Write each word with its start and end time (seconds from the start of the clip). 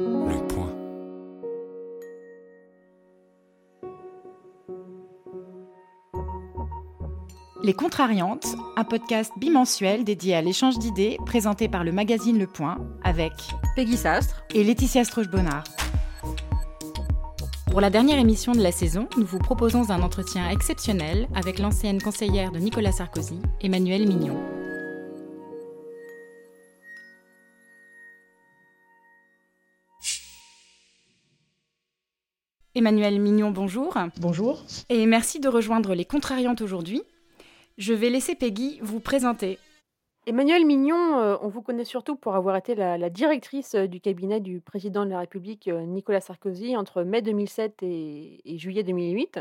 Le 0.00 0.46
point. 0.46 0.72
Les 7.64 7.72
Contrariantes, 7.72 8.46
un 8.76 8.84
podcast 8.84 9.32
bimensuel 9.38 10.04
dédié 10.04 10.36
à 10.36 10.40
l'échange 10.40 10.78
d'idées 10.78 11.18
présenté 11.26 11.68
par 11.68 11.82
le 11.82 11.90
magazine 11.90 12.38
Le 12.38 12.46
Point 12.46 12.78
avec 13.02 13.32
Peggy 13.74 13.96
Sastre 13.96 14.44
et 14.54 14.62
Laetitia 14.62 15.02
Stroche-Bonnard. 15.02 15.64
Pour 17.72 17.80
la 17.80 17.90
dernière 17.90 18.20
émission 18.20 18.52
de 18.52 18.62
la 18.62 18.70
saison, 18.70 19.08
nous 19.16 19.26
vous 19.26 19.38
proposons 19.38 19.90
un 19.90 20.02
entretien 20.02 20.48
exceptionnel 20.48 21.26
avec 21.34 21.58
l'ancienne 21.58 22.00
conseillère 22.00 22.52
de 22.52 22.60
Nicolas 22.60 22.92
Sarkozy, 22.92 23.40
Emmanuelle 23.60 24.06
Mignon. 24.06 24.36
Emmanuelle 32.78 33.20
Mignon, 33.20 33.50
bonjour. 33.50 33.92
Bonjour. 34.20 34.62
Et 34.88 35.04
merci 35.06 35.40
de 35.40 35.48
rejoindre 35.48 35.96
les 35.96 36.04
Contrariantes 36.04 36.60
aujourd'hui. 36.60 37.02
Je 37.76 37.92
vais 37.92 38.08
laisser 38.08 38.36
Peggy 38.36 38.78
vous 38.82 39.00
présenter. 39.00 39.58
Emmanuelle 40.28 40.64
Mignon, 40.64 41.18
euh, 41.18 41.36
on 41.42 41.48
vous 41.48 41.60
connaît 41.60 41.84
surtout 41.84 42.14
pour 42.14 42.36
avoir 42.36 42.54
été 42.54 42.76
la, 42.76 42.96
la 42.96 43.10
directrice 43.10 43.74
euh, 43.74 43.88
du 43.88 44.00
cabinet 44.00 44.38
du 44.38 44.60
président 44.60 45.04
de 45.04 45.10
la 45.10 45.18
République 45.18 45.66
euh, 45.66 45.86
Nicolas 45.86 46.20
Sarkozy 46.20 46.76
entre 46.76 47.02
mai 47.02 47.20
2007 47.20 47.82
et, 47.82 48.40
et 48.44 48.58
juillet 48.58 48.84
2008. 48.84 49.40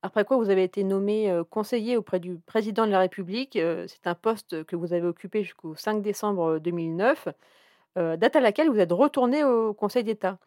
Après 0.00 0.24
quoi, 0.24 0.38
vous 0.38 0.48
avez 0.48 0.64
été 0.64 0.82
nommé 0.82 1.38
conseiller 1.50 1.98
auprès 1.98 2.18
du 2.18 2.38
président 2.38 2.86
de 2.86 2.92
la 2.92 3.00
République. 3.00 3.58
C'est 3.88 4.06
un 4.06 4.14
poste 4.14 4.64
que 4.64 4.74
vous 4.74 4.94
avez 4.94 5.06
occupé 5.06 5.42
jusqu'au 5.42 5.74
5 5.74 6.00
décembre 6.00 6.58
2009, 6.60 7.28
euh, 7.98 8.16
date 8.16 8.36
à 8.36 8.40
laquelle 8.40 8.70
vous 8.70 8.78
êtes 8.78 8.92
retourné 8.92 9.44
au 9.44 9.74
Conseil 9.74 10.04
d'État. 10.04 10.38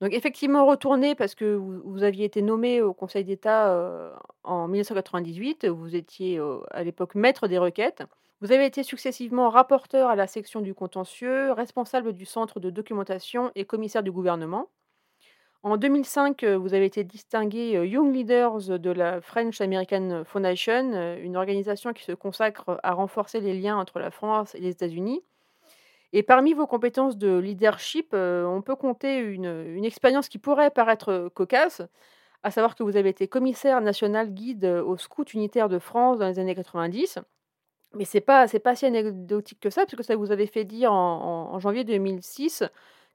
Donc 0.00 0.14
effectivement 0.14 0.64
retourné 0.66 1.14
parce 1.14 1.34
que 1.34 1.54
vous, 1.54 2.02
aviez 2.02 2.24
été 2.24 2.40
nommé 2.40 2.80
au 2.80 2.94
Conseil 2.94 3.24
d'État 3.24 3.70
euh, 3.70 4.10
en 4.44 4.66
1998. 4.66 5.66
Vous 5.66 5.94
étiez 5.94 6.38
euh, 6.38 6.60
à 6.70 6.82
l'époque 6.82 7.14
maître 7.14 7.48
des 7.48 7.58
requêtes. 7.58 8.02
Vous 8.40 8.52
avez 8.52 8.64
été 8.64 8.82
successivement 8.82 9.50
rapporteur 9.50 10.08
à 10.08 10.16
la 10.16 10.26
section 10.26 10.62
du 10.62 10.72
contentieux, 10.72 11.52
responsable 11.52 12.14
du 12.14 12.24
centre 12.24 12.60
de 12.60 12.70
documentation 12.70 13.52
et 13.54 13.66
commissaire 13.66 14.02
du 14.02 14.10
gouvernement. 14.10 14.70
En 15.62 15.76
2005, 15.76 16.44
euh, 16.44 16.56
vous 16.56 16.72
avez 16.72 16.86
été 16.86 17.04
distingué 17.04 17.72
Young 17.86 18.14
Leaders 18.14 18.78
de 18.78 18.90
la 18.90 19.20
French 19.20 19.60
American 19.60 20.22
Foundation, 20.24 21.18
une 21.18 21.36
organisation 21.36 21.92
qui 21.92 22.04
se 22.04 22.12
consacre 22.12 22.80
à 22.82 22.92
renforcer 22.92 23.40
les 23.40 23.52
liens 23.52 23.76
entre 23.76 23.98
la 23.98 24.10
France 24.10 24.54
et 24.54 24.60
les 24.60 24.70
États-Unis. 24.70 25.20
Et 26.12 26.22
parmi 26.22 26.54
vos 26.54 26.66
compétences 26.66 27.16
de 27.16 27.38
leadership, 27.38 28.10
euh, 28.14 28.44
on 28.44 28.62
peut 28.62 28.74
compter 28.74 29.18
une, 29.18 29.84
expérience 29.84 30.28
qui 30.28 30.38
pourrait 30.38 30.70
paraître 30.70 31.10
euh, 31.10 31.28
cocasse, 31.30 31.82
à 32.42 32.50
savoir 32.50 32.74
que 32.74 32.82
vous 32.82 32.96
avez 32.96 33.10
été 33.10 33.28
commissaire 33.28 33.80
national 33.80 34.32
guide 34.32 34.64
euh, 34.64 34.82
au 34.82 34.96
scout 34.96 35.32
unitaire 35.34 35.68
de 35.68 35.78
France 35.78 36.18
dans 36.18 36.26
les 36.26 36.38
années 36.38 36.54
90. 36.54 37.18
Mais 37.94 38.04
c'est 38.04 38.20
pas 38.20 38.46
c'est 38.48 38.60
pas 38.60 38.76
si 38.76 38.86
anecdotique 38.86 39.60
que 39.60 39.70
ça, 39.70 39.82
parce 39.84 39.96
que 39.96 40.02
ça 40.02 40.16
vous 40.16 40.30
avait 40.32 40.46
fait 40.46 40.64
dire 40.64 40.92
en, 40.92 41.58
janvier 41.58 41.84
2006 41.84 42.64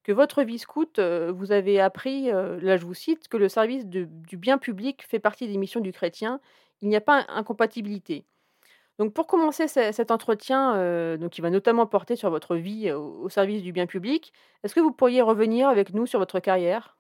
que 0.04 0.12
votre 0.12 0.44
vie 0.44 0.60
scout, 0.60 1.00
vous 1.00 1.52
avez 1.54 1.80
appris, 1.80 2.26
là 2.26 2.78
je 2.78 2.86
vous 2.86 2.94
cite, 2.94 3.30
que 3.30 3.38
le 3.38 3.48
service 3.48 3.86
du 3.88 4.38
bien 4.38 4.58
public 4.58 5.06
fait 5.08 5.20
partie 5.20 5.48
des 5.48 5.58
missions 5.58 5.80
du 5.80 5.94
chrétien. 5.94 6.42
Il 6.82 6.90
n'y 6.90 6.96
a 6.98 7.02
pas 7.02 7.26
incompatibilité. 7.30 8.26
Donc 8.98 9.14
pour 9.14 9.28
commencer 9.28 9.68
ce- 9.68 9.92
cet 9.92 10.10
entretien, 10.12 10.76
euh, 10.76 11.18
donc 11.18 11.32
qui 11.32 11.42
va 11.42 11.50
notamment 11.50 11.86
porter 11.86 12.16
sur 12.16 12.30
votre 12.30 12.56
vie 12.56 12.88
euh, 12.90 12.98
au, 12.98 13.30
service 13.30 13.62
du 13.62 13.72
bien 13.74 13.88
public, 13.88 14.32
est-ce 14.64 14.74
que 14.74 14.80
vous 14.80 14.92
pourriez 14.92 15.22
revenir 15.22 15.68
avec 15.68 15.94
nous 15.94 16.06
sur 16.06 16.20
votre 16.20 16.40
carrière? 16.40 16.96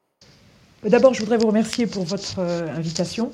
D'abord, 0.83 1.13
je 1.13 1.21
voudrais 1.21 1.37
vous 1.37 1.47
remercier 1.47 1.87
pour 1.87 2.03
votre 2.03 2.39
euh, 2.39 2.67
invitation. 2.75 3.31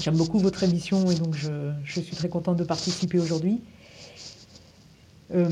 J'aime 0.00 0.16
beaucoup 0.16 0.38
votre 0.38 0.62
émission 0.62 1.10
et 1.10 1.14
donc 1.16 1.34
je, 1.34 1.72
je 1.84 2.00
suis 2.00 2.16
très 2.16 2.28
contente 2.28 2.56
de 2.56 2.64
participer 2.64 3.18
aujourd'hui. 3.18 3.60
Euh, 5.34 5.44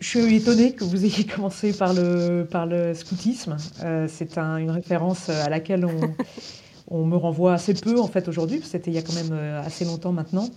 je 0.00 0.08
suis 0.08 0.34
étonnée 0.36 0.74
que 0.74 0.84
vous 0.84 1.04
ayez 1.04 1.24
commencé 1.34 1.72
par 1.72 1.94
le, 1.94 2.46
par 2.50 2.66
le 2.66 2.94
scoutisme. 2.94 3.56
Euh, 3.82 4.06
c'est 4.10 4.36
un- 4.38 4.58
une 4.58 4.70
référence 4.70 5.28
à 5.30 5.48
laquelle 5.48 5.84
on, 5.86 6.14
on 6.88 7.04
me 7.04 7.16
renvoie 7.16 7.54
assez 7.54 7.74
peu 7.74 8.00
en 8.00 8.06
fait 8.06 8.28
aujourd'hui, 8.28 8.60
c'était 8.64 8.90
il 8.90 8.94
y 8.94 8.98
a 8.98 9.02
quand 9.02 9.14
même 9.14 9.32
euh, 9.32 9.62
assez 9.62 9.84
longtemps 9.84 10.12
maintenant. 10.12 10.48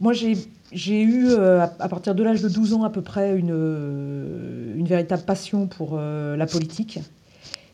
Moi, 0.00 0.12
j'ai 0.12 1.02
eu, 1.02 1.28
euh, 1.28 1.62
à, 1.62 1.88
partir 1.88 2.14
de 2.14 2.22
l'âge 2.22 2.42
de 2.42 2.48
12 2.48 2.74
ans 2.74 2.82
à 2.82 2.90
peu 2.90 3.00
près, 3.00 3.38
une, 3.38 3.52
euh, 3.52 4.74
véritable 4.84 5.22
passion 5.22 5.66
pour 5.66 5.96
la 5.96 6.46
politique, 6.46 6.98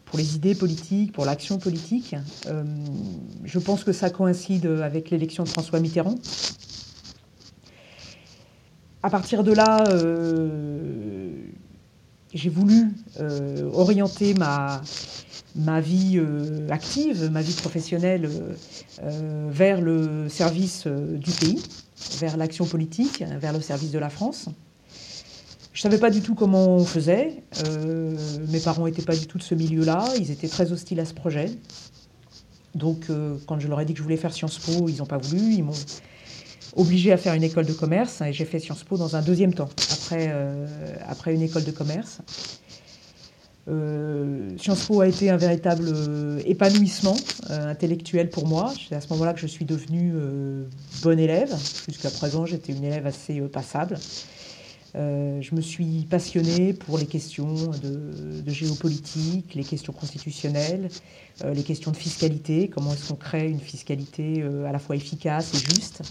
pour 0.04 0.18
les 0.18 0.36
idées 0.36 0.54
politiques, 0.54 1.12
pour 1.12 1.24
l'action 1.24 1.58
politique. 1.58 2.14
Je 3.44 3.58
pense 3.58 3.82
que 3.82 3.92
ça 3.92 4.10
coïncide 4.10 4.66
avec 4.66 5.10
l'élection 5.10 5.42
de 5.42 5.48
François 5.48 5.80
Mitterrand. 5.80 6.14
À 9.02 9.10
partir 9.10 9.42
de 9.42 9.52
là, 9.52 9.82
j'ai 12.32 12.50
voulu 12.50 12.92
orienter 13.72 14.34
ma, 14.34 14.82
ma 15.56 15.80
vie 15.80 16.18
euh, 16.18 16.68
active, 16.70 17.30
ma 17.30 17.42
vie 17.42 17.52
professionnelle 17.54 18.26
euh, 18.26 18.54
euh, 19.02 19.48
vers 19.50 19.80
le 19.80 20.28
service 20.28 20.86
du 20.86 21.30
pays 21.32 21.62
vers 22.18 22.38
l'action 22.38 22.64
politique, 22.64 23.22
vers 23.40 23.52
le 23.52 23.60
service 23.60 23.90
de 23.90 23.98
la 23.98 24.08
France. 24.08 24.48
Je 25.72 25.80
ne 25.80 25.82
savais 25.82 25.98
pas 25.98 26.08
du 26.08 26.22
tout 26.22 26.34
comment 26.34 26.66
on 26.76 26.84
faisait. 26.84 27.42
Mes 28.48 28.58
parents 28.58 28.86
n'étaient 28.86 29.02
pas 29.02 29.14
du 29.14 29.26
tout 29.26 29.36
de 29.36 29.42
ce 29.42 29.54
milieu-là. 29.54 30.06
Ils 30.18 30.30
étaient 30.30 30.48
très 30.48 30.72
hostiles 30.72 30.98
à 30.98 31.04
ce 31.04 31.12
projet. 31.12 31.50
Donc, 32.74 33.08
quand 33.46 33.60
je 33.60 33.68
leur 33.68 33.80
ai 33.80 33.84
dit 33.84 33.92
que 33.92 33.98
je 33.98 34.02
voulais 34.02 34.16
faire 34.16 34.32
Sciences 34.32 34.58
Po, 34.58 34.88
ils 34.88 34.96
n'ont 34.96 35.06
pas 35.06 35.18
voulu. 35.18 35.56
Ils 35.56 35.62
m'ont 35.62 35.74
obligé 36.74 37.12
à 37.12 37.18
faire 37.18 37.34
une 37.34 37.44
école 37.44 37.66
de 37.66 37.74
commerce 37.74 38.22
et 38.22 38.32
j'ai 38.32 38.46
fait 38.46 38.60
Sciences 38.60 38.82
Po 38.82 38.96
dans 38.96 39.14
un 39.14 39.22
deuxième 39.22 39.52
temps, 39.52 39.68
après 41.06 41.34
une 41.34 41.42
école 41.42 41.64
de 41.64 41.70
commerce. 41.70 42.22
Euh, 43.68 44.56
Sciences 44.58 44.86
Po 44.86 45.00
a 45.00 45.08
été 45.08 45.30
un 45.30 45.36
véritable 45.36 45.84
euh, 45.88 46.40
épanouissement 46.44 47.16
euh, 47.50 47.70
intellectuel 47.70 48.30
pour 48.30 48.46
moi. 48.46 48.72
C'est 48.88 48.94
à 48.94 49.00
ce 49.00 49.08
moment-là 49.10 49.34
que 49.34 49.40
je 49.40 49.46
suis 49.46 49.64
devenue 49.64 50.14
bonne 51.02 51.18
élève. 51.18 51.54
Jusqu'à 51.88 52.10
présent, 52.10 52.46
j'étais 52.46 52.72
une 52.72 52.84
élève 52.84 53.06
assez 53.06 53.40
passable. 53.40 53.98
Je 54.94 55.54
me 55.54 55.60
suis 55.60 56.06
passionnée 56.10 56.72
pour 56.72 56.98
les 56.98 57.06
questions 57.06 57.54
de, 57.54 58.40
de 58.42 58.50
géopolitique, 58.50 59.54
les 59.54 59.62
questions 59.62 59.92
constitutionnelles, 59.92 60.88
les 61.44 61.62
questions 61.62 61.92
de 61.92 61.96
fiscalité, 61.96 62.68
comment 62.68 62.92
est-ce 62.92 63.08
qu'on 63.08 63.14
crée 63.14 63.48
une 63.48 63.60
fiscalité 63.60 64.42
à 64.66 64.72
la 64.72 64.80
fois 64.80 64.96
efficace 64.96 65.52
et 65.54 65.58
juste, 65.58 66.02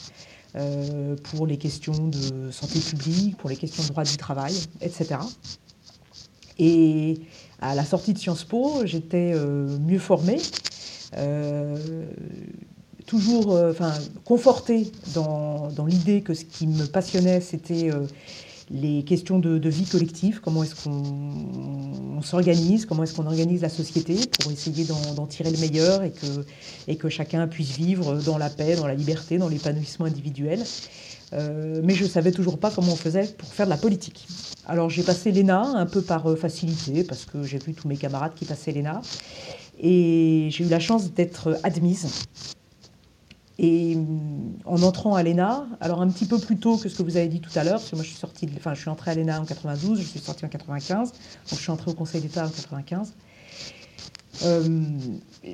pour 1.24 1.46
les 1.46 1.58
questions 1.58 2.08
de 2.08 2.52
santé 2.52 2.80
publique, 2.80 3.36
pour 3.38 3.50
les 3.50 3.58
questions 3.58 3.84
de 3.84 3.90
droit 3.90 4.06
du 4.06 4.16
travail, 4.16 4.56
etc. 4.82 5.18
Et 6.60 7.20
à 7.62 7.74
la 7.74 7.86
sortie 7.86 8.14
de 8.14 8.20
Sciences 8.20 8.44
Po, 8.44 8.82
j'étais 8.86 9.32
euh, 9.34 9.78
mieux 9.80 10.00
formée, 10.00 10.38
euh, 11.18 12.06
toujours 13.06 13.56
euh, 13.56 13.74
confortée 14.26 14.92
dans, 15.14 15.70
dans 15.70 15.86
l'idée 15.86 16.22
que 16.22 16.34
ce 16.34 16.46
qui 16.46 16.68
me 16.68 16.86
passionnait, 16.86 17.42
c'était 17.42 17.90
les 18.72 19.04
questions 19.04 19.40
de, 19.40 19.70
vie 19.70 19.86
collective, 19.86 20.42
comment 20.42 20.64
est-ce 20.64 20.76
qu'on 20.84 21.02
on 22.18 22.22
s'organise, 22.22 22.86
comment 22.86 23.04
est-ce 23.04 23.16
qu'on 23.16 23.26
organise 23.26 23.62
la 23.62 23.70
société 23.70 24.16
pour 24.40 24.52
essayer 24.52 24.84
d'en 24.86 25.14
d'en 25.16 25.26
tirer 25.26 25.50
le 25.50 25.58
meilleur 25.58 26.04
et 26.04 26.12
que, 26.12 26.46
et 26.88 26.98
que 26.98 27.10
chacun 27.10 27.48
puisse 27.48 27.78
vivre 27.78 28.22
dans 28.22 28.38
la 28.38 28.50
paix, 28.50 28.76
dans 28.76 28.86
la 28.86 28.94
liberté, 28.94 29.38
dans 29.38 29.48
l'épanouissement 29.48 30.06
individuel. 30.06 30.64
Euh, 31.34 31.82
mais 31.84 31.94
je 31.94 32.04
ne 32.06 32.10
savais 32.10 32.32
toujours 32.32 32.58
pas 32.58 32.72
comment 32.72 32.94
on 32.94 32.96
faisait 32.96 33.28
pour 33.38 33.50
faire 33.54 33.66
de 33.68 33.70
la 33.70 33.78
politique. 33.78 34.28
Alors 34.68 34.90
j'ai 34.90 35.04
passé 35.04 35.32
l'ENA 35.32 35.62
un 35.62 35.86
peu 35.86 36.02
par 36.02 36.28
euh, 36.28 36.36
facilité, 36.36 37.04
parce 37.04 37.26
que 37.26 37.44
j'ai 37.44 37.60
vu 37.60 37.74
tous 37.74 37.88
mes 37.88 37.98
camarades 37.98 38.34
qui 38.36 38.46
passaient 38.46 38.72
l'ENA, 38.72 39.02
et 39.80 40.48
j'ai 40.52 40.64
eu 40.66 40.68
la 40.68 40.80
chance 40.80 41.14
d'être 41.14 41.60
admise. 41.64 42.08
Et 43.62 43.96
hum, 43.96 44.54
en 44.66 44.82
entrant 44.84 45.16
à 45.16 45.22
l'ENA, 45.24 45.68
alors 45.82 46.02
un 46.02 46.10
petit 46.10 46.26
peu 46.26 46.40
plus 46.40 46.58
tôt 46.58 46.78
que 46.78 46.88
ce 46.90 46.96
que 46.98 47.04
vous 47.04 47.18
avez 47.18 47.28
dit 47.28 47.42
tout 47.42 47.52
à 47.56 47.64
l'heure, 47.64 47.80
parce 47.80 47.90
que 47.90 47.96
moi 47.96 48.04
je 48.04 48.10
suis, 48.10 48.18
sortie 48.18 48.46
de- 48.48 48.56
enfin, 48.58 48.74
je 48.74 48.80
suis 48.82 48.90
entrée 48.90 49.12
à 49.12 49.16
l'ENA 49.16 49.40
en 49.42 49.46
92, 49.46 50.00
je 50.00 50.06
suis 50.06 50.20
sortie 50.20 50.46
en 50.46 50.50
95, 50.50 51.10
donc 51.12 51.18
je 51.52 51.56
suis 51.56 51.72
entrée 51.72 51.92
au 51.92 51.94
Conseil 51.94 52.22
d'État 52.22 52.46
en 52.46 52.50
95. 52.50 53.14
Euh, 54.44 54.82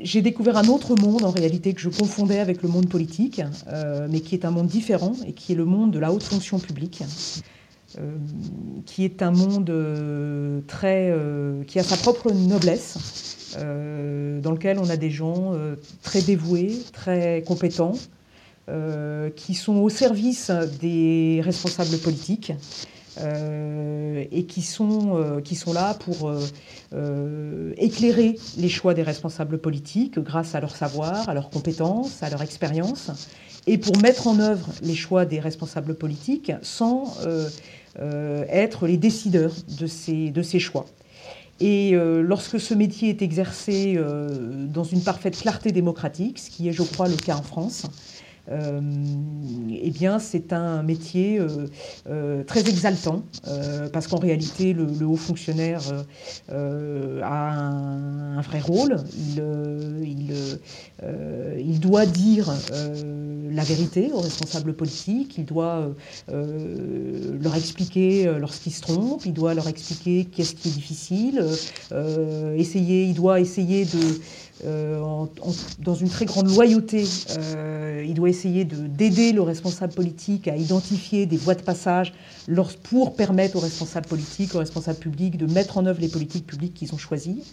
j'ai 0.03 0.21
découvert 0.21 0.57
un 0.57 0.67
autre 0.67 0.95
monde 0.95 1.23
en 1.23 1.31
réalité 1.31 1.73
que 1.73 1.81
je 1.81 1.89
confondais 1.89 2.39
avec 2.39 2.61
le 2.61 2.69
monde 2.69 2.87
politique, 2.87 3.41
euh, 3.67 4.07
mais 4.09 4.19
qui 4.19 4.35
est 4.35 4.45
un 4.45 4.51
monde 4.51 4.67
différent 4.67 5.13
et 5.25 5.33
qui 5.33 5.53
est 5.53 5.55
le 5.55 5.65
monde 5.65 5.91
de 5.91 5.99
la 5.99 6.11
haute 6.11 6.23
fonction 6.23 6.59
publique, 6.59 7.03
euh, 7.97 8.15
qui 8.85 9.03
est 9.05 9.21
un 9.21 9.31
monde 9.31 9.71
très, 10.67 11.13
qui 11.67 11.79
a 11.79 11.83
sa 11.83 11.97
propre 11.97 12.31
noblesse, 12.31 13.55
dans 13.57 14.51
lequel 14.51 14.79
on 14.79 14.89
a 14.89 14.97
des 14.97 15.11
gens 15.11 15.53
très 16.03 16.21
dévoués, 16.21 16.73
très 16.91 17.43
compétents, 17.45 17.95
qui 19.35 19.53
sont 19.53 19.77
au 19.77 19.89
service 19.89 20.51
des 20.81 21.41
responsables 21.43 21.97
politiques, 21.97 22.51
et 23.17 24.45
qui 24.45 24.61
sont, 24.61 25.41
qui 25.43 25.55
sont 25.55 25.73
là 25.73 25.93
pour 25.93 26.31
éclairer 27.77 28.37
les 28.57 28.69
choix 28.69 28.93
des 28.93 29.03
responsables 29.03 29.57
politiques 29.57 30.19
grâce 30.19 30.55
à 30.55 30.59
leur 30.59 30.75
savoir, 30.75 31.27
à 31.29 31.33
leurs 31.33 31.49
compétences, 31.49 32.23
à 32.23 32.29
leur 32.29 32.41
expérience, 32.41 33.11
et 33.67 33.77
pour 33.77 33.97
mettre 33.99 34.27
en 34.27 34.39
œuvre 34.39 34.67
les 34.81 34.95
choix 34.95 35.25
des 35.25 35.39
responsables 35.39 35.95
politiques 35.95 36.51
sans 36.61 37.15
être 37.99 38.87
les 38.87 38.97
décideurs 38.97 39.53
de 39.79 39.87
ces, 39.87 40.29
de 40.31 40.41
ces 40.41 40.59
choix. 40.59 40.85
Et 41.59 41.91
euh, 41.93 42.21
lorsque 42.21 42.59
ce 42.59 42.73
métier 42.73 43.09
est 43.09 43.21
exercé 43.21 43.95
euh, 43.95 44.27
dans 44.67 44.83
une 44.83 45.01
parfaite 45.01 45.39
clarté 45.39 45.71
démocratique, 45.71 46.39
ce 46.39 46.49
qui 46.49 46.67
est, 46.67 46.73
je 46.73 46.83
crois, 46.83 47.07
le 47.07 47.15
cas 47.15 47.37
en 47.37 47.43
France, 47.43 47.85
euh, 48.51 48.79
eh 49.71 49.89
bien, 49.89 50.19
c'est 50.19 50.53
un 50.53 50.83
métier 50.83 51.39
euh, 51.39 51.67
euh, 52.09 52.43
très 52.43 52.69
exaltant, 52.69 53.23
parce 53.91 54.07
qu'en 54.07 54.17
réalité, 54.17 54.73
le, 54.73 55.05
haut 55.05 55.15
fonctionnaire 55.15 55.81
a 56.49 57.51
un, 57.51 58.41
vrai 58.41 58.59
rôle. 58.59 58.97
Il, 60.03 60.33
il, 61.59 61.79
doit 61.79 62.05
dire 62.05 62.51
la 63.51 63.63
vérité 63.63 64.11
aux 64.13 64.19
responsables 64.19 64.73
politiques, 64.73 65.37
il 65.37 65.45
doit 65.45 65.91
leur 66.27 67.55
expliquer 67.55 68.31
lorsqu'ils 68.39 68.73
se 68.73 68.81
trompent, 68.81 69.25
il 69.25 69.33
doit 69.33 69.53
leur 69.53 69.67
expliquer 69.67 70.25
qu'est-ce 70.25 70.55
qui 70.55 70.69
est 70.69 70.71
difficile, 70.71 71.45
essayer, 72.57 73.05
il 73.05 73.13
doit 73.13 73.39
essayer 73.39 73.85
de 73.85 74.19
euh, 74.63 75.25
dans 75.79 75.95
une 75.95 76.07
très 76.07 76.23
grande 76.23 76.47
loyauté. 76.47 77.03
Euh, 77.37 78.05
il 78.07 78.13
doit 78.13 78.29
essayer 78.29 78.63
d'aider 78.63 79.33
le 79.33 79.41
responsable 79.41 79.93
politique 79.93 80.47
à 80.47 80.55
identifier 80.55 81.25
des 81.25 81.35
voies 81.35 81.55
de 81.55 81.61
passage 81.61 82.13
pour 82.83 83.17
permettre 83.17 83.57
aux 83.57 83.59
responsables 83.59 84.07
politiques, 84.07 84.55
aux 84.55 84.59
responsables 84.59 84.99
publics 84.99 85.37
de 85.37 85.45
mettre 85.51 85.77
en 85.77 85.85
œuvre 85.85 85.99
les 85.99 86.07
politiques 86.07 86.47
publiques 86.47 86.73
qu'ils 86.73 86.93
ont 86.93 86.97
choisies. 86.97 87.43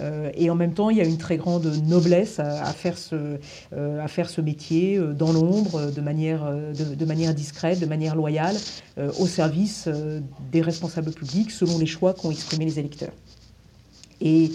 Euh, 0.00 0.30
et 0.34 0.48
en 0.48 0.54
même 0.54 0.72
temps, 0.72 0.88
il 0.88 0.96
y 0.96 1.00
a 1.02 1.04
une 1.04 1.18
très 1.18 1.36
grande 1.36 1.66
noblesse 1.86 2.38
à, 2.38 2.72
faire, 2.72 2.96
ce, 2.96 3.38
à 3.72 4.08
faire 4.08 4.30
ce 4.30 4.40
métier 4.40 4.98
dans 4.98 5.32
l'ombre, 5.32 5.90
de 5.90 6.00
manière, 6.00 6.50
de, 6.50 6.94
de, 6.94 7.04
manière 7.04 7.34
discrète, 7.34 7.80
de 7.80 7.86
manière 7.86 8.16
loyale, 8.16 8.56
au 9.18 9.26
service 9.26 9.88
des 10.52 10.62
responsables 10.62 11.12
publics, 11.12 11.50
selon 11.50 11.78
les 11.78 11.86
choix 11.86 12.14
qu'ont 12.14 12.30
exprimés 12.30 12.64
les 12.64 12.78
électeurs. 12.78 13.12
Et 14.20 14.50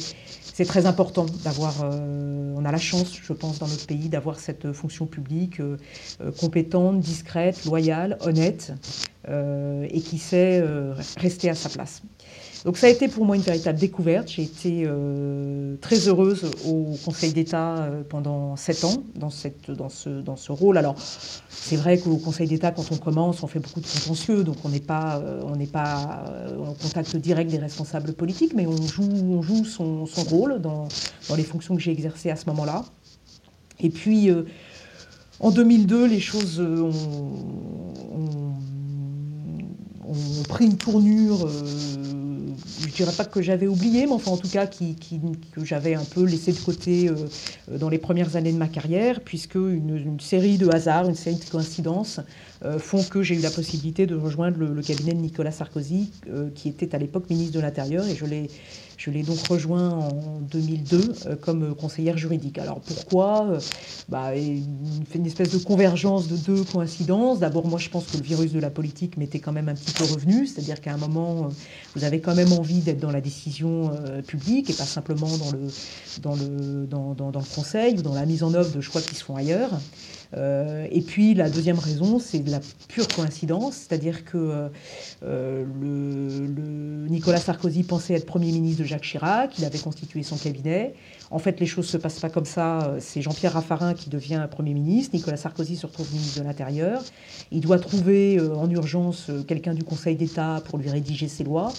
c'est 0.54 0.66
très 0.66 0.86
important 0.86 1.26
d'avoir, 1.44 1.84
euh, 1.84 2.54
on 2.56 2.66
a 2.66 2.72
la 2.72 2.78
chance, 2.78 3.14
je 3.22 3.34
pense, 3.34 3.60
dans 3.60 3.68
notre 3.68 3.88
pays, 3.88 4.10
d'avoir 4.10 4.40
cette 4.40 4.74
fonction 4.74 5.06
publique 5.06 5.60
euh, 5.60 5.78
euh, 6.22 6.32
compétente, 6.32 7.00
discrète, 7.00 7.64
loyale, 7.66 8.18
honnête, 8.22 8.74
et 9.28 10.02
qui 10.02 10.18
sait 10.18 10.64
rester 11.18 11.52
à 11.52 11.56
sa 11.56 11.70
place. 11.70 12.02
Donc 12.64 12.78
ça 12.78 12.86
a 12.88 12.90
été 12.92 13.08
pour 13.08 13.26
moi 13.26 13.36
une 13.36 13.42
véritable 13.42 13.80
découverte. 13.80 14.30
J'ai 14.30 14.44
été 14.44 14.84
euh, 14.86 15.78
très 15.82 16.08
heureuse 16.08 16.46
au 16.68 16.96
Conseil 17.04 17.34
d'État 17.34 17.78
euh, 17.78 18.04
pendant 18.08 18.56
sept 18.56 18.84
ans 18.84 19.04
dans, 19.16 19.30
dans, 19.74 19.90
ce, 19.90 20.10
dans 20.10 20.36
ce 20.36 20.52
rôle. 20.52 20.78
Alors 20.78 20.96
c'est 21.50 21.76
vrai 21.76 21.98
qu'au 21.98 22.18
Conseil 22.18 22.48
d'État, 22.48 22.72
quand 22.72 22.92
on 22.92 22.98
commence, 22.98 23.42
on 23.42 23.48
fait 23.48 23.60
beaucoup 23.60 23.82
de 23.82 23.88
contentieux, 23.88 24.44
donc 24.44 24.58
on 24.64 24.70
n'est 24.70 24.80
pas, 24.80 25.18
euh, 25.18 25.42
on 25.44 25.56
n'est 25.56 25.66
pas 25.66 26.24
en 26.60 26.74
contact 26.74 27.16
direct 27.16 27.50
des 27.50 27.58
responsables 27.58 28.14
politiques, 28.14 28.54
mais 28.56 28.68
on 28.68 28.82
joue, 28.84 29.10
on 29.10 29.42
joue 29.42 29.66
son, 29.66 30.06
son 30.06 30.24
rôle 30.24 30.62
dans, 30.62 30.88
dans, 31.30 31.36
les 31.36 31.44
fonctions 31.44 31.76
que 31.76 31.82
j'ai 31.82 31.92
exercées 31.92 32.30
à 32.30 32.36
ce 32.36 32.46
moment-là. 32.48 32.86
Et 33.80 33.90
puis 33.90 34.30
en 35.40 35.50
2002, 35.50 36.06
les 36.06 36.20
choses 36.20 36.60
ont 36.60 36.92
pris 40.48 40.66
une 40.66 40.78
tournure 40.78 41.48
je 42.92 42.98
dirais 42.98 43.16
pas 43.16 43.24
que 43.24 43.42
j'avais 43.42 43.68
oublié, 43.68 44.06
mais 44.06 44.12
enfin 44.12 44.32
en 44.32 44.38
tout 44.38 44.50
cas 44.50 44.68
que 44.68 45.64
j'avais 45.64 45.96
un 45.96 46.04
peu 46.04 46.26
laissé 46.26 46.52
de 46.52 46.60
côté 46.60 47.08
euh, 47.08 47.78
dans 47.78 47.90
les 47.90 47.98
premières 47.98 48.36
années 48.36 48.52
de 48.52 48.58
ma 48.58 48.68
carrière, 48.68 49.22
puisque 49.22 49.56
une, 49.56 50.20
série 50.20 50.58
de 50.58 50.68
hasards, 50.70 51.08
une 51.08 51.16
série 51.16 51.38
de 51.38 51.50
coïncidences 51.50 52.20
euh, 52.66 52.80
font 52.80 53.04
que 53.04 53.24
j'ai 53.24 53.36
eu 53.36 53.40
la 53.40 53.50
possibilité 53.50 54.08
de 54.08 54.16
rejoindre 54.16 54.60
le, 54.60 54.82
cabinet 54.82 55.14
de 55.14 55.20
Nicolas 55.22 55.52
Sarkozy, 55.52 56.12
euh, 56.30 56.50
qui 56.54 56.68
était 56.68 56.94
à 56.94 56.98
l'époque 56.98 57.30
ministre 57.30 57.54
de 57.54 57.62
l'Intérieur, 57.62 58.06
et 58.08 58.16
je 58.16 58.26
l'ai 58.26 58.50
je 59.04 59.10
l'ai 59.10 59.24
donc 59.24 59.40
rejoint 59.48 59.90
en 59.90 60.42
2002 60.42 61.14
euh, 61.26 61.36
comme 61.36 61.74
conseillère 61.74 62.20
juridique. 62.20 62.60
Alors 62.60 62.80
pourquoi 62.82 63.48
euh, 63.50 63.60
bah, 64.10 64.36
une 64.36 65.26
espèce 65.26 65.50
de 65.50 65.58
convergence 65.58 66.28
de 66.28 66.38
deux 66.38 66.64
coïncidences. 66.64 67.40
D'abord, 67.40 67.66
moi 67.66 67.80
je 67.80 67.90
pense 67.90 68.06
que 68.06 68.18
le 68.18 68.24
virus 68.24 68.52
de 68.52 68.60
la 68.60 68.70
politique 68.70 69.18
m'était 69.18 69.40
quand 69.40 69.54
même 69.54 69.70
un 69.70 69.74
petit 69.74 69.92
peu 69.92 70.04
revenu, 70.04 70.46
c'est-à-dire 70.46 70.82
qu'à 70.82 70.94
un 70.94 70.98
moment, 70.98 71.46
euh, 71.46 71.50
vous 71.96 72.04
avez 72.04 72.22
quand 72.22 72.36
même 72.36 72.54
envie 72.54 72.82
d'être 72.82 73.00
dans 73.00 73.10
la 73.10 73.22
décision 73.22 73.92
publique 74.28 74.70
et 74.70 74.74
pas 74.74 74.86
simplement 74.86 75.28
dans 75.38 75.52
le, 75.52 75.68
dans, 76.22 76.36
le, 76.36 76.86
dans 76.86 77.40
le 77.40 77.56
conseil 77.56 77.98
ou 77.98 78.04
dans 78.04 78.14
la 78.14 78.26
mise 78.28 78.44
en 78.44 78.54
œuvre 78.54 78.72
de 78.72 78.82
choix 78.82 79.02
qui 79.02 79.16
se 79.16 79.24
font 79.24 79.36
ailleurs. 79.36 79.72
Euh, 80.38 80.88
et 80.92 81.02
puis 81.02 81.34
la 81.34 81.50
deuxième 81.50 81.80
raison, 81.80 82.20
c'est 82.20 82.40
de 82.40 82.52
la 82.52 82.60
pure 82.88 83.08
coïncidence, 83.08 83.76
c'est-à-dire 83.76 84.24
que 84.24 84.70
euh, 85.24 85.66
Nicolas 87.10 87.40
Sarkozy 87.40 87.84
pensait 87.84 88.14
être 88.14 88.26
Premier 88.26 88.52
ministre 88.52 88.82
de 88.82 88.88
Jacques 88.88 89.04
Chirac, 89.04 89.58
il 89.60 89.66
avait 89.66 89.80
constitué 89.80 90.24
son 90.24 90.38
cabinet. 90.38 90.94
En 91.32 91.40
fait, 91.40 91.60
les 91.60 91.66
choses 91.66 91.86
ne 91.86 91.92
se 91.92 91.98
passent 91.98 92.20
pas 92.20 92.30
comme 92.30 92.46
ça. 92.46 92.96
C'est 93.00 93.22
Jean-Pierre 93.22 93.54
Raffarin 93.54 93.94
qui 93.94 94.10
devient 94.10 94.46
Premier 94.52 94.74
ministre. 94.74 95.16
Nicolas 95.16 95.38
Sarkozy 95.38 95.78
se 95.78 95.86
retrouve 95.86 96.12
ministre 96.14 96.40
de 96.40 96.46
l'Intérieur. 96.46 97.02
Il 97.52 97.62
doit 97.62 97.80
trouver 97.80 98.38
euh, 98.38 98.54
en 98.56 98.70
urgence 98.70 99.32
quelqu'un 99.48 99.74
du 99.74 99.84
Conseil 99.84 100.16
d'État 100.16 100.62
pour 100.66 100.78
lui 100.78 100.90
rédiger 100.90 101.28
ses 101.28 101.44
lois. 101.44 101.74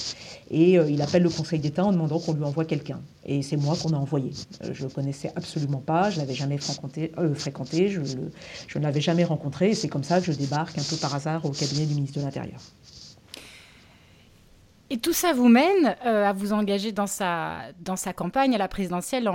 Et 0.50 0.72
il 0.74 1.00
appelle 1.02 1.22
le 1.22 1.30
Conseil 1.30 1.60
d'État 1.60 1.84
en 1.84 1.92
demandant 1.92 2.18
qu'on 2.18 2.34
lui 2.34 2.44
envoie 2.44 2.64
quelqu'un. 2.64 3.00
Et 3.24 3.42
c'est 3.42 3.56
moi 3.56 3.76
qu'on 3.80 3.92
a 3.92 3.96
envoyé. 3.96 4.32
Je 4.60 4.82
ne 4.82 4.88
le 4.88 4.94
connaissais 4.94 5.32
absolument 5.36 5.78
pas, 5.78 6.10
je 6.10 6.16
ne 6.16 6.20
l'avais 6.20 6.34
jamais 6.34 6.58
fréquenté, 6.58 7.12
fréquenté 7.34 7.88
je, 7.88 8.00
je 8.68 8.78
ne 8.78 8.82
l'avais 8.82 9.00
jamais 9.00 9.24
rencontré. 9.24 9.70
Et 9.70 9.74
c'est 9.74 9.88
comme 9.88 10.04
ça 10.04 10.20
que 10.20 10.26
je 10.26 10.36
débarque 10.36 10.76
un 10.76 10.82
peu 10.82 10.96
par 10.96 11.14
hasard 11.14 11.44
au 11.46 11.50
cabinet 11.50 11.86
du 11.86 11.94
ministre 11.94 12.18
de 12.18 12.24
l'Intérieur. 12.24 12.60
Et 14.92 14.98
tout 14.98 15.14
ça 15.14 15.32
vous 15.32 15.48
mène 15.48 15.96
euh, 16.04 16.28
à 16.28 16.34
vous 16.34 16.52
engager 16.52 16.92
dans 16.92 17.06
sa, 17.06 17.60
dans 17.80 17.96
sa 17.96 18.12
campagne 18.12 18.54
à 18.54 18.58
la 18.58 18.68
présidentielle 18.68 19.26
en, 19.26 19.32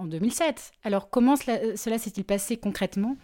en, 0.00 0.04
2007. 0.06 0.72
Alors 0.84 1.10
comment 1.10 1.36
cela 1.36 1.98
s'est-il 1.98 2.24
passé 2.24 2.56
concrètement? 2.56 3.18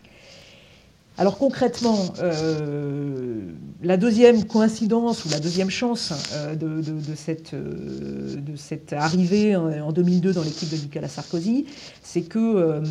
Alors 1.18 1.38
concrètement, 1.38 1.98
euh, 2.20 3.40
la 3.82 3.96
deuxième 3.96 4.44
coïncidence 4.44 5.24
ou 5.24 5.30
la 5.30 5.40
deuxième 5.40 5.70
chance 5.70 6.12
euh, 6.34 6.54
de, 6.54 7.14
cette, 7.14 7.54
euh, 7.54 8.36
de, 8.36 8.54
cette, 8.54 8.92
arrivée 8.92 9.56
en 9.56 9.92
2002 9.92 10.34
dans 10.34 10.42
l'équipe 10.42 10.68
de 10.68 10.76
Nicolas 10.76 11.08
Sarkozy, 11.08 11.64
c'est 12.02 12.20
que 12.20 12.82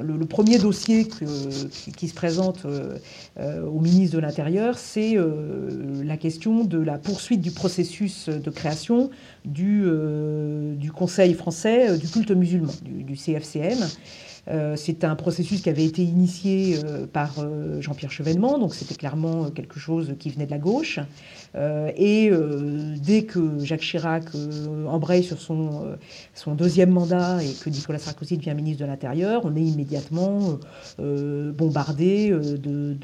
le, 0.00 0.26
premier 0.26 0.58
dossier 0.58 1.08
qui, 1.96 2.08
se 2.08 2.14
présente 2.14 2.64
au 3.38 3.80
ministre 3.80 4.16
de 4.16 4.20
l'Intérieur, 4.20 4.78
c'est 4.78 5.16
la 6.02 6.16
question 6.16 6.64
de 6.64 6.78
la 6.78 6.98
poursuite 6.98 7.40
du 7.40 7.50
processus 7.50 8.28
de 8.28 8.50
création 8.50 9.10
du, 9.44 9.84
du 10.76 10.92
Conseil 10.92 11.34
français 11.34 11.98
du 11.98 12.08
culte 12.08 12.30
musulman, 12.30 12.72
du 12.82 13.16
CFCM. 13.16 13.84
Euh, 14.48 14.74
c'est 14.76 15.04
un 15.04 15.14
processus 15.14 15.62
qui 15.62 15.68
avait 15.68 15.84
été 15.84 16.02
initié 16.02 16.80
euh, 16.84 17.06
par 17.06 17.36
euh, 17.38 17.80
Jean-Pierre 17.80 18.10
Chevènement, 18.10 18.58
donc 18.58 18.74
c'était 18.74 18.96
clairement 18.96 19.50
quelque 19.50 19.78
chose 19.78 20.14
qui 20.18 20.30
venait 20.30 20.46
de 20.46 20.50
la 20.50 20.58
gauche. 20.58 20.98
et 21.54 22.30
dès 22.96 23.24
que 23.24 23.58
Jacques 23.62 23.82
Chirac 23.82 24.24
embraye 24.88 25.22
sur 25.22 25.38
son, 25.40 25.96
deuxième 26.56 26.90
mandat 26.90 27.42
et 27.42 27.52
que 27.52 27.68
Nicolas 27.68 27.98
Sarkozy 27.98 28.38
devient 28.38 28.54
ministre 28.54 28.82
de 28.82 28.86
l'Intérieur, 28.88 29.42
on 29.44 29.54
est 29.54 29.60
immédiatement 29.60 30.58
bombardé 30.98 32.30
de, 32.30 32.96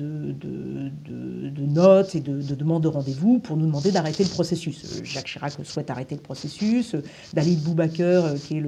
notes 1.66 2.14
et 2.14 2.20
de, 2.20 2.54
demandes 2.54 2.84
de 2.84 2.88
rendez-vous 2.88 3.38
pour 3.38 3.56
nous 3.58 3.66
demander 3.66 3.92
d'arrêter 3.92 4.24
le 4.24 4.30
processus. 4.30 5.02
Jacques 5.04 5.26
Chirac 5.26 5.52
souhaite 5.64 5.90
arrêter 5.90 6.14
le 6.14 6.22
processus. 6.22 6.96
Dalit 7.34 7.56
Boubaker, 7.56 8.34
qui 8.46 8.56
est 8.56 8.62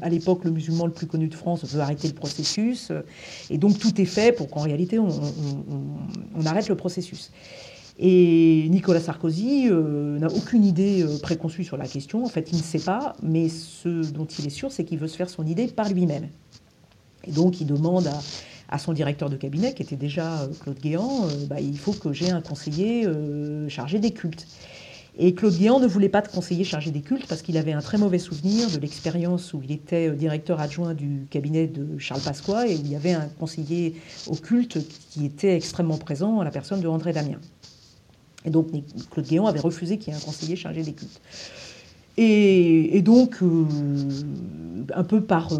à 0.00 0.08
l'époque 0.08 0.44
le 0.44 0.50
musulman 0.50 0.86
le 0.86 0.92
plus 0.92 1.06
connu 1.06 1.28
de 1.28 1.34
France, 1.34 1.64
veut 1.66 1.80
arrêter 1.80 2.07
le 2.08 2.14
processus. 2.14 2.92
Et 3.50 3.58
donc 3.58 3.78
tout 3.78 4.00
est 4.00 4.06
fait 4.06 4.32
pour 4.32 4.48
qu'en 4.50 4.62
réalité 4.62 4.98
on, 4.98 5.08
arrête 6.46 6.68
le 6.68 6.76
processus. 6.76 7.30
Et 7.98 8.68
Nicolas 8.70 9.00
Sarkozy 9.00 9.68
euh, 9.68 10.18
n'a 10.18 10.28
aucune 10.28 10.64
idée 10.64 11.02
euh, 11.02 11.18
préconçue 11.20 11.64
sur 11.64 11.76
la 11.76 11.86
question. 11.86 12.24
En 12.24 12.28
fait, 12.28 12.50
il 12.52 12.58
ne 12.58 12.62
sait 12.62 12.78
pas, 12.78 13.16
mais 13.24 13.48
ce 13.48 13.88
dont 13.88 14.24
il 14.24 14.46
est 14.46 14.50
sûr, 14.50 14.70
c'est 14.70 14.84
qu'il 14.84 14.98
veut 14.98 15.08
se 15.08 15.16
faire 15.16 15.28
son 15.28 15.44
idée 15.44 15.66
par 15.66 15.88
lui-même. 15.88 16.28
Et 17.24 17.32
donc, 17.32 17.60
il 17.60 17.66
demande 17.66 18.08
à, 18.68 18.78
son 18.78 18.92
directeur 18.92 19.28
de 19.30 19.36
cabinet, 19.36 19.74
qui 19.74 19.82
était 19.82 19.96
déjà 19.96 20.42
euh, 20.42 20.48
Claude 20.60 20.78
Guéant, 20.78 21.26
bah, 21.50 21.60
il 21.60 21.76
faut 21.76 21.92
que 21.92 22.12
j'ai 22.12 22.30
un 22.30 22.40
conseiller 22.40 23.04
chargé 23.68 23.98
des 23.98 24.12
cultes. 24.12 24.46
Et 25.20 25.34
Claude 25.34 25.56
Guéant 25.56 25.80
ne 25.80 25.86
voulait 25.88 26.08
pas 26.08 26.22
de 26.22 26.28
conseiller 26.28 26.62
chargé 26.62 26.92
des 26.92 27.00
cultes 27.00 27.26
parce 27.26 27.42
qu'il 27.42 27.56
avait 27.56 27.72
un 27.72 27.80
très 27.80 27.98
mauvais 27.98 28.20
souvenir 28.20 28.70
de 28.70 28.78
l'expérience 28.78 29.52
où 29.52 29.60
il 29.64 29.72
était 29.72 30.08
euh, 30.08 30.14
directeur 30.14 30.60
adjoint 30.60 30.94
du 30.94 31.26
cabinet 31.28 31.66
de 31.66 31.98
Charles 31.98 32.20
Pasqua 32.20 32.68
et 32.68 32.76
où 32.76 32.78
il 32.78 32.92
y 32.92 32.94
avait 32.94 33.14
un 33.14 33.28
conseiller 33.40 33.96
au 34.28 34.36
culte 34.36 34.78
qui 35.10 35.26
était 35.26 35.56
extrêmement 35.56 35.98
présent, 35.98 36.40
la 36.42 36.52
personne 36.52 36.80
de 36.80 36.86
André 36.86 37.12
Damien. 37.12 37.40
Et 38.44 38.50
donc 38.50 38.68
Claude 39.10 39.26
Guéant 39.26 39.46
avait 39.46 39.58
refusé 39.58 39.98
qu'il 39.98 40.12
y 40.12 40.16
ait 40.16 40.20
un 40.20 40.22
conseiller 40.24 40.54
chargé 40.54 40.84
des 40.84 40.92
cultes. 40.92 41.20
Et, 42.20 43.00
donc, 43.02 43.42
euh, 43.42 43.64
un 44.92 45.04
peu 45.04 45.18
euh, 45.18 45.56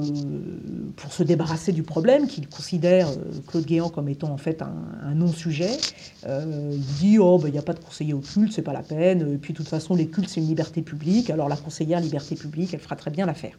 pour 0.96 1.12
se 1.12 1.22
débarrasser 1.22 1.70
du 1.70 1.84
problème, 1.84 2.26
qu'il 2.26 2.48
considère 2.48 3.08
euh, 3.08 3.14
Claude 3.46 3.64
Guéant 3.64 3.90
comme 3.90 4.08
étant 4.08 4.32
en 4.32 4.38
fait 4.38 4.60
un, 4.60 5.14
non-sujet, 5.14 5.78
il 6.26 6.80
dit 6.98 7.18
Oh, 7.20 7.38
ben, 7.38 7.48
il 7.48 7.52
n'y 7.52 7.58
a 7.58 7.62
pas 7.62 7.74
de 7.74 7.78
conseiller 7.78 8.12
au 8.12 8.18
culte, 8.18 8.52
c'est 8.52 8.62
pas 8.62 8.72
la 8.72 8.82
peine. 8.82 9.38
Puis, 9.38 9.52
de 9.52 9.58
toute 9.58 9.68
façon, 9.68 9.94
les 9.94 10.08
cultes, 10.08 10.28
c'est 10.28 10.40
une 10.40 10.48
liberté 10.48 10.82
publique. 10.82 11.30
Alors, 11.30 11.48
la 11.48 11.56
conseillère 11.56 12.00
liberté 12.00 12.34
publique, 12.34 12.74
elle 12.74 12.80
fera 12.80 12.96
très 12.96 13.12
bien 13.12 13.24
l'affaire. 13.24 13.56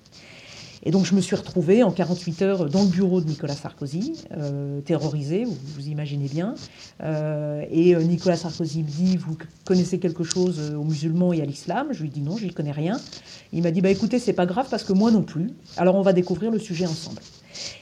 Et 0.83 0.91
donc 0.91 1.05
je 1.05 1.13
me 1.13 1.21
suis 1.21 1.35
retrouvée 1.35 1.83
en 1.83 1.91
48 1.91 2.41
heures 2.41 2.69
dans 2.69 2.83
le 2.83 2.89
bureau 2.89 3.21
de 3.21 3.27
Nicolas 3.27 3.55
Sarkozy, 3.55 4.23
euh, 4.37 4.79
terrorisée, 4.81 5.43
vous, 5.43 5.57
vous 5.75 5.87
imaginez 5.87 6.27
bien. 6.27 6.55
Euh, 7.03 7.63
et 7.69 7.95
euh, 7.95 8.01
Nicolas 8.01 8.37
Sarkozy 8.37 8.83
me 8.83 8.87
dit, 8.87 9.17
vous 9.17 9.37
connaissez 9.65 9.99
quelque 9.99 10.23
chose 10.23 10.73
aux 10.75 10.83
musulmans 10.83 11.33
et 11.33 11.41
à 11.41 11.45
l'islam? 11.45 11.87
Je 11.91 12.01
lui 12.01 12.09
dis 12.09 12.21
non, 12.21 12.37
je 12.37 12.45
n'y 12.45 12.53
connais 12.53 12.71
rien. 12.71 12.99
Il 13.51 13.63
m'a 13.63 13.71
dit, 13.71 13.81
bah 13.81 13.89
écoutez, 13.89 14.19
c'est 14.19 14.33
pas 14.33 14.45
grave 14.45 14.67
parce 14.69 14.83
que 14.83 14.93
moi 14.93 15.11
non 15.11 15.23
plus. 15.23 15.49
Alors 15.77 15.95
on 15.95 16.01
va 16.01 16.13
découvrir 16.13 16.51
le 16.51 16.59
sujet 16.59 16.85
ensemble. 16.85 17.21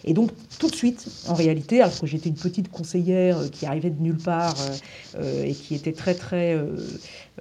Et 0.06 0.14
donc, 0.14 0.32
tout 0.60 0.70
de 0.70 0.76
suite, 0.76 1.08
en 1.28 1.34
réalité, 1.34 1.82
alors 1.82 2.00
que 2.00 2.08
j'étais 2.08 2.30
une 2.30 2.36
petite 2.36 2.70
conseillère 2.70 3.38
qui 3.52 3.66
arrivait 3.66 3.90
de 3.90 4.02
nulle 4.02 4.18
part 4.18 4.56
et 5.22 5.54
qui 5.54 5.76
était 5.76 5.94
très, 5.94 6.14
très 6.14 6.58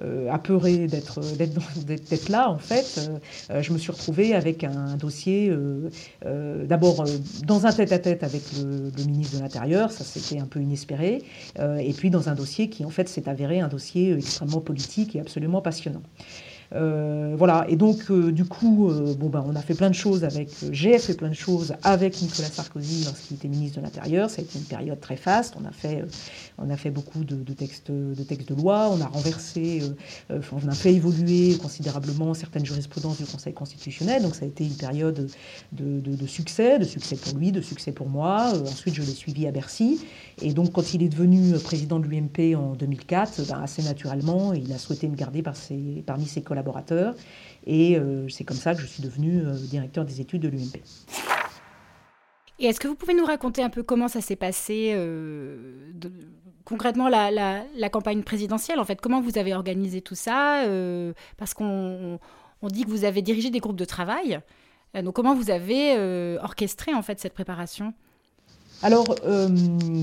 euh, 0.03 0.29
apeurée 0.31 0.87
d'être, 0.87 1.21
d'être, 1.35 2.29
là, 2.29 2.51
en 2.51 2.59
fait, 2.59 3.09
euh, 3.49 3.63
je 3.63 3.73
me 3.73 3.79
suis 3.79 3.91
retrouvée 3.91 4.35
avec 4.35 4.63
un 4.63 4.95
dossier, 4.95 5.49
euh, 5.49 6.65
d'abord 6.65 7.05
dans 7.45 7.65
un 7.65 7.71
tête-à-tête 7.71 8.23
avec 8.23 8.43
le, 8.61 8.91
le, 8.95 9.03
ministre 9.05 9.37
de 9.37 9.41
l'Intérieur, 9.41 9.91
ça 9.91 10.03
c'était 10.03 10.39
un 10.39 10.45
peu 10.45 10.61
inespéré, 10.61 11.23
et 11.59 11.93
puis 11.93 12.09
dans 12.09 12.29
un 12.29 12.35
dossier 12.35 12.69
qui 12.69 12.85
en 12.85 12.89
fait 12.89 13.09
s'est 13.09 13.27
avéré 13.27 13.59
un 13.59 13.67
dossier 13.67 14.13
extrêmement 14.13 14.61
politique 14.61 15.15
et 15.15 15.19
absolument 15.19 15.61
passionnant. 15.61 16.03
Euh, 16.73 17.35
voilà, 17.37 17.65
et 17.69 17.77
donc 17.77 18.11
euh, 18.11 18.31
du 18.31 18.43
coup, 18.43 18.89
euh, 18.89 19.13
bon, 19.15 19.29
ben, 19.29 19.43
on 19.47 19.55
a 19.55 19.61
fait 19.61 19.73
plein 19.73 19.89
de 19.89 19.95
choses 19.95 20.23
avec, 20.25 20.49
j'ai 20.71 20.97
fait 20.99 21.13
plein 21.13 21.29
de 21.29 21.33
choses 21.33 21.75
avec 21.83 22.21
Nicolas 22.21 22.49
Sarkozy 22.49 23.05
lorsqu'il 23.05 23.37
était 23.37 23.47
ministre 23.47 23.79
de 23.79 23.85
l'Intérieur. 23.85 24.29
Ça 24.29 24.41
a 24.41 24.43
été 24.43 24.59
une 24.59 24.65
période 24.65 24.99
très 24.99 25.15
faste. 25.15 25.55
On 25.61 25.65
a 25.65 25.71
fait, 25.71 26.03
on 26.57 26.69
a 26.69 26.75
fait 26.75 26.89
beaucoup 26.89 27.23
de, 27.23 27.53
textes, 27.53 27.91
de 27.91 28.23
textes 28.23 28.49
de 28.49 28.55
loi. 28.55 28.89
On 28.91 28.99
a 29.01 29.07
renversé, 29.07 29.81
on 30.29 30.67
a 30.67 30.73
fait 30.73 30.93
évoluer 30.93 31.55
considérablement 31.57 32.33
certaines 32.33 32.65
jurisprudences 32.65 33.17
du 33.17 33.25
Conseil 33.25 33.53
constitutionnel. 33.53 34.23
Donc 34.23 34.35
ça 34.35 34.43
a 34.43 34.47
été 34.47 34.65
une 34.65 34.75
période 34.75 35.29
de, 35.71 36.27
succès, 36.27 36.79
de 36.79 36.85
succès 36.85 37.15
pour 37.15 37.37
lui, 37.37 37.51
de 37.51 37.61
succès 37.61 37.91
pour 37.91 38.09
moi. 38.09 38.53
ensuite, 38.63 38.95
je 38.95 39.01
l'ai 39.01 39.07
suivi 39.07 39.47
à 39.47 39.51
Bercy. 39.51 39.99
Et 40.41 40.53
donc, 40.53 40.71
quand 40.71 40.93
il 40.93 41.01
est 41.01 41.09
devenu 41.09 41.57
président 41.63 41.99
de 41.99 42.05
l'UMP 42.05 42.55
en 42.55 42.73
2004, 42.73 43.47
ben, 43.47 43.63
assez 43.63 43.81
naturellement, 43.81 44.53
il 44.53 44.71
a 44.71 44.77
souhaité 44.77 45.07
me 45.07 45.15
garder 45.15 45.41
parmi 45.41 46.25
ses 46.25 46.41
collaborateurs. 46.43 47.15
Et 47.65 47.97
euh, 47.97 48.29
c'est 48.29 48.43
comme 48.43 48.57
ça 48.57 48.75
que 48.75 48.81
je 48.81 48.85
suis 48.85 49.01
devenue 49.01 49.41
euh, 49.43 49.53
directeur 49.53 50.05
des 50.05 50.21
études 50.21 50.43
de 50.43 50.49
l'UMP. 50.49 50.77
Et 52.59 52.65
est-ce 52.65 52.79
que 52.79 52.87
vous 52.87 52.95
pouvez 52.95 53.15
nous 53.15 53.25
raconter 53.25 53.63
un 53.63 53.69
peu 53.69 53.81
comment 53.81 54.07
ça 54.07 54.21
s'est 54.21 54.35
passé 54.35 54.91
euh, 54.95 55.81
concrètement 56.65 57.09
la, 57.09 57.89
campagne 57.89 58.21
présidentielle 58.21 58.79
En 58.79 58.85
fait, 58.85 59.01
comment 59.01 59.21
vous 59.21 59.39
avez 59.39 59.55
organisé 59.55 60.01
tout 60.01 60.15
ça 60.15 60.63
Parce 61.37 61.53
qu'on 61.55 62.19
on 62.61 62.67
dit 62.67 62.83
que 62.83 62.89
vous 62.89 63.05
avez 63.05 63.21
dirigé 63.23 63.49
des 63.49 63.59
groupes 63.59 63.75
de 63.75 63.85
travail. 63.85 64.39
donc, 64.95 65.13
comment 65.13 65.35
vous 65.35 65.51
avez 65.51 65.95
orchestré 66.41 66.95
en 66.95 67.03
fait 67.03 67.19
cette 67.19 67.35
préparation? 67.35 67.93
Alors, 68.83 69.15
euh, 69.25 69.49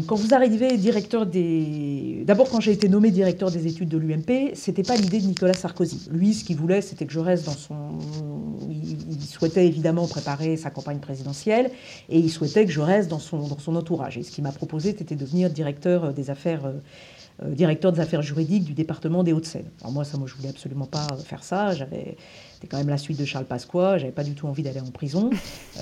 quand 0.09 0.17
vous 0.17 0.35
arrivez 0.35 0.77
directeur 0.77 1.27
des. 1.27 2.25
D'abord, 2.27 2.51
quand 2.51 2.61
j'ai 2.61 2.73
été 2.73 2.89
nommé 2.89 3.13
directeur 3.13 3.53
des 3.53 3.69
études 3.69 3.89
de 3.89 3.99
l'UMP, 3.99 4.51
c'était 4.55 4.83
pas 4.83 4.97
l'idée 4.97 5.21
de 5.21 5.27
Nicolas 5.27 5.55
Sarkozy. 5.55 6.09
Lui, 6.11 6.35
ce 6.35 6.45
qu'il 6.45 6.57
voulait, 6.57 6.81
c'était 6.81 7.07
que 7.07 7.13
je 7.13 7.21
reste 7.21 7.47
dans 7.47 7.53
son. 7.53 7.99
Il, 8.69 9.23
souhaitait 9.25 9.67
évidemment 9.67 10.07
préparer 10.07 10.57
sa 10.57 10.71
campagne 10.71 10.99
présidentielle 10.99 11.71
et 12.09 12.19
il 12.19 12.31
souhaitait 12.31 12.65
que 12.67 12.71
je 12.71 12.81
reste 12.81 13.09
dans 13.09 13.19
son, 13.19 13.49
dans 13.49 13.59
son 13.59 13.75
entourage. 13.75 14.17
Et 14.17 14.23
ce 14.23 14.31
qu'il 14.31 14.45
m'a 14.45 14.53
proposé, 14.53 14.95
c'était 14.97 15.17
de 15.17 15.21
devenir 15.21 15.51
directeur 15.51 16.13
des 16.13 16.31
affaires. 16.31 16.73
Euh, 17.43 17.53
directeur 17.53 17.91
des 17.91 17.99
affaires 17.99 18.23
juridiques 18.23 18.63
du 18.63 18.75
département 18.75 19.25
des 19.25 19.33
Hauts-de-Seine. 19.33 19.65
Alors 19.81 19.93
moi, 19.93 20.05
ça, 20.05 20.17
moi, 20.19 20.29
je 20.29 20.35
voulais 20.37 20.51
absolument 20.51 20.87
pas 20.87 21.05
faire 21.25 21.43
ça. 21.43 21.75
J'avais, 21.75 22.17
c'était 22.55 22.69
quand 22.69 22.79
même 22.79 22.89
la 22.89 22.97
suite 22.97 23.19
de 23.19 23.25
Charles 23.25 23.45
Pasqua. 23.45 23.99
J'avais 23.99 24.13
pas 24.13 24.23
du 24.23 24.35
tout 24.35 24.47
envie 24.47 24.63
d'aller 24.63 24.79
en 24.79 24.93
prison. 24.93 25.31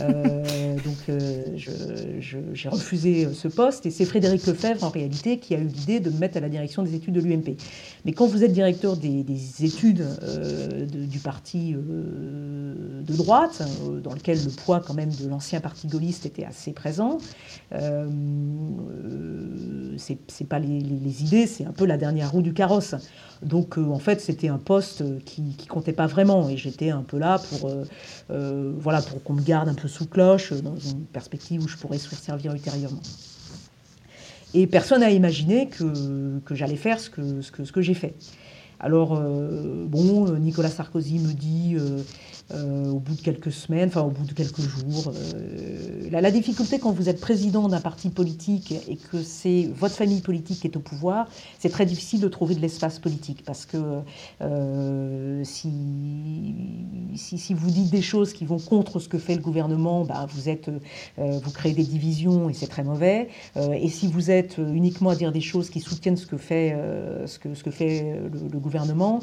Euh, 0.01 0.77
donc 0.85 0.97
euh, 1.11 1.45
j'ai 1.55 2.69
refusé 2.71 3.29
ce 3.35 3.49
poste. 3.49 3.85
Et 3.85 3.91
c'est 3.91 4.07
Frédéric 4.07 4.47
Lefebvre, 4.47 4.83
en 4.83 4.89
réalité, 4.89 5.37
qui 5.39 5.55
a 5.55 5.59
eu 5.59 5.67
l'idée 5.67 6.01
de 6.01 6.09
me 6.09 6.19
mettre 6.19 6.39
à 6.39 6.41
la 6.41 6.49
direction 6.49 6.83
des 6.85 6.95
études 6.95 7.13
de 7.13 7.21
l'UMP. 7.21 7.59
Mais 8.07 8.13
quand 8.13 8.27
vous 8.27 8.43
êtes 8.45 8.53
directeur 8.53 8.97
des, 8.97 9.23
études 9.63 10.07
du 10.91 11.19
parti 11.19 11.75
de 11.75 13.13
droite, 13.15 13.63
dans 14.03 14.15
lequel 14.15 14.43
le 14.43 14.51
poids 14.51 14.81
quand 14.81 14.95
même 14.95 15.13
de 15.13 15.29
l'ancien 15.29 15.61
parti 15.61 15.87
gaulliste 15.87 16.25
était 16.25 16.45
assez 16.45 16.73
présent, 16.73 17.19
c'est 19.99 20.49
pas 20.49 20.59
les, 20.59 20.81
les 20.81 21.25
idées, 21.25 21.42
c'est 21.47 21.65
un 21.65 21.73
peu 21.73 21.87
la 21.87 21.97
dernière 21.97 22.33
roue 22.33 22.43
du 22.43 22.53
carrosse. 22.53 22.95
Donc 23.43 23.77
euh, 23.77 23.85
en 23.87 23.99
fait, 23.99 24.21
c'était 24.21 24.49
un 24.49 24.59
poste 24.59 25.03
qui, 25.25 25.57
qui 25.57 25.67
comptait 25.67 25.93
pas 25.93 26.07
vraiment 26.07 26.49
et 26.49 26.57
j'étais 26.57 26.91
un 26.91 27.03
peu 27.03 27.19
là 27.19 27.39
pour, 27.39 27.69
euh, 27.69 27.85
euh, 28.31 28.73
voilà, 28.79 29.03
pour 29.03 29.23
qu'on 29.23 29.35
me 29.35 29.43
garde 29.43 29.69
un 29.69 29.75
peu 29.75 29.89
sous 29.89 30.07
cloche 30.07 30.53
dans 30.53 30.77
une 30.77 31.05
perspective 31.07 31.63
où 31.63 31.69
je 31.69 31.77
pourrais 31.77 31.99
se 31.99 32.15
servir 32.15 32.53
ultérieurement. 32.53 33.03
Et 34.55 34.67
personne 34.67 35.01
n'a 35.01 35.11
imaginé 35.11 35.69
que, 35.69 36.41
j'allais 36.51 36.77
faire 36.77 37.01
ce 37.01 37.11
que 37.11 37.81
j'ai 37.81 37.95
fait. 37.95 38.15
Alors, 38.81 39.19
bon, 39.19 40.29
Nicolas 40.37 40.69
Sarkozy 40.69 41.19
me 41.21 41.33
dit 41.33 41.77
euh, 42.55 42.91
au 42.91 42.99
bout 42.99 43.15
de 43.15 43.21
quelques 43.21 43.53
semaines, 43.53 43.89
enfin 43.89 44.03
au 44.03 44.11
bout 44.11 44.25
de 44.25 44.33
quelques 44.33 44.61
jours. 44.61 45.13
Euh, 45.15 46.09
la, 46.11 46.31
difficulté 46.31 46.79
quand 46.79 46.93
vous 46.93 47.09
êtes 47.09 47.21
président 47.21 47.69
d'un 47.69 47.81
parti 47.81 48.11
politique 48.11 48.75
et 48.89 48.97
que 48.97 49.23
c'est 49.23 49.71
votre 49.75 49.95
famille 49.95 50.21
politique 50.21 50.61
qui 50.61 50.67
est 50.67 50.77
au 50.77 50.81
pouvoir, 50.81 51.29
c'est 51.59 51.69
très 51.71 51.87
difficile 51.87 52.21
de 52.21 52.29
trouver 52.29 52.55
de 52.55 52.61
l'espace 52.61 52.99
politique 52.99 53.45
parce 53.45 53.65
que 53.65 54.01
euh, 54.43 55.43
si, 55.45 55.73
si, 57.15 57.55
vous 57.55 57.71
dites 57.71 57.91
des 57.91 58.03
choses 58.03 58.33
qui 58.33 58.45
vont 58.45 58.59
contre 58.59 58.99
ce 58.99 59.09
que 59.09 59.19
fait 59.19 59.35
le 59.35 59.43
gouvernement, 59.43 60.05
bah, 60.05 60.27
vous, 60.29 60.49
êtes, 60.49 60.71
vous 61.19 61.51
créez 61.53 61.73
des 61.73 61.85
divisions 61.85 62.51
et 62.51 62.55
c'est 62.55 62.67
très 62.67 62.85
mauvais. 62.85 63.29
et 63.57 63.89
si 63.89 64.07
vous 64.07 64.31
êtes 64.31 64.59
uniquement 64.59 65.11
à 65.11 65.17
dire 65.17 65.33
des 65.33 65.41
choses 65.41 65.71
qui 65.71 65.81
soutiennent 65.81 66.17
ce 66.17 66.27
que 66.27 66.37
fait, 66.37 66.77
ce 67.27 67.39
que, 67.39 67.55
ce 67.55 67.63
que 67.63 67.71
fait 67.71 68.21
le, 68.33 68.59
gouvernement, 68.59 69.21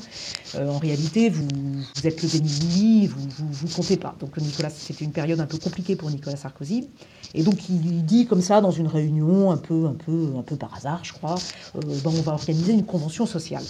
en 0.58 0.78
réalité, 0.78 1.30
vous, 1.30 1.48
vous 1.96 2.08
êtes 2.08 2.22
le 2.22 2.30
déni 2.30 3.08
vous 3.08 3.19
vous, 3.28 3.68
ne 3.68 3.74
comptez 3.74 3.98
pas. 3.98 4.16
Donc 4.20 4.38
Nicolas, 4.38 4.70
c'était 4.70 5.06
une 5.06 5.12
période 5.12 5.40
un 5.40 5.46
peu 5.46 5.58
compliquée 5.58 5.96
pour 5.96 6.10
Nicolas 6.10 6.38
Sarkozy. 6.38 6.88
Et 7.34 7.44
donc 7.44 7.70
il 7.70 8.06
dit 8.06 8.26
comme 8.26 8.42
ça 8.42 8.62
dans 8.62 8.72
une 8.72 8.88
réunion, 8.88 9.52
un 9.52 9.58
peu, 9.58 9.86
un 9.86 9.94
peu, 9.94 10.34
un 10.38 10.42
peu 10.42 10.56
par 10.56 10.74
hasard, 10.76 11.04
je 11.04 11.14
crois, 11.14 11.36
euh, 11.76 11.80
ben, 12.04 12.12
on 12.18 12.22
va 12.22 12.34
organiser 12.34 12.74
une 12.74 12.86
convention 12.86 13.26
sociale. 13.26 13.64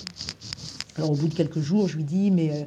Alors 0.97 1.11
au 1.11 1.15
bout 1.15 1.27
de 1.27 1.33
quelques 1.33 1.59
jours, 1.59 1.87
je 1.87 1.97
lui 1.97 2.03
dis, 2.03 2.31
mais 2.31 2.51
euh, 2.51 2.63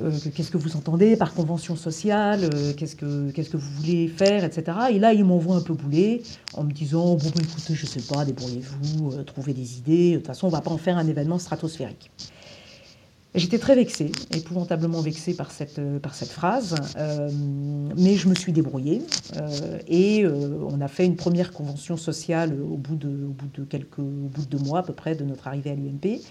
euh, 0.00 0.18
qu'est-ce 0.34 0.50
que 0.50 0.58
vous 0.58 0.76
entendez 0.76 1.16
par 1.16 1.34
convention 1.34 1.76
sociale 1.76 2.48
Qu'est-ce 2.76 2.96
que 2.96 3.56
vous 3.56 3.70
voulez 3.76 4.08
faire, 4.08 4.44
etc. 4.44 4.78
Et 4.90 4.98
là, 4.98 5.12
il 5.12 5.24
m'envoie 5.24 5.56
un 5.56 5.62
peu 5.62 5.74
bouler 5.74 6.22
en 6.54 6.64
me 6.64 6.72
disant, 6.72 7.16
bon, 7.16 7.30
ben, 7.34 7.42
écoutez, 7.42 7.74
je 7.74 7.86
sais 7.86 8.02
pas, 8.02 8.24
débrouillez-vous, 8.24 9.22
trouvez 9.24 9.54
des 9.54 9.78
idées. 9.78 10.12
De 10.12 10.16
toute 10.16 10.26
façon, 10.26 10.46
on 10.46 10.50
va 10.50 10.60
pas 10.60 10.70
en 10.70 10.78
faire 10.78 10.96
un 10.96 11.06
événement 11.06 11.38
stratosphérique. 11.38 12.10
J'étais 13.34 13.58
très 13.58 13.74
vexée, 13.74 14.10
épouvantablement 14.34 15.02
vexée 15.02 15.34
par 15.34 15.50
cette, 15.50 15.78
euh, 15.78 16.00
phrase, 16.30 16.74
euh, 16.96 17.30
mais 17.94 18.16
je 18.16 18.26
me 18.26 18.34
suis 18.34 18.52
débrouillée 18.52 19.02
euh, 19.36 19.78
et 19.86 20.26
on 20.26 20.80
a 20.80 20.88
fait 20.88 21.04
une 21.04 21.16
première 21.16 21.52
convention 21.52 21.98
sociale 21.98 22.58
au 22.58 22.78
bout, 22.78 22.96
de, 22.96 23.08
au, 23.08 23.32
bout 23.32 23.48
de 23.54 23.64
quelques, 23.64 23.98
au 23.98 24.02
bout 24.02 24.46
de 24.46 24.56
deux 24.56 24.64
mois 24.64 24.78
à 24.78 24.82
peu 24.82 24.94
près 24.94 25.14
de 25.14 25.24
notre 25.24 25.46
arrivée 25.46 25.70
à 25.70 25.74
l'UMP, 25.74 26.22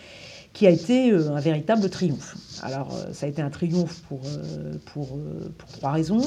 qui 0.54 0.66
a 0.66 0.72
été 0.72 1.12
un 1.12 1.40
véritable 1.40 1.88
triomphe. 1.90 2.36
Alors 2.64 2.92
ça 3.12 3.28
a 3.28 3.30
été 3.30 3.44
un 3.44 3.52
triomphe 3.52 4.02
pour, 4.08 4.22
pour, 4.86 5.20
pour 5.58 5.72
trois 5.74 5.92
raisons. 5.92 6.26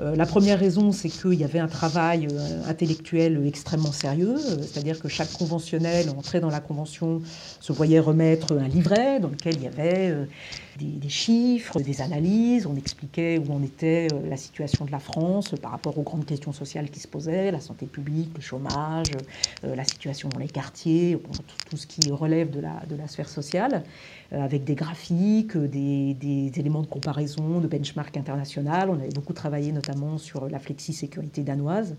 Euh, 0.00 0.16
la 0.16 0.24
première 0.24 0.58
raison, 0.58 0.92
c'est 0.92 1.10
qu'il 1.10 1.34
y 1.34 1.44
avait 1.44 1.58
un 1.58 1.68
travail 1.68 2.28
euh, 2.30 2.70
intellectuel 2.70 3.42
extrêmement 3.46 3.92
sérieux, 3.92 4.36
euh, 4.36 4.62
c'est-à-dire 4.62 4.98
que 4.98 5.08
chaque 5.08 5.30
conventionnel 5.32 6.08
entré 6.10 6.40
dans 6.40 6.48
la 6.48 6.60
convention 6.60 7.20
se 7.60 7.72
voyait 7.72 8.00
remettre 8.00 8.56
un 8.56 8.68
livret 8.68 9.20
dans 9.20 9.28
lequel 9.28 9.56
il 9.56 9.62
y 9.62 9.66
avait 9.66 10.14
des, 10.80 11.08
chiffres, 11.08 11.80
des 11.80 12.00
analyses, 12.00 12.66
on 12.66 12.76
expliquait 12.76 13.38
où 13.38 13.52
en 13.52 13.62
était 13.62 14.08
la 14.28 14.36
situation 14.36 14.84
de 14.84 14.90
la 14.90 14.98
France 14.98 15.54
par 15.60 15.70
rapport 15.72 15.98
aux 15.98 16.02
grandes 16.02 16.26
questions 16.26 16.52
sociales 16.52 16.90
qui 16.90 17.00
se 17.00 17.08
posaient, 17.08 17.50
la 17.50 17.60
santé 17.60 17.86
publique, 17.86 18.30
le 18.34 18.40
chômage, 18.40 19.10
la 19.62 19.84
situation 19.84 20.28
dans 20.28 20.38
les 20.38 20.48
quartiers, 20.48 21.18
tout, 21.68 21.76
ce 21.76 21.86
qui 21.86 22.10
relève 22.10 22.50
de 22.50 22.60
la, 22.60 22.82
de 22.88 22.96
la 22.96 23.08
sphère 23.08 23.28
sociale. 23.28 23.84
Euh, 24.32 24.44
avec 24.44 24.62
des 24.62 24.76
graphiques, 24.76 25.56
des, 25.56 26.52
éléments 26.56 26.82
de 26.82 26.86
comparaison, 26.86 27.60
de 27.60 27.66
benchmark 27.66 28.16
international. 28.16 28.88
On 28.88 28.94
avait 28.94 29.08
beaucoup 29.08 29.32
travaillé 29.32 29.72
notamment 29.72 30.18
sur 30.18 30.48
la 30.48 30.60
flexi-sécurité 30.60 31.42
danoise. 31.42 31.96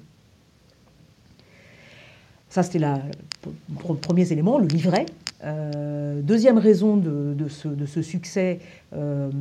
Ça, 2.51 2.63
c'était 2.63 2.79
le 2.79 3.96
premier 3.96 4.29
élément, 4.29 4.60
le 4.60 4.67
livret. 4.67 5.05
Euh, 5.46 6.22
deuxième 6.22 6.58
raison 6.58 6.98
de, 6.98 7.48
ce, 7.48 8.01
succès, 8.01 8.60
euh, 8.93 9.31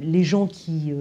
les 0.00 0.22
gens 0.22 0.46
qui, 0.46 0.92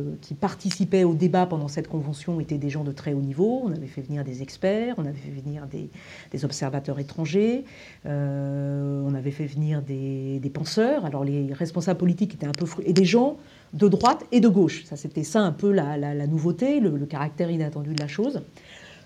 participaient 0.41 1.03
au 1.03 1.13
débat 1.13 1.45
pendant 1.45 1.67
cette 1.67 1.87
convention 1.87 2.39
étaient 2.39 2.57
des 2.57 2.71
gens 2.71 2.83
de 2.83 2.91
très 2.91 3.13
haut 3.13 3.21
niveau. 3.21 3.61
On 3.63 3.71
avait 3.71 3.85
fait 3.85 4.01
venir 4.01 4.23
des 4.23 4.41
experts, 4.41 4.95
on 4.97 5.05
avait 5.05 5.13
fait 5.13 5.29
venir 5.29 5.67
des, 5.67 6.45
observateurs 6.45 6.97
étrangers, 6.99 7.63
on 8.05 9.13
avait 9.15 9.29
fait 9.29 9.45
venir 9.45 9.83
des, 9.83 10.51
penseurs. 10.51 11.05
Alors 11.05 11.23
les 11.23 11.53
responsables 11.53 11.99
politiques 11.99 12.33
étaient 12.33 12.47
un 12.47 12.53
peu... 12.53 12.65
et 12.83 12.93
des 12.93 13.05
gens 13.05 13.37
de 13.73 13.87
droite 13.87 14.25
et 14.31 14.39
de 14.39 14.47
gauche. 14.47 14.83
Ça, 14.85 14.95
c'était 14.95 15.23
ça 15.23 15.41
un 15.41 15.51
peu 15.51 15.71
la, 15.71 16.27
nouveauté, 16.27 16.79
le, 16.79 17.05
caractère 17.05 17.51
inattendu 17.51 17.93
de 17.93 18.01
la 18.01 18.07
chose. 18.07 18.41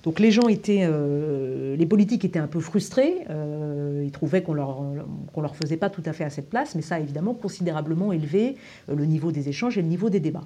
Donc 0.07 0.21
les 0.21 0.31
gens 0.31 0.47
étaient, 0.47 0.83
euh, 0.83 1.75
les 1.75 1.85
politiques 1.85 2.23
étaient 2.23 2.39
un 2.39 2.47
peu 2.47 2.61
frustrés. 2.61 3.25
Euh, 3.29 4.03
ils 4.05 4.11
trouvaient 4.11 4.41
qu'on 4.41 4.53
leur 4.53 4.81
qu'on 5.33 5.41
leur 5.41 5.57
faisait 5.57 5.75
pas 5.75 5.89
tout 5.89 6.01
à 6.05 6.13
fait 6.13 6.23
à 6.23 6.29
cette 6.29 6.49
place, 6.49 6.75
mais 6.75 6.81
ça 6.81 6.95
a 6.95 6.99
évidemment 7.01 7.33
considérablement 7.33 8.13
élevé 8.13 8.55
euh, 8.87 8.95
le 8.95 9.03
niveau 9.03 9.33
des 9.33 9.49
échanges 9.49 9.77
et 9.77 9.81
le 9.81 9.89
niveau 9.89 10.09
des 10.09 10.21
débats. 10.21 10.45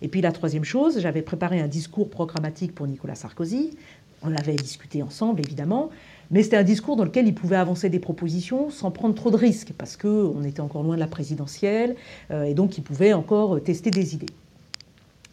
Et 0.00 0.08
puis 0.08 0.22
la 0.22 0.32
troisième 0.32 0.64
chose, 0.64 0.98
j'avais 0.98 1.20
préparé 1.20 1.60
un 1.60 1.68
discours 1.68 2.08
programmatique 2.08 2.74
pour 2.74 2.86
Nicolas 2.86 3.14
Sarkozy. 3.14 3.76
On 4.22 4.30
l'avait 4.30 4.54
discuté 4.54 5.02
ensemble, 5.02 5.40
évidemment. 5.40 5.90
Mais 6.30 6.42
c'était 6.42 6.56
un 6.56 6.62
discours 6.62 6.96
dans 6.96 7.04
lequel 7.04 7.26
il 7.26 7.34
pouvait 7.34 7.56
avancer 7.56 7.90
des 7.90 7.98
propositions 7.98 8.70
sans 8.70 8.90
prendre 8.90 9.14
trop 9.14 9.30
de 9.30 9.36
risques, 9.36 9.74
parce 9.76 9.98
qu'on 9.98 10.42
était 10.42 10.60
encore 10.60 10.84
loin 10.84 10.94
de 10.94 11.00
la 11.00 11.06
présidentielle, 11.06 11.96
et 12.32 12.54
donc 12.54 12.78
il 12.78 12.82
pouvait 12.82 13.12
encore 13.12 13.60
tester 13.62 13.90
des 13.90 14.14
idées. 14.14 14.32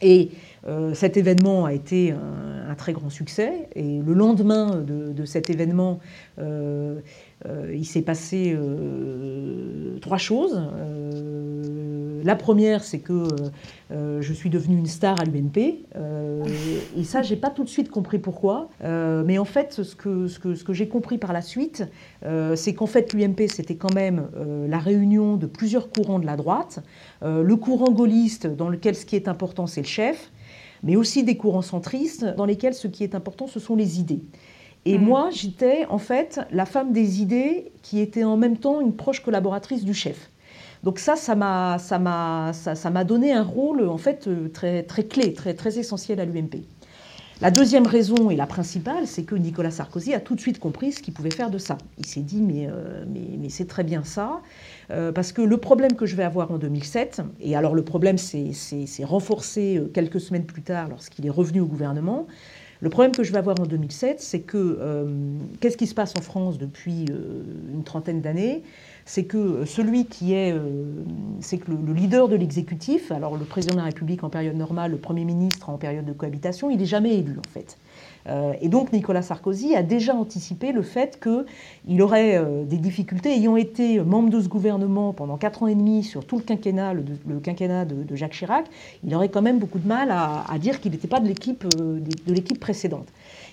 Et 0.01 0.31
euh, 0.67 0.93
cet 0.93 1.17
événement 1.17 1.65
a 1.65 1.73
été 1.73 2.11
un, 2.11 2.75
très 2.75 2.93
grand 2.93 3.09
succès. 3.09 3.67
Et 3.75 3.99
le 3.99 4.13
lendemain 4.13 4.81
de, 4.85 5.25
cet 5.25 5.49
événement, 5.49 5.99
euh, 6.39 6.99
il 7.73 7.85
s'est 7.85 8.01
passé 8.01 8.57
trois 10.01 10.17
choses. 10.17 10.61
La 12.23 12.35
première, 12.35 12.83
c'est 12.83 12.99
que 12.99 13.27
euh, 13.91 14.21
je 14.21 14.33
suis 14.33 14.49
devenue 14.49 14.77
une 14.77 14.87
star 14.87 15.19
à 15.19 15.25
l'UNP. 15.25 15.85
Euh, 15.95 16.43
et 16.97 17.03
ça, 17.03 17.21
j'ai 17.21 17.35
pas 17.35 17.49
tout 17.49 17.63
de 17.63 17.69
suite 17.69 17.89
compris 17.89 18.19
pourquoi. 18.19 18.69
Euh, 18.83 19.23
mais 19.25 19.37
en 19.37 19.45
fait, 19.45 19.83
ce 19.83 19.95
que, 19.95 20.27
ce 20.27 20.39
que, 20.39 20.55
ce 20.55 20.63
que 20.63 20.73
j'ai 20.73 20.87
compris 20.87 21.17
par 21.17 21.33
la 21.33 21.41
suite, 21.41 21.83
c'est 22.55 22.73
qu'en 22.73 22.85
fait, 22.85 23.13
l'UMP, 23.13 23.47
c'était 23.47 23.75
quand 23.75 23.93
même 23.93 24.27
la 24.67 24.79
réunion 24.79 25.35
de 25.35 25.45
plusieurs 25.45 25.89
courants 25.89 26.19
de 26.19 26.25
la 26.25 26.35
droite. 26.35 26.79
le 27.21 27.55
courant 27.55 27.91
gaulliste, 27.91 28.47
dans 28.47 28.69
lequel 28.69 28.95
ce 28.95 29.05
qui 29.05 29.15
est 29.15 29.27
important, 29.27 29.67
c'est 29.67 29.81
le 29.81 29.87
chef, 29.87 30.31
mais 30.83 30.95
aussi 30.95 31.23
des 31.23 31.37
courants 31.37 31.61
centristes, 31.61 32.25
dans 32.37 32.45
lesquels 32.45 32.73
ce 32.73 32.87
qui 32.87 33.03
est 33.03 33.15
important, 33.15 33.47
ce 33.47 33.59
sont 33.59 33.75
les 33.75 33.99
idées. 33.99 34.21
Et 34.85 34.97
mm. 34.97 35.01
moi, 35.01 35.29
j'étais 35.31 35.85
en 35.89 35.97
fait 35.97 36.39
la 36.51 36.65
femme 36.65 36.93
des 36.93 37.21
idées 37.21 37.71
qui 37.81 37.99
était 37.99 38.23
en 38.23 38.37
même 38.37 38.57
temps 38.57 38.81
une 38.81 38.93
proche 38.93 39.21
collaboratrice 39.21 39.83
du 39.83 39.93
chef. 39.93 40.29
Donc 40.83 40.99
ça, 40.99 41.15
ça 41.15 41.35
m'a, 41.35 43.03
donné 43.03 43.33
un 43.33 43.43
rôle 43.43 43.87
en 43.87 43.97
fait 43.97 44.27
euh, 44.27 44.47
très, 44.47 45.03
clé, 45.03 45.33
très, 45.33 45.77
essentiel 45.77 46.19
à 46.19 46.25
l'UMP. 46.25 46.63
La 47.41 47.51
deuxième 47.51 47.87
raison 47.87 48.29
et 48.29 48.35
la 48.35 48.47
principale, 48.47 49.07
c'est 49.07 49.23
que 49.23 49.35
Nicolas 49.35 49.71
Sarkozy 49.71 50.13
a 50.13 50.19
tout 50.19 50.35
de 50.35 50.41
suite 50.41 50.59
compris 50.59 50.91
ce 50.91 51.01
qu'il 51.01 51.13
pouvait 51.13 51.31
faire 51.31 51.49
de 51.49 51.57
ça. 51.57 51.77
Il 51.97 52.05
s'est 52.05 52.19
dit, 52.21 52.41
mais, 52.41 52.67
euh, 52.69 53.05
c'est 53.47 53.67
très 53.67 53.83
bien 53.83 54.03
ça, 54.03 54.41
euh, 54.91 55.13
parce 55.13 55.31
que 55.31 55.41
le 55.41 55.57
problème 55.57 55.93
que 55.93 56.05
je 56.05 56.17
vais 56.17 56.23
avoir 56.23 56.51
en 56.51 56.57
2007, 56.57 57.21
et 57.39 57.55
alors 57.55 57.75
le 57.75 57.83
problème 57.83 58.17
s'est 58.17 58.53
renforcé 59.03 59.81
quelques 59.93 60.19
semaines 60.19 60.45
plus 60.45 60.61
tard 60.61 60.89
lorsqu'il 60.89 61.25
est 61.25 61.29
revenu 61.31 61.61
au 61.61 61.65
gouvernement, 61.65 62.27
le 62.81 62.89
problème 62.89 63.13
que 63.13 63.23
je 63.23 63.31
vais 63.31 63.37
avoir 63.37 63.59
en 63.59 63.65
2007, 63.65 64.21
c'est 64.21 64.41
que 64.41 65.05
qu'est-ce 65.59 65.75
qui 65.75 65.87
se 65.87 65.95
passe 65.95 66.13
en 66.17 66.21
France 66.21 66.57
depuis 66.57 67.05
une 67.73 67.83
trentaine 67.83 68.21
d'années? 68.21 68.63
C'est 69.09 69.23
que 69.23 69.65
celui 69.65 70.05
qui 70.05 70.35
est, 70.35 70.53
euh, 70.53 70.83
c'est 71.39 71.57
que 71.57 71.71
le, 71.71 71.93
leader 71.93 72.27
de 72.27 72.35
l'exécutif, 72.35 73.11
alors 73.11 73.37
le 73.37 73.43
président 73.43 73.73
de 73.73 73.79
la 73.79 73.85
République 73.85 74.23
en 74.23 74.29
période 74.29 74.55
normale, 74.55 74.91
le 74.91 74.97
Premier 74.97 75.25
ministre 75.25 75.71
en 75.71 75.77
période 75.77 76.05
de 76.05 76.13
cohabitation, 76.13 76.69
il 76.69 76.77
n'est 76.77 76.85
jamais 76.85 77.15
élu 77.15 77.37
en 77.39 77.51
fait. 77.51 77.79
Euh, 78.27 78.53
et 78.61 78.69
donc 78.69 78.93
Nicolas 78.93 79.23
Sarkozy 79.23 79.75
a 79.75 79.81
déjà 79.81 80.13
anticipé 80.13 80.71
le 80.71 80.83
fait 80.83 81.19
qu'il 81.19 82.01
aurait 82.03 82.37
euh, 82.37 82.65
des 82.65 82.77
difficultés, 82.77 83.33
ayant 83.33 83.55
été 83.55 83.99
membre 83.99 84.29
de 84.29 84.39
ce 84.41 84.47
gouvernement 84.47 85.11
pendant 85.11 85.37
quatre 85.37 85.63
ans 85.63 85.67
et 85.67 85.73
demi 85.73 86.03
sur 86.03 86.23
tout 86.23 86.37
le 86.37 86.43
quinquennat, 86.43 86.93
le, 86.93 87.39
quinquennat 87.39 87.85
de, 87.85 88.15
Jacques 88.15 88.33
Chirac, 88.33 88.67
il 89.03 89.15
aurait 89.15 89.29
quand 89.29 89.41
même 89.41 89.57
beaucoup 89.57 89.79
de 89.79 89.87
mal 89.87 90.11
à, 90.11 90.45
dire 90.59 90.79
qu'il 90.79 90.91
n'était 90.91 91.07
pas 91.07 91.19
de 91.19 91.27
l'équipe 91.27 91.65
de 91.75 92.31
l'équipe 92.31 92.59
précédente. 92.59 93.07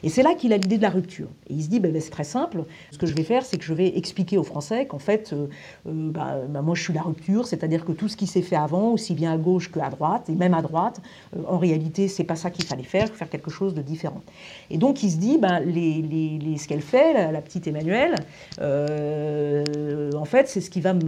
Et 0.06 0.08
c'est 0.08 0.22
là 0.22 0.34
qu'il 0.34 0.52
a 0.52 0.56
l'idée 0.56 0.76
de 0.76 0.82
la 0.82 0.90
rupture. 0.90 1.26
Et 1.50 1.54
il 1.54 1.64
se 1.64 1.68
dit, 1.68 1.80
ben, 1.80 1.90
ben, 1.90 2.00
c'est 2.00 2.12
très 2.12 2.22
simple, 2.22 2.62
ce 2.92 2.96
que 2.96 3.06
je 3.06 3.14
vais 3.16 3.24
faire, 3.24 3.44
c'est 3.44 3.56
que 3.56 3.64
je 3.64 3.74
vais 3.74 3.98
expliquer 3.98 4.38
aux 4.38 4.44
Français 4.44 4.86
qu'en 4.86 5.00
fait, 5.00 5.32
euh, 5.32 5.48
euh, 5.88 6.12
bah, 6.12 6.36
bah, 6.48 6.62
moi 6.62 6.76
je 6.76 6.82
suis 6.84 6.92
la 6.92 7.02
rupture, 7.02 7.48
c'est-à-dire 7.48 7.84
que 7.84 7.90
tout 7.90 8.06
ce 8.06 8.16
qui 8.16 8.28
s'est 8.28 8.42
fait 8.42 8.54
avant, 8.54 8.92
aussi 8.92 9.14
bien 9.14 9.32
à 9.32 9.36
gauche 9.36 9.68
qu'à 9.68 9.90
droite, 9.90 10.30
et 10.30 10.36
même 10.36 10.54
à 10.54 10.62
droite, 10.62 11.00
euh, 11.36 11.42
en 11.48 11.58
réalité, 11.58 12.06
c'est 12.06 12.22
pas 12.22 12.36
ça 12.36 12.52
qu'il 12.52 12.64
fallait 12.66 12.84
faire, 12.84 13.08
faire 13.08 13.28
quelque 13.28 13.50
chose 13.50 13.74
de 13.74 13.82
différent. 13.82 14.22
Et 14.70 14.78
donc 14.78 15.02
il 15.02 15.10
se 15.10 15.16
dit, 15.16 15.38
ben, 15.38 15.58
les, 15.58 16.02
les, 16.02 16.56
ce 16.56 16.68
qu'elle 16.68 16.82
fait, 16.82 17.32
la, 17.32 17.40
petite 17.40 17.66
Emmanuelle, 17.66 18.14
en 18.60 20.24
fait, 20.24 20.48
c'est 20.48 20.60
ce 20.60 20.70
qui 20.70 20.80
va 20.80 20.94
me, 20.94 21.02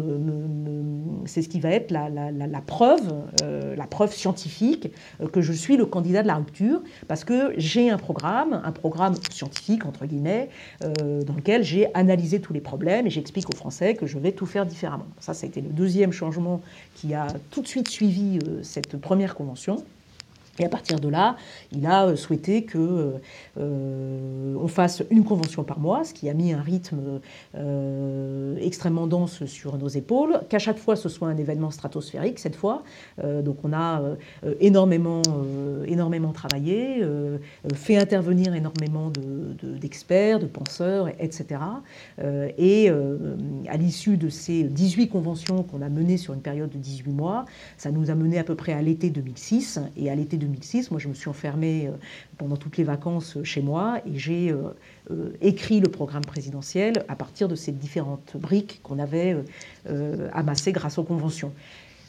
c'est 1.24 1.42
ce 1.42 1.48
qui 1.48 1.60
va 1.60 1.70
être 1.70 1.92
la, 1.92 2.08
la, 2.08 2.32
la 2.32 2.60
preuve, 2.60 3.14
la 3.76 3.86
preuve 3.86 4.12
scientifique 4.12 4.90
que 5.32 5.40
je 5.40 5.52
suis 5.52 5.76
le 5.76 5.86
candidat 5.86 6.22
de 6.22 6.26
la 6.26 6.34
rupture, 6.34 6.82
parce 7.06 7.22
que 7.22 7.52
j'ai 7.56 7.90
un 7.90 7.98
programme, 7.98 8.60
un 8.64 8.72
programme 8.72 8.87
scientifique, 9.30 9.84
entre 9.86 10.06
guillemets, 10.06 10.48
euh, 10.82 11.22
dans 11.22 11.34
lequel 11.34 11.62
j'ai 11.62 11.92
analysé 11.94 12.40
tous 12.40 12.52
les 12.52 12.60
problèmes 12.60 13.06
et 13.06 13.10
j'explique 13.10 13.48
aux 13.50 13.56
Français 13.56 13.94
que 13.94 14.06
je 14.06 14.18
vais 14.18 14.32
tout 14.32 14.46
faire 14.46 14.66
différemment. 14.66 15.06
Ça, 15.20 15.34
ça 15.34 15.46
a 15.46 15.48
été 15.48 15.60
le 15.60 15.70
deuxième 15.70 16.12
changement 16.12 16.60
qui 16.94 17.14
a 17.14 17.26
tout 17.50 17.62
de 17.62 17.68
suite 17.68 17.88
suivi 17.88 18.38
euh, 18.46 18.62
cette 18.62 18.96
première 18.96 19.34
convention. 19.34 19.84
Et 20.58 20.64
à 20.64 20.68
partir 20.68 20.98
de 20.98 21.08
là, 21.08 21.36
il 21.72 21.86
a 21.86 22.06
euh, 22.06 22.16
souhaité 22.16 22.64
que 22.64 22.78
euh, 22.78 23.10
euh, 23.58 24.54
on 24.60 24.68
fasse 24.68 25.02
une 25.10 25.24
convention 25.24 25.62
par 25.62 25.78
mois, 25.78 26.04
ce 26.04 26.12
qui 26.12 26.28
a 26.28 26.34
mis 26.34 26.52
un 26.52 26.60
rythme 26.60 27.20
extrêmement 28.60 29.06
dense 29.06 29.44
sur 29.46 29.76
nos 29.76 29.88
épaules, 29.88 30.40
qu'à 30.48 30.58
chaque 30.58 30.78
fois 30.78 30.96
ce 30.96 31.08
soit 31.08 31.28
un 31.28 31.36
événement 31.36 31.70
stratosphérique 31.70 32.38
cette 32.38 32.56
fois. 32.56 32.82
donc 33.22 33.58
on 33.64 33.72
a 33.72 34.02
énormément, 34.60 35.22
énormément 35.86 36.32
travaillé, 36.32 37.02
fait 37.74 37.96
intervenir 37.96 38.54
énormément 38.54 39.10
d'experts, 39.62 40.38
de, 40.38 40.44
de, 40.44 40.48
penseurs, 40.48 41.08
etc. 41.20 41.60
et 42.58 42.90
à 43.68 43.76
l'issue 43.76 44.16
de 44.16 44.28
ces 44.28 44.64
18 44.64 45.08
conventions 45.08 45.62
qu'on 45.62 45.82
a 45.82 45.88
menées 45.88 46.16
sur 46.16 46.34
une 46.34 46.42
période 46.42 46.70
de 46.70 46.78
18 46.78 47.12
mois, 47.12 47.44
ça 47.76 47.90
nous 47.90 48.10
a 48.10 48.14
mené 48.14 48.38
à 48.38 48.44
peu 48.44 48.54
près 48.54 48.72
à 48.72 48.82
l'été 48.82 49.10
2006 49.10 49.80
et 49.96 50.10
à 50.10 50.14
l'été 50.14 50.36
2006, 50.36 50.47
moi 50.90 51.00
je 51.00 51.08
me 51.08 51.14
suis 51.14 51.28
enfermée 51.28 51.86
euh, 51.86 51.92
pendant 52.36 52.56
toutes 52.56 52.76
les 52.76 52.84
vacances 52.84 53.36
euh, 53.36 53.44
chez 53.44 53.60
moi 53.60 54.00
et 54.06 54.18
j'ai 54.18 54.50
euh, 54.50 55.30
écrit 55.40 55.80
le 55.80 55.88
programme 55.88 56.24
présidentiel 56.24 57.04
à 57.08 57.16
partir 57.16 57.48
de 57.48 57.54
ces 57.54 57.72
différentes 57.72 58.36
briques 58.36 58.80
qu'on 58.82 58.98
avait 58.98 59.36
amassées 60.32 60.72
grâce 60.72 60.98
aux 60.98 61.02
conventions. 61.02 61.52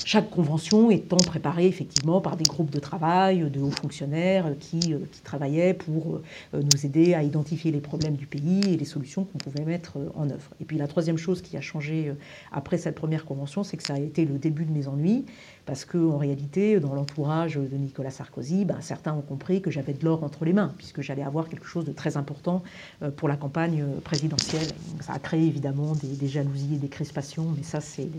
Chaque 0.05 0.29
convention 0.29 0.91
étant 0.91 1.17
préparée 1.17 1.67
effectivement 1.67 2.21
par 2.21 2.37
des 2.37 2.43
groupes 2.43 2.69
de 2.69 2.79
travail, 2.79 3.49
de 3.49 3.59
hauts 3.59 3.71
fonctionnaires 3.71 4.53
qui, 4.59 4.79
qui 4.79 5.21
travaillaient 5.23 5.73
pour 5.73 6.21
nous 6.53 6.85
aider 6.85 7.13
à 7.13 7.23
identifier 7.23 7.71
les 7.71 7.81
problèmes 7.81 8.15
du 8.15 8.25
pays 8.25 8.61
et 8.73 8.77
les 8.77 8.85
solutions 8.85 9.25
qu'on 9.25 9.37
pouvait 9.37 9.65
mettre 9.65 9.97
en 10.15 10.29
œuvre. 10.29 10.51
Et 10.61 10.65
puis 10.65 10.77
la 10.77 10.87
troisième 10.87 11.17
chose 11.17 11.41
qui 11.41 11.57
a 11.57 11.61
changé 11.61 12.13
après 12.51 12.77
cette 12.77 12.95
première 12.95 13.25
convention, 13.25 13.63
c'est 13.63 13.77
que 13.77 13.83
ça 13.83 13.95
a 13.95 13.99
été 13.99 14.25
le 14.25 14.37
début 14.37 14.65
de 14.65 14.71
mes 14.71 14.87
ennuis 14.87 15.25
parce 15.69 15.85
qu'en 15.85 16.17
réalité, 16.17 16.79
dans 16.79 16.95
l'entourage 16.95 17.53
de 17.53 17.77
Nicolas 17.77 18.09
Sarkozy, 18.09 18.65
ben, 18.65 18.81
certains 18.81 19.13
ont 19.13 19.21
compris 19.21 19.61
que 19.61 19.69
j'avais 19.69 19.93
de 19.93 20.03
l'or 20.03 20.23
entre 20.23 20.43
les 20.43 20.51
mains, 20.51 20.73
puisque 20.77 21.01
j'allais 21.01 21.21
avoir 21.21 21.47
quelque 21.47 21.67
chose 21.67 21.85
de 21.85 21.91
très 21.91 22.17
important 22.17 22.63
euh, 23.03 23.11
pour 23.11 23.29
la 23.29 23.37
campagne 23.37 23.85
présidentielle. 24.03 24.65
Ça 24.99 25.13
a 25.13 25.19
créé 25.19 25.45
évidemment 25.45 25.93
des, 25.93 26.27
jalousies 26.27 26.73
et 26.73 26.77
des 26.79 26.87
crispations, 26.87 27.53
mais 27.55 27.61
ça, 27.61 27.81
c'est 27.81 28.09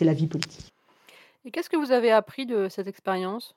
la 0.00 0.12
vie 0.12 0.26
politique. 0.26 0.72
Et 1.44 1.52
qu'est-ce 1.52 1.70
que 1.70 1.76
vous 1.76 1.92
avez 1.92 2.10
appris 2.10 2.46
de 2.46 2.66
cette 2.68 2.88
expérience? 2.88 3.54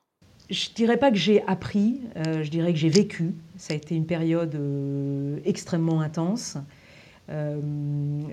Je 0.51 0.69
dirais 0.69 0.97
pas 0.97 1.09
que 1.09 1.17
j'ai 1.17 1.43
appris, 1.47 2.01
euh, 2.15 2.43
je 2.43 2.51
dirais 2.51 2.73
que 2.73 2.79
j'ai 2.79 2.89
vécu. 2.89 3.33
Ça 3.57 3.73
a 3.73 3.75
été 3.75 3.95
une 3.95 4.05
période 4.05 4.53
euh, 4.53 5.39
extrêmement 5.45 6.01
intense. 6.01 6.57
Euh, 7.29 7.61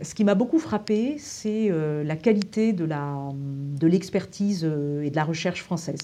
ce 0.02 0.14
qui 0.14 0.24
m'a 0.24 0.34
beaucoup 0.34 0.58
frappé, 0.58 1.16
c'est 1.18 1.70
euh, 1.70 2.02
la 2.02 2.16
qualité 2.16 2.72
de 2.72 3.86
l'expertise 3.86 4.64
euh, 4.64 5.02
et 5.02 5.10
de 5.10 5.16
la 5.16 5.24
recherche 5.24 5.62
française. 5.62 6.00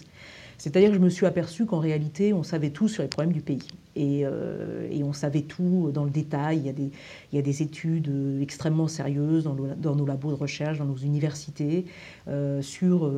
C'est-à-dire 0.59 0.91
que 0.91 0.95
je 0.95 1.01
me 1.01 1.11
suis 1.11 1.27
aperçu 1.27 1.67
qu'en 1.67 1.81
réalité, 1.81 2.33
on 2.33 2.43
savait 2.43 2.71
tout 2.71 2.89
sur 2.89 3.03
les 3.03 3.09
problèmes 3.09 3.35
du 3.35 3.43
pays. 3.43 3.69
Et, 3.95 4.25
on 5.05 5.13
savait 5.13 5.43
tout 5.43 5.91
dans 5.93 6.05
le 6.05 6.11
détail. 6.11 6.59
Il 6.61 7.37
y 7.37 7.39
a 7.39 7.43
des, 7.43 7.63
études 7.63 8.11
extrêmement 8.41 8.89
sérieuses 8.89 9.45
dans, 9.45 9.95
nos 9.95 10.07
labos 10.07 10.31
de 10.31 10.35
recherche, 10.35 10.79
dans 10.79 10.87
nos 10.87 10.97
universités, 10.97 11.85
sur 12.63 13.13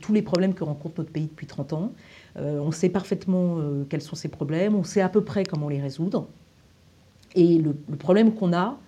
tous 0.00 0.12
les 0.12 0.22
problèmes 0.22 0.54
que 0.54 0.62
rencontre 0.62 0.94
notre 0.98 1.10
pays 1.10 1.26
depuis 1.26 1.46
30 1.46 1.72
ans. 1.72 1.92
on 2.36 2.70
sait 2.70 2.88
parfaitement 2.88 3.58
quels 3.88 4.02
sont 4.02 4.16
ces 4.16 4.28
problèmes, 4.28 4.76
on 4.76 4.84
sait 4.84 5.00
à 5.00 5.08
peu 5.08 5.22
près 5.24 5.42
comment 5.42 5.68
les 5.68 5.80
résoudre. 5.80 6.28
Et 7.34 7.58
le, 7.58 7.74
problème 7.98 8.34
qu'on 8.34 8.52
a, 8.52 8.78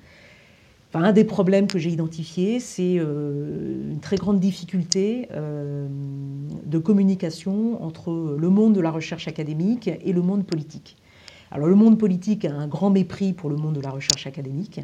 enfin, 0.89 1.05
un 1.05 1.13
des 1.13 1.25
problèmes 1.25 1.67
que 1.67 1.79
j'ai 1.79 1.91
identifié, 1.91 2.61
c'est 2.61 2.95
une 2.95 3.99
très 4.01 4.17
grande 4.17 4.41
difficulté 4.41 5.29
de 5.31 6.79
communication 6.79 7.83
entre 7.85 8.37
le 8.39 8.49
monde 8.49 8.75
de 8.75 8.81
la 8.81 8.91
recherche 8.91 9.29
académique 9.29 9.89
et 9.89 10.13
le 10.13 10.23
monde 10.23 10.45
politique. 10.45 10.97
Alors 11.51 11.67
le 11.67 11.75
monde 11.75 11.99
politique 11.99 12.45
a 12.45 12.53
un 12.53 12.69
grand 12.69 12.91
mépris 12.91 13.33
pour 13.33 13.51
le 13.51 13.57
monde 13.57 13.75
de 13.75 13.81
la 13.81 13.91
recherche 13.91 14.27
académique, 14.27 14.81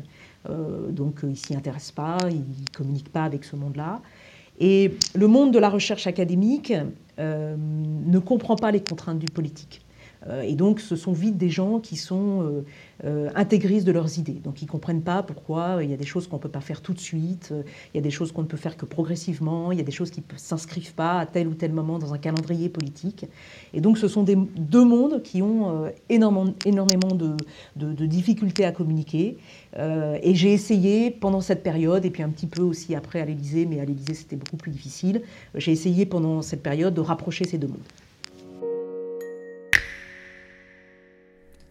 euh, 0.48 0.90
donc 0.90 1.20
il 1.22 1.36
s'y 1.36 1.54
intéresse 1.54 1.92
pas, 1.92 2.18
il 2.28 2.38
ne 2.38 2.76
communique 2.76 3.10
pas 3.10 3.24
avec 3.24 3.44
ce 3.44 3.54
monde-là. 3.54 4.02
Et 4.58 4.94
le 5.14 5.26
monde 5.28 5.52
de 5.52 5.58
la 5.58 5.68
recherche 5.68 6.06
académique 6.06 6.72
euh, 7.18 7.56
ne 7.56 8.18
comprend 8.18 8.56
pas 8.56 8.70
les 8.70 8.82
contraintes 8.82 9.18
du 9.18 9.26
politique. 9.26 9.82
Euh, 10.28 10.42
et 10.42 10.54
donc, 10.54 10.80
ce 10.80 10.96
sont 10.96 11.12
vite 11.12 11.36
des 11.36 11.50
gens 11.50 11.78
qui 11.78 11.96
sont 11.96 12.42
euh, 12.42 12.64
euh, 13.04 13.30
intégristes 13.34 13.86
de 13.86 13.92
leurs 13.92 14.18
idées. 14.18 14.40
Donc, 14.44 14.62
ils 14.62 14.66
ne 14.66 14.70
comprennent 14.70 15.02
pas 15.02 15.22
pourquoi 15.22 15.78
il 15.82 15.90
y 15.90 15.94
a 15.94 15.96
des 15.96 16.06
choses 16.06 16.26
qu'on 16.26 16.36
ne 16.36 16.42
peut 16.42 16.48
pas 16.48 16.60
faire 16.60 16.80
tout 16.80 16.94
de 16.94 16.98
suite, 16.98 17.52
il 17.94 17.96
y 17.96 18.00
a 18.00 18.02
des 18.02 18.10
choses 18.10 18.32
qu'on 18.32 18.42
ne 18.42 18.46
peut 18.46 18.56
faire 18.56 18.76
que 18.76 18.86
progressivement, 18.86 19.72
il 19.72 19.78
y 19.78 19.80
a 19.80 19.84
des 19.84 19.92
choses 19.92 20.10
qui 20.10 20.20
ne 20.20 20.38
s'inscrivent 20.38 20.94
pas 20.94 21.20
à 21.20 21.26
tel 21.26 21.48
ou 21.48 21.54
tel 21.54 21.72
moment 21.72 21.98
dans 21.98 22.14
un 22.14 22.18
calendrier 22.18 22.68
politique. 22.68 23.26
Et 23.74 23.80
donc, 23.80 23.98
ce 23.98 24.08
sont 24.08 24.24
deux 24.24 24.84
mondes 24.84 25.22
qui 25.22 25.42
ont 25.42 25.90
énormément, 26.08 26.52
énormément 26.64 27.14
de, 27.14 28.06
difficultés 28.06 28.64
à 28.64 28.72
communiquer. 28.72 29.36
et 29.76 30.34
j'ai 30.34 30.52
essayé 30.52 31.10
pendant 31.10 31.40
cette 31.40 31.62
période, 31.62 32.04
et 32.04 32.10
puis 32.10 32.22
un 32.22 32.30
petit 32.30 32.46
peu 32.46 32.62
aussi 32.62 32.94
après 32.94 33.20
à 33.20 33.24
l'Élysée, 33.24 33.66
mais 33.66 33.80
à 33.80 33.84
l'Élysée 33.84 34.14
c'était 34.14 34.36
beaucoup 34.36 34.56
plus 34.56 34.70
difficile, 34.70 35.22
j'ai 35.54 35.72
essayé 35.72 36.06
pendant 36.06 36.42
cette 36.42 36.62
période 36.62 36.94
de 36.94 37.00
rapprocher 37.00 37.44
ces 37.44 37.58
deux 37.58 37.68
mondes. 37.68 38.05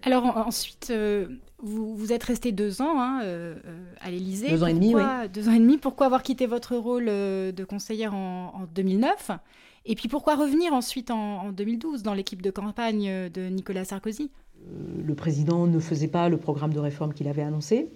Alors 0.06 0.38
ensuite, 0.38 0.90
euh, 0.92 1.26
vous, 1.58 1.96
vous, 1.96 2.14
êtes 2.14 2.24
resté 2.24 2.52
deux 2.52 2.84
ans 2.84 3.02
hein, 3.02 3.22
euh, 3.24 3.56
euh, 3.66 3.84
à 4.00 4.12
l'Élysée. 4.12 4.52
Deux 4.52 4.64
ans 4.64 4.68
et 4.68 4.74
demi, 4.74 4.94
oui. 4.94 5.02
Deux 5.34 5.50
ans 5.50 5.54
et 5.54 5.60
demi. 5.60 5.80
Pourquoi 5.80 6.06
avoir 6.06 6.22
quitté 6.22 6.46
votre 6.46 6.76
rôle 6.76 7.06
de 7.06 7.66
conseillère 7.68 8.14
en, 8.14 8.68
2009 8.76 9.32
Et 9.88 9.96
puis 9.96 10.08
pourquoi 10.08 10.36
revenir 10.36 10.74
ensuite 10.74 11.10
en, 11.10 11.52
2012 11.52 12.04
dans 12.04 12.14
l'équipe 12.14 12.44
de 12.44 12.52
campagne 12.52 13.30
de 13.30 13.50
Nicolas 13.50 13.84
Sarkozy? 13.84 14.30
Le 15.04 15.16
président 15.16 15.66
ne 15.66 15.80
faisait 15.80 16.08
pas 16.08 16.30
le 16.30 16.38
programme 16.38 16.74
de 16.74 16.80
réforme 16.80 17.14
qu'il 17.14 17.28
avait 17.28 17.42
annoncé. 17.42 17.90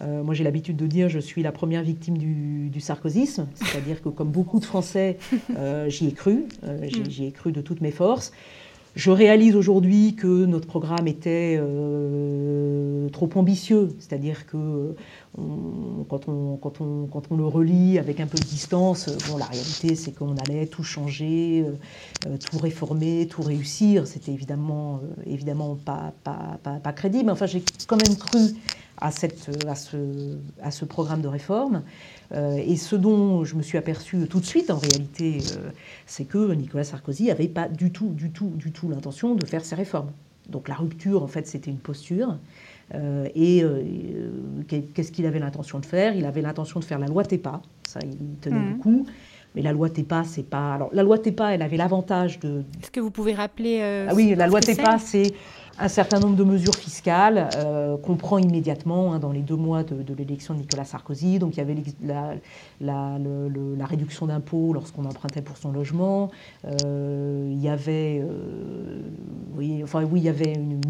moi, 0.00 0.34
j'ai 0.34 0.44
l'habitude 0.44 0.76
de 0.76 0.86
dire 0.86 1.08
je 1.08 1.18
suis 1.18 1.42
la 1.42 1.52
première 1.52 1.82
victime 1.82 2.16
du, 2.16 2.68
du 2.70 2.80
sarkozysme, 2.80 3.48
c'est-à-dire 3.54 4.02
que 4.02 4.08
comme 4.08 4.30
beaucoup 4.30 4.60
de 4.60 4.64
Français, 4.64 5.18
j'y 5.88 6.06
ai 6.06 6.12
cru, 6.12 6.44
j'y 7.08 7.26
ai 7.26 7.32
cru 7.32 7.50
de 7.50 7.60
toutes 7.60 7.80
mes 7.80 7.92
forces. 7.92 8.30
Je 8.94 9.10
réalise 9.10 9.56
aujourd'hui 9.56 10.14
que 10.14 10.44
notre 10.46 10.68
programme 10.68 11.08
était 11.08 11.56
euh, 11.58 13.08
trop 13.08 13.28
ambitieux, 13.34 13.88
c'est-à-dire 13.98 14.46
que 14.46 14.56
euh, 14.56 14.92
quand, 16.08 16.28
on, 16.28 16.56
quand, 16.56 16.80
on, 16.80 17.06
quand, 17.06 17.24
on, 17.32 17.36
le 17.36 17.44
relit 17.44 17.98
avec 17.98 18.20
un 18.20 18.28
peu 18.28 18.38
de 18.38 18.44
distance, 18.44 19.08
euh, 19.08 19.16
bon, 19.28 19.36
la 19.36 19.46
réalité 19.46 19.96
c'est 19.96 20.12
qu'on 20.12 20.36
allait 20.36 20.66
tout 20.66 20.84
changer, 20.84 21.64
tout 22.48 22.58
réformer, 22.58 23.26
tout 23.26 23.42
réussir. 23.42 24.06
C'était 24.06 24.30
évidemment, 24.30 25.00
évidemment 25.26 25.76
pas, 25.84 26.12
pas, 26.22 26.58
pas, 26.62 26.74
pas 26.74 26.92
crédible, 26.92 27.30
enfin 27.30 27.46
j'ai 27.46 27.64
quand 27.88 27.96
même 27.96 28.16
cru 28.16 28.54
à, 29.04 29.10
cette, 29.10 29.50
à, 29.68 29.74
ce, 29.74 29.96
à 30.62 30.70
ce 30.70 30.86
programme 30.86 31.20
de 31.20 31.28
réforme. 31.28 31.82
Euh, 32.32 32.56
et 32.56 32.76
ce 32.76 32.96
dont 32.96 33.44
je 33.44 33.54
me 33.54 33.62
suis 33.62 33.76
aperçu 33.76 34.26
tout 34.28 34.40
de 34.40 34.46
suite, 34.46 34.70
en 34.70 34.78
réalité, 34.78 35.38
euh, 35.52 35.70
c'est 36.06 36.24
que 36.24 36.54
Nicolas 36.54 36.84
Sarkozy 36.84 37.26
n'avait 37.26 37.48
pas 37.48 37.68
du 37.68 37.92
tout, 37.92 38.08
du 38.08 38.30
tout, 38.30 38.50
du 38.54 38.72
tout 38.72 38.88
l'intention 38.88 39.34
de 39.34 39.44
faire 39.44 39.62
ces 39.64 39.74
réformes. 39.74 40.10
Donc 40.48 40.68
la 40.68 40.74
rupture, 40.74 41.22
en 41.22 41.26
fait, 41.26 41.46
c'était 41.46 41.70
une 41.70 41.78
posture. 41.78 42.38
Euh, 42.94 43.28
et 43.34 43.62
qu'est-ce 44.68 45.12
qu'il 45.12 45.26
avait 45.26 45.38
l'intention 45.38 45.78
de 45.80 45.86
faire? 45.86 46.16
Il 46.16 46.24
avait 46.24 46.42
l'intention 46.42 46.80
de 46.80 46.84
faire 46.84 46.98
la 46.98 47.06
loi 47.06 47.24
TEPA, 47.24 47.60
ça 47.86 48.00
il 48.02 48.36
tenait 48.40 48.58
mmh. 48.58 48.72
beaucoup. 48.74 49.06
Mais 49.54 49.62
la 49.62 49.72
loi 49.72 49.88
TEPA, 49.88 50.24
c'est 50.24 50.42
pas. 50.42 50.74
Alors, 50.74 50.90
la 50.92 51.02
loi 51.02 51.18
TEPA, 51.18 51.54
elle 51.54 51.62
avait 51.62 51.76
l'avantage 51.76 52.40
de. 52.40 52.62
Est-ce 52.82 52.90
que 52.90 53.00
vous 53.00 53.10
pouvez 53.10 53.34
rappeler. 53.34 54.06
ah 54.08 54.14
oui, 54.14 54.34
la 54.34 54.46
loi 54.46 54.60
TEPA, 54.60 54.98
c'est 54.98 55.32
un 55.78 55.88
certain 55.88 56.20
nombre 56.20 56.36
de 56.36 56.44
mesures 56.44 56.74
fiscales 56.74 57.48
euh, 57.56 57.96
qu'on 57.96 58.16
prend 58.16 58.38
immédiatement 58.38 59.12
hein, 59.12 59.18
dans 59.18 59.32
les 59.32 59.40
deux 59.40 59.56
mois 59.56 59.82
de, 59.82 60.14
l'élection 60.14 60.54
de 60.54 60.60
Nicolas 60.60 60.84
Sarkozy. 60.84 61.38
Donc 61.38 61.56
il 61.56 61.58
y 61.58 61.60
avait 61.60 61.76
la, 62.80 63.86
réduction 63.86 64.26
d'impôts 64.26 64.72
lorsqu'on 64.72 65.04
empruntait 65.04 65.42
pour 65.42 65.56
son 65.56 65.72
logement. 65.72 66.30
Euh, 66.64 67.50
il 67.50 67.60
y 67.60 67.68
avait, 67.68 68.20
euh, 68.22 69.00
oui, 69.56 69.80
enfin, 69.82 70.04
oui, 70.04 70.20
il 70.20 70.24
y 70.24 70.28
avait 70.28 70.52
une 70.54 70.80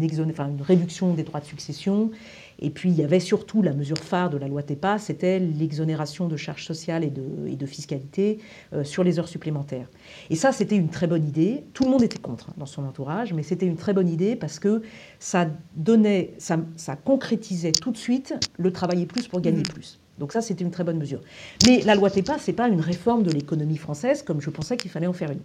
réduction 0.61 1.13
des 1.13 1.23
droits 1.23 1.39
de 1.39 1.45
succession. 1.45 2.11
Et 2.59 2.69
puis 2.69 2.89
il 2.89 2.95
y 2.95 3.03
avait 3.03 3.19
surtout 3.19 3.61
la 3.61 3.73
mesure 3.73 3.97
phare 3.97 4.29
de 4.29 4.37
la 4.37 4.47
loi 4.47 4.63
TEPA, 4.63 4.97
c'était 4.97 5.39
l'exonération 5.39 6.27
de 6.27 6.37
charges 6.37 6.65
sociales 6.65 7.03
et 7.03 7.09
de, 7.09 7.47
et 7.47 7.55
de 7.55 7.65
fiscalité 7.65 8.39
euh, 8.73 8.83
sur 8.83 9.03
les 9.03 9.19
heures 9.19 9.27
supplémentaires. 9.27 9.87
Et 10.29 10.35
ça, 10.35 10.51
c'était 10.51 10.75
une 10.75 10.89
très 10.89 11.07
bonne 11.07 11.27
idée. 11.27 11.63
Tout 11.73 11.83
le 11.83 11.89
monde 11.89 12.03
était 12.03 12.19
contre 12.19 12.49
hein, 12.49 12.53
dans 12.57 12.65
son 12.65 12.85
entourage, 12.85 13.33
mais 13.33 13.43
c'était 13.43 13.65
une 13.65 13.77
très 13.77 13.93
bonne 13.93 14.09
idée 14.09 14.35
parce 14.35 14.59
que 14.59 14.81
ça 15.19 15.47
donnait, 15.75 16.33
ça, 16.37 16.57
ça 16.75 16.95
concrétisait 16.95 17.73
tout 17.73 17.91
de 17.91 17.97
suite 17.97 18.33
le 18.57 18.71
travailler 18.71 19.05
plus 19.05 19.27
pour 19.27 19.41
gagner 19.41 19.59
mmh. 19.59 19.73
plus. 19.73 19.99
Donc 20.17 20.31
ça, 20.31 20.41
c'était 20.41 20.63
une 20.63 20.71
très 20.71 20.83
bonne 20.83 20.97
mesure. 20.97 21.19
Mais 21.65 21.81
la 21.81 21.95
loi 21.95 22.09
TEPA, 22.09 22.37
c'est 22.39 22.53
pas 22.53 22.69
une 22.69 22.79
réforme 22.79 23.23
de 23.23 23.31
l'économie 23.31 23.77
française 23.77 24.21
comme 24.23 24.41
je 24.41 24.49
pensais 24.49 24.77
qu'il 24.77 24.91
fallait 24.91 25.07
en 25.07 25.13
faire 25.13 25.31
une. 25.31 25.41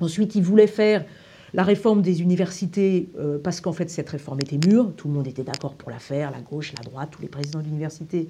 Ensuite, 0.00 0.34
il 0.34 0.42
voulait 0.42 0.66
faire 0.66 1.04
la 1.54 1.62
réforme 1.62 2.02
des 2.02 2.20
universités, 2.20 3.08
euh, 3.16 3.38
parce 3.38 3.60
qu'en 3.60 3.72
fait 3.72 3.88
cette 3.88 4.10
réforme 4.10 4.40
était 4.40 4.58
mûre, 4.68 4.92
tout 4.96 5.08
le 5.08 5.14
monde 5.14 5.26
était 5.28 5.44
d'accord 5.44 5.74
pour 5.74 5.88
la 5.88 6.00
faire, 6.00 6.32
la 6.32 6.40
gauche, 6.40 6.72
la 6.76 6.82
droite, 6.82 7.10
tous 7.12 7.22
les 7.22 7.28
présidents 7.28 7.60
d'université. 7.60 8.28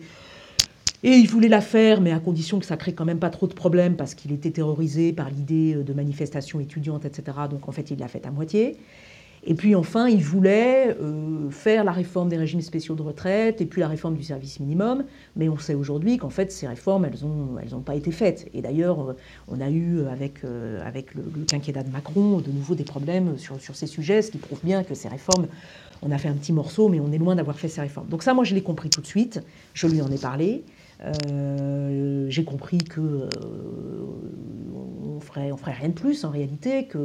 Et 1.03 1.11
il 1.11 1.29
voulait 1.29 1.49
la 1.49 1.61
faire, 1.61 2.01
mais 2.01 2.13
à 2.13 2.19
condition 2.19 2.59
que 2.59 2.67
ça 2.67 2.77
crée 2.77 2.93
quand 2.93 3.05
même 3.05 3.19
pas 3.19 3.31
trop 3.31 3.47
de 3.47 3.55
problèmes, 3.55 3.97
parce 3.97 4.15
qu'il 4.15 4.33
était 4.33 4.51
terrorisé 4.51 5.13
par 5.13 5.31
l'idée 5.31 5.75
de 5.75 5.93
manifestations 5.93 6.61
étudiantes, 6.61 7.05
etc. 7.05 7.37
Donc 7.51 7.69
en 7.69 7.73
fait, 7.73 7.91
il 7.91 7.99
l'a 7.99 8.09
faite 8.09 8.27
à 8.27 8.31
moitié. 8.31 8.77
Et 9.47 9.55
puis 9.55 9.75
enfin, 9.75 10.09
il 10.09 10.23
voulait 10.23 10.97
euh, 11.01 11.51
faire 11.51 11.85
la 11.85 11.93
réforme 11.93 12.31
des 12.31 12.39
régimes 12.39 12.63
spéciaux 12.63 12.95
de 12.95 13.03
retraite 13.03 13.61
et 13.61 13.67
puis 13.67 13.83
la 13.83 13.89
réforme 13.89 14.17
du 14.17 14.23
service 14.23 14.59
minimum. 14.59 15.05
Mais 15.37 15.51
on 15.51 15.59
sait 15.59 15.75
aujourd'hui 15.75 16.17
qu'en 16.17 16.31
fait, 16.31 16.51
ces 16.51 16.67
réformes, 16.67 17.05
elles 17.05 17.71
n'ont 17.71 17.81
pas 17.81 17.95
été 17.95 18.11
faites. 18.11 18.49
Et 18.55 18.63
d'ailleurs, 18.63 19.11
euh, 19.11 19.17
on 19.49 19.61
a 19.61 19.69
eu 19.69 20.01
avec, 20.07 20.45
euh, 20.45 20.83
le, 21.15 21.45
quinquennat 21.45 21.83
de 21.83 21.91
Macron 21.91 22.39
de 22.39 22.51
nouveau 22.51 22.75
des 22.75 22.85
problèmes 22.85 23.37
sur, 23.37 23.59
ces 23.61 23.87
sujets, 23.87 24.23
ce 24.23 24.31
qui 24.31 24.39
prouve 24.39 24.61
bien 24.65 24.83
que 24.83 24.95
ces 24.95 25.09
réformes, 25.09 25.47
on 26.01 26.11
a 26.11 26.17
fait 26.17 26.29
un 26.29 26.35
petit 26.35 26.53
morceau, 26.53 26.89
mais 26.89 27.01
on 27.01 27.13
est 27.13 27.19
loin 27.19 27.37
d'avoir 27.37 27.59
fait 27.59 27.69
ces 27.69 27.83
réformes. 27.83 28.09
Donc 28.09 28.23
ça, 28.23 28.33
moi, 28.33 28.45
je 28.45 28.55
l'ai 28.55 28.63
compris 28.63 28.89
tout 28.89 29.03
de 29.03 29.07
suite. 29.07 29.43
Je 29.75 29.87
lui 29.87 30.01
en 30.01 30.11
ai 30.11 30.19
parlé. 30.19 30.65
J'ai 32.29 32.45
compris 32.45 32.79
que 32.79 33.29
on 35.53 35.57
ferait 35.57 35.73
rien 35.73 35.89
de 35.89 35.95
plus 35.95 36.25
en 36.25 36.31
réalité, 36.31 36.87
qu'il 36.89 37.01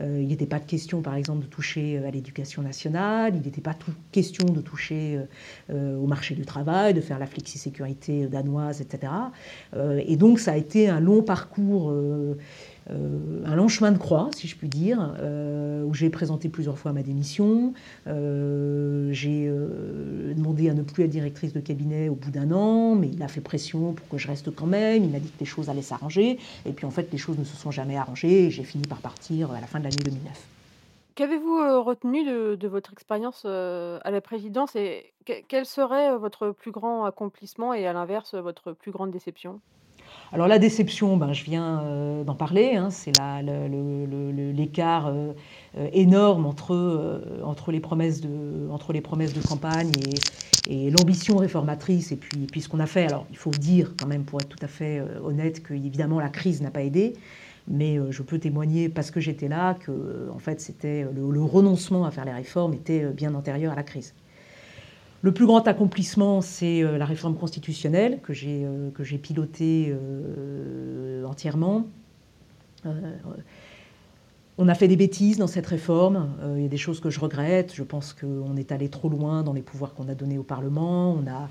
euh, 0.00 0.22
n'était 0.22 0.46
pas 0.46 0.58
de 0.58 0.64
question, 0.64 1.02
par 1.02 1.14
exemple, 1.14 1.42
de 1.44 1.50
toucher 1.50 1.98
à 1.98 2.10
l'éducation 2.10 2.62
nationale, 2.62 3.34
il 3.34 3.42
n'était 3.42 3.60
pas 3.60 3.74
tout 3.74 3.92
question 4.12 4.46
de 4.46 4.60
toucher 4.60 5.20
au 5.70 6.06
marché 6.06 6.34
du 6.34 6.44
travail, 6.44 6.94
de 6.94 7.00
faire 7.00 7.18
la 7.18 7.26
flexi-sécurité 7.26 8.26
danoise, 8.26 8.80
etc. 8.80 9.12
et 10.06 10.16
donc 10.16 10.38
ça 10.38 10.52
a 10.52 10.56
été 10.56 10.88
un 10.88 11.00
long 11.00 11.22
parcours 11.22 11.90
euh, 11.90 12.36
un 12.90 13.56
long 13.56 13.68
chemin 13.68 13.92
de 13.92 13.98
croix, 13.98 14.28
si 14.34 14.46
je 14.46 14.56
puis 14.56 14.68
dire, 14.68 15.14
euh, 15.18 15.82
où 15.84 15.94
j'ai 15.94 16.10
présenté 16.10 16.48
plusieurs 16.48 16.78
fois 16.78 16.92
ma 16.92 17.02
démission. 17.02 17.72
Euh, 18.06 19.08
j'ai 19.12 19.50
demandé 20.34 20.68
à 20.68 20.74
ne 20.74 20.82
plus 20.82 21.04
être 21.04 21.10
directrice 21.10 21.52
de 21.52 21.60
cabinet 21.60 22.08
au 22.08 22.14
bout 22.14 22.30
d'un 22.30 22.50
an, 22.52 22.94
mais 22.94 23.08
il 23.08 23.22
a 23.22 23.28
fait 23.28 23.40
pression 23.40 23.92
pour 23.92 24.08
que 24.08 24.18
je 24.18 24.28
reste 24.28 24.54
quand 24.54 24.66
même. 24.66 25.04
Il 25.04 25.10
m'a 25.10 25.18
dit 25.18 25.30
que 25.30 25.40
les 25.40 25.46
choses 25.46 25.70
allaient 25.70 25.82
s'arranger. 25.82 26.38
Et 26.66 26.72
puis 26.72 26.86
en 26.86 26.90
fait, 26.90 27.10
les 27.10 27.18
choses 27.18 27.38
ne 27.38 27.44
se 27.44 27.56
sont 27.56 27.70
jamais 27.70 27.96
arrangées 27.96 28.44
et 28.44 28.50
j'ai 28.50 28.64
fini 28.64 28.84
par 28.84 28.98
partir 28.98 29.50
à 29.52 29.60
la 29.60 29.66
fin 29.66 29.78
de 29.78 29.84
l'année 29.84 29.96
2009. 30.04 30.48
Qu'avez-vous 31.14 31.82
retenu 31.84 32.24
de, 32.24 32.68
votre 32.68 32.92
expérience 32.92 33.44
à 33.44 34.10
la 34.10 34.20
présidence 34.20 34.74
et 34.74 35.12
quel 35.48 35.64
serait 35.64 36.16
votre 36.18 36.50
plus 36.50 36.72
grand 36.72 37.04
accomplissement 37.04 37.72
et 37.72 37.86
à 37.86 37.92
l'inverse 37.92 38.34
votre 38.34 38.72
plus 38.72 38.90
grande 38.90 39.12
déception? 39.12 39.60
Alors 40.34 40.48
la 40.48 40.58
déception, 40.58 41.16
ben, 41.16 41.32
je 41.32 41.44
viens 41.44 41.80
euh, 41.84 42.24
d'en 42.24 42.34
parler, 42.34 42.76
c'est 42.90 43.12
l'écart 44.52 45.06
euh, 45.06 45.32
euh, 45.78 45.88
énorme 45.92 46.44
entre, 46.44 47.70
les 47.70 47.78
promesses 47.78 48.20
de, 48.20 49.46
campagne 49.46 49.92
et, 50.68 50.90
l'ambition 50.90 51.36
réformatrice 51.36 52.10
et 52.10 52.16
puis, 52.16 52.60
ce 52.60 52.68
qu'on 52.68 52.80
a 52.80 52.86
fait. 52.86 53.06
Alors 53.06 53.26
il 53.30 53.36
faut 53.36 53.52
dire 53.52 53.92
quand 53.96 54.08
même, 54.08 54.24
pour 54.24 54.40
être 54.40 54.48
tout 54.48 54.58
à 54.60 54.66
fait 54.66 55.00
honnête, 55.22 55.62
que 55.62 55.72
évidemment 55.72 56.18
la 56.18 56.30
crise 56.30 56.62
n'a 56.62 56.72
pas 56.72 56.82
aidé. 56.82 57.12
Mais 57.68 58.00
je 58.10 58.22
peux 58.22 58.40
témoigner, 58.40 58.88
parce 58.88 59.12
que 59.12 59.20
j'étais 59.20 59.46
là, 59.46 59.74
que 59.74 60.28
en 60.34 60.40
fait, 60.40 60.60
c'était 60.60 61.06
le 61.14 61.42
renoncement 61.42 62.06
à 62.06 62.10
faire 62.10 62.24
les 62.24 62.32
réformes 62.32 62.74
était 62.74 63.06
bien 63.10 63.36
antérieur 63.36 63.72
à 63.72 63.76
la 63.76 63.84
crise. 63.84 64.14
Le 65.24 65.32
plus 65.32 65.46
grand 65.46 65.66
accomplissement, 65.66 66.42
c'est 66.42 66.82
euh, 66.82 66.98
la 66.98 67.06
réforme 67.06 67.34
constitutionnelle 67.34 68.20
que 68.20 68.34
j'ai 68.34 68.66
euh, 68.66 69.18
pilotée 69.22 69.86
euh, 69.88 71.24
entièrement. 71.24 71.86
On 74.58 74.68
a 74.68 74.74
fait 74.74 74.86
des 74.86 74.96
bêtises 74.96 75.38
dans 75.38 75.46
cette 75.46 75.66
réforme. 75.66 76.28
il 76.56 76.62
y 76.62 76.66
a 76.66 76.68
des 76.68 76.76
choses 76.76 77.00
que 77.00 77.08
je 77.08 77.18
regrette. 77.20 77.72
Je 77.74 77.82
pense 77.82 78.12
qu'on 78.12 78.54
est 78.58 78.70
allé 78.70 78.90
trop 78.90 79.08
loin 79.08 79.42
dans 79.42 79.54
les 79.54 79.62
pouvoirs 79.62 79.94
qu'on 79.94 80.10
a 80.10 80.14
donnés 80.14 80.36
au 80.36 80.42
Parlement. 80.42 81.12
On 81.14 81.26
a 81.26 81.48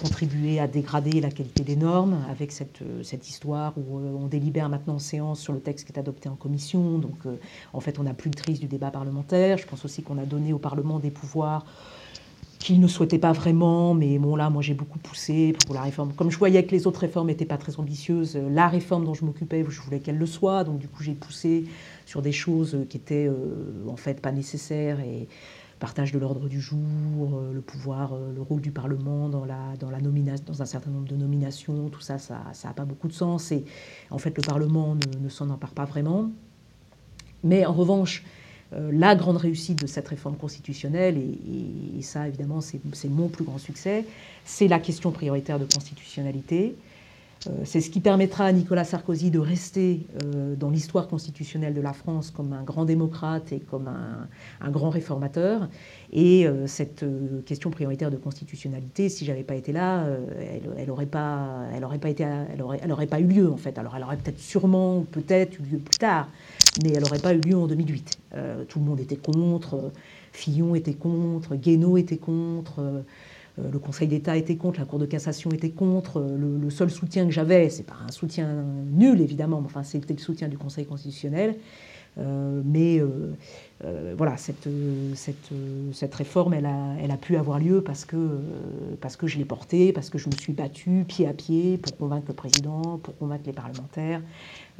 contribué 0.00 0.58
à 0.58 0.66
dégrader 0.66 1.20
la 1.20 1.30
qualité 1.30 1.64
des 1.64 1.76
normes 1.76 2.16
avec 2.30 2.50
cette, 2.50 2.80
cette 3.02 3.28
histoire 3.28 3.74
où 3.76 3.98
on 3.98 4.26
délibère 4.26 4.70
maintenant 4.70 4.94
en 4.94 4.98
séance 4.98 5.40
sur 5.40 5.52
le 5.52 5.60
texte 5.60 5.86
qui 5.86 5.92
est 5.92 5.98
adopté 5.98 6.30
en 6.30 6.36
commission. 6.36 6.98
Donc, 6.98 7.18
en 7.74 7.80
fait, 7.80 7.98
on 7.98 8.04
n'a 8.04 8.14
plus 8.14 8.30
le 8.30 8.36
triste 8.36 8.62
du 8.62 8.68
débat 8.68 8.90
parlementaire. 8.90 9.58
Je 9.58 9.66
pense 9.66 9.84
aussi 9.84 10.02
qu'on 10.02 10.16
a 10.16 10.24
donné 10.24 10.54
au 10.54 10.58
Parlement 10.58 10.98
des 10.98 11.10
pouvoirs 11.10 11.66
qu'il 12.58 12.80
ne 12.80 12.88
souhaitait 12.88 13.18
pas 13.18 13.32
vraiment, 13.32 13.94
mais 13.94 14.18
bon 14.18 14.36
là, 14.36 14.50
moi 14.50 14.62
j'ai 14.62 14.74
beaucoup 14.74 14.98
poussé 14.98 15.54
pour 15.64 15.74
la 15.74 15.82
réforme. 15.82 16.12
Comme 16.12 16.30
je 16.30 16.38
voyais 16.38 16.64
que 16.64 16.72
les 16.72 16.86
autres 16.86 17.00
réformes 17.00 17.28
n'étaient 17.28 17.44
pas 17.44 17.58
très 17.58 17.78
ambitieuses, 17.78 18.36
euh, 18.36 18.48
la 18.50 18.68
réforme 18.68 19.04
dont 19.04 19.14
je 19.14 19.24
m'occupais, 19.24 19.64
je 19.68 19.80
voulais 19.80 20.00
qu'elle 20.00 20.18
le 20.18 20.26
soit, 20.26 20.64
donc 20.64 20.78
du 20.78 20.88
coup 20.88 21.02
j'ai 21.02 21.14
poussé 21.14 21.64
sur 22.06 22.22
des 22.22 22.32
choses 22.32 22.78
qui 22.88 22.96
étaient 22.96 23.28
euh, 23.28 23.88
en 23.88 23.96
fait 23.96 24.20
pas 24.20 24.32
nécessaires 24.32 25.00
et 25.00 25.28
partage 25.78 26.12
de 26.12 26.18
l'ordre 26.18 26.48
du 26.48 26.60
jour, 26.60 26.78
euh, 27.34 27.52
le 27.52 27.60
pouvoir, 27.60 28.14
le 28.34 28.42
rôle 28.42 28.60
du 28.60 28.70
Parlement 28.70 29.28
dans, 29.28 29.44
la, 29.44 29.76
dans, 29.78 29.90
la 29.90 29.98
dans 30.00 30.62
un 30.62 30.66
certain 30.66 30.90
nombre 30.90 31.08
de 31.08 31.16
nominations, 31.16 31.88
tout 31.90 32.00
ça, 32.00 32.18
ça 32.18 32.40
n'a 32.64 32.72
pas 32.72 32.84
beaucoup 32.84 33.08
de 33.08 33.12
sens 33.12 33.52
et 33.52 33.64
en 34.10 34.18
fait 34.18 34.36
le 34.36 34.42
Parlement 34.42 34.96
ne, 35.22 35.28
s'en 35.28 35.50
empare 35.50 35.72
pas 35.72 35.84
vraiment. 35.84 36.30
Mais 37.44 37.66
en 37.66 37.72
revanche, 37.72 38.24
euh, 38.24 38.45
la 38.72 39.14
grande 39.14 39.36
réussite 39.36 39.80
de 39.80 39.86
cette 39.86 40.08
réforme 40.08 40.36
constitutionnelle, 40.36 41.16
et, 41.18 42.02
ça 42.02 42.28
évidemment 42.28 42.60
c'est 42.60 43.08
mon 43.08 43.28
plus 43.28 43.44
grand 43.44 43.58
succès, 43.58 44.04
c'est 44.44 44.68
la 44.68 44.78
question 44.78 45.10
prioritaire 45.10 45.58
de 45.58 45.64
constitutionnalité. 45.64 46.74
Euh, 47.46 47.50
c'est 47.64 47.80
ce 47.80 47.90
qui 47.90 48.00
permettra 48.00 48.46
à 48.46 48.52
Nicolas 48.52 48.84
Sarkozy 48.84 49.30
de 49.30 49.38
rester 49.38 50.00
euh, 50.24 50.54
dans 50.56 50.70
l'histoire 50.70 51.06
constitutionnelle 51.06 51.74
de 51.74 51.80
la 51.80 51.92
France 51.92 52.30
comme 52.30 52.52
un 52.52 52.62
grand 52.62 52.84
démocrate 52.84 53.52
et 53.52 53.60
comme 53.60 53.88
un, 53.88 54.70
grand 54.70 54.90
réformateur. 54.90 55.68
Et 56.12 56.46
cette 56.66 57.04
question 57.44 57.70
prioritaire 57.70 58.10
de 58.10 58.16
constitutionnalité, 58.16 59.08
si 59.08 59.24
j'avais 59.24 59.42
pas 59.42 59.54
été 59.54 59.72
là, 59.72 60.06
elle 60.76 60.86
n'aurait 60.86 61.04
pas, 61.06 61.66
pas 62.00 62.08
été, 62.08 62.22
elle 62.22 62.62
aurait, 62.62 62.80
elle 62.82 62.92
aurait 62.92 63.06
pas 63.06 63.20
eu 63.20 63.26
lieu 63.26 63.50
en 63.50 63.56
fait. 63.56 63.76
Alors 63.78 63.96
elle 63.96 64.04
aurait 64.04 64.16
peut-être 64.16 64.38
sûrement, 64.38 65.04
peut-être 65.10 65.58
eu 65.58 65.62
lieu 65.62 65.78
plus 65.78 65.98
tard, 65.98 66.28
mais 66.82 66.92
elle 66.92 67.02
n'aurait 67.02 67.18
pas 67.18 67.34
eu 67.34 67.40
lieu 67.40 67.56
en 67.56 67.66
2008. 67.66 68.18
Euh, 68.34 68.64
tout 68.64 68.78
le 68.78 68.84
monde 68.84 69.00
était 69.00 69.16
contre, 69.16 69.92
Fillon 70.32 70.74
était 70.74 70.94
contre, 70.94 71.56
Guénaud 71.56 71.96
était 71.96 72.18
contre, 72.18 72.80
euh, 72.80 73.70
le 73.72 73.78
Conseil 73.78 74.08
d'État 74.08 74.36
était 74.36 74.56
contre, 74.56 74.80
la 74.80 74.86
Cour 74.86 74.98
de 74.98 75.06
cassation 75.06 75.50
était 75.50 75.70
contre. 75.70 76.20
Le, 76.20 76.70
seul 76.70 76.90
soutien 76.90 77.24
que 77.24 77.32
j'avais, 77.32 77.70
c'est 77.70 77.84
pas 77.84 77.96
un 78.06 78.12
soutien 78.12 78.64
nul 78.92 79.20
évidemment, 79.20 79.60
mais 79.60 79.66
enfin 79.66 79.82
c'était 79.82 80.14
le 80.14 80.20
soutien 80.20 80.48
du 80.48 80.58
Conseil 80.58 80.84
constitutionnel. 80.84 81.56
Euh, 82.18 82.62
mais 82.64 83.00
voilà, 84.16 84.36
cette, 84.36 84.68
cette, 85.14 85.50
cette, 85.92 86.14
réforme, 86.14 86.54
elle 86.54 86.66
a, 86.66 86.94
elle 87.02 87.10
a 87.10 87.18
pu 87.18 87.36
avoir 87.36 87.58
lieu 87.58 87.82
parce 87.82 88.04
que, 88.04 88.40
parce 89.00 89.16
que 89.16 89.26
je 89.26 89.36
l'ai 89.36 89.44
portée, 89.44 89.92
parce 89.92 90.08
que 90.08 90.16
je 90.18 90.28
me 90.28 90.34
suis 90.34 90.54
battue 90.54 91.04
pied 91.06 91.28
à 91.28 91.34
pied 91.34 91.76
pour 91.76 91.96
convaincre 91.96 92.26
le 92.28 92.34
président, 92.34 92.98
pour 92.98 93.16
convaincre 93.18 93.44
les 93.46 93.52
parlementaires, 93.52 94.22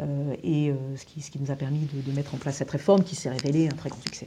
euh, 0.00 0.34
et 0.42 0.70
euh, 0.70 0.74
ce 0.96 1.04
qui, 1.04 1.22
ce, 1.22 1.30
qui, 1.30 1.40
nous 1.40 1.50
a 1.50 1.56
permis 1.56 1.86
de, 1.92 2.12
mettre 2.12 2.34
en 2.34 2.38
place 2.38 2.56
cette 2.56 2.70
réforme 2.70 3.02
qui 3.02 3.16
s'est 3.16 3.30
révélée 3.30 3.66
un 3.66 3.76
très 3.76 3.88
grand 3.88 4.00
succès. 4.02 4.26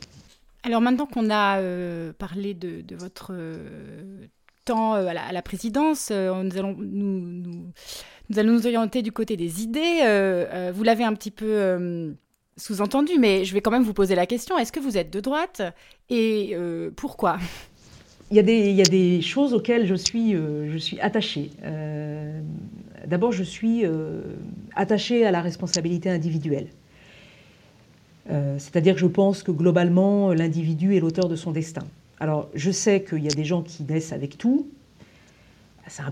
Alors 0.64 0.82
maintenant 0.82 1.06
qu'on 1.06 1.30
a 1.30 1.60
euh, 1.60 2.12
parlé 2.18 2.54
de, 2.54 2.84
votre 2.96 3.34
temps 4.66 4.94
à 4.94 5.32
la, 5.32 5.42
présidence, 5.42 6.12
nous, 6.12 6.58
allons 6.58 6.76
nous, 6.78 7.20
nous, 8.30 8.40
allons 8.40 8.54
nous 8.54 8.66
orienter 8.66 9.02
du 9.02 9.12
côté 9.12 9.38
des 9.38 9.62
idées. 9.62 10.72
vous 10.74 10.84
l'avez 10.84 11.04
un 11.04 11.14
petit 11.14 11.32
peu 11.32 12.16
sous-entendu, 12.60 13.14
mais 13.20 13.46
je 13.46 13.54
vais 13.54 13.62
quand 13.62 13.72
même 13.72 13.84
vous 13.84 13.94
poser 13.94 14.16
la 14.16 14.26
question. 14.26 14.58
Est-ce 14.58 14.72
que 14.72 14.80
vous 14.80 14.98
êtes 14.98 15.12
de 15.12 15.20
droite 15.20 15.62
et 16.10 16.56
pourquoi? 16.96 17.40
Il 18.32 18.36
y, 18.36 18.40
a 18.40 18.44
des, 18.84 19.22
choses 19.22 19.56
auxquelles 19.56 19.88
je 19.88 19.96
suis, 19.96 20.36
suis 20.80 21.00
attachée. 21.00 21.50
D'abord, 23.10 23.32
je 23.32 23.44
suis 23.44 23.86
euh, 23.86 24.22
attachée 24.76 25.26
à 25.26 25.32
la 25.32 25.42
responsabilité 25.42 26.10
individuelle. 26.10 26.68
Euh, 28.30 28.60
c'est-à-dire 28.60 28.94
que 28.94 29.00
je 29.00 29.08
pense 29.08 29.42
que 29.42 29.52
globalement, 29.52 30.32
l'individu 30.34 30.96
est 30.96 31.00
l'auteur 31.00 31.28
de 31.28 31.36
son 31.36 31.52
destin. 31.52 31.86
Alors, 32.20 32.50
je 32.54 32.70
sais 32.70 33.04
qu'il 33.04 33.24
y 33.24 33.28
a 33.28 33.34
des 33.34 33.46
gens 33.46 33.64
qui 33.64 33.84
naissent 33.84 34.14
avec 34.14 34.38
tout. 34.38 34.68
Un... 35.98 36.12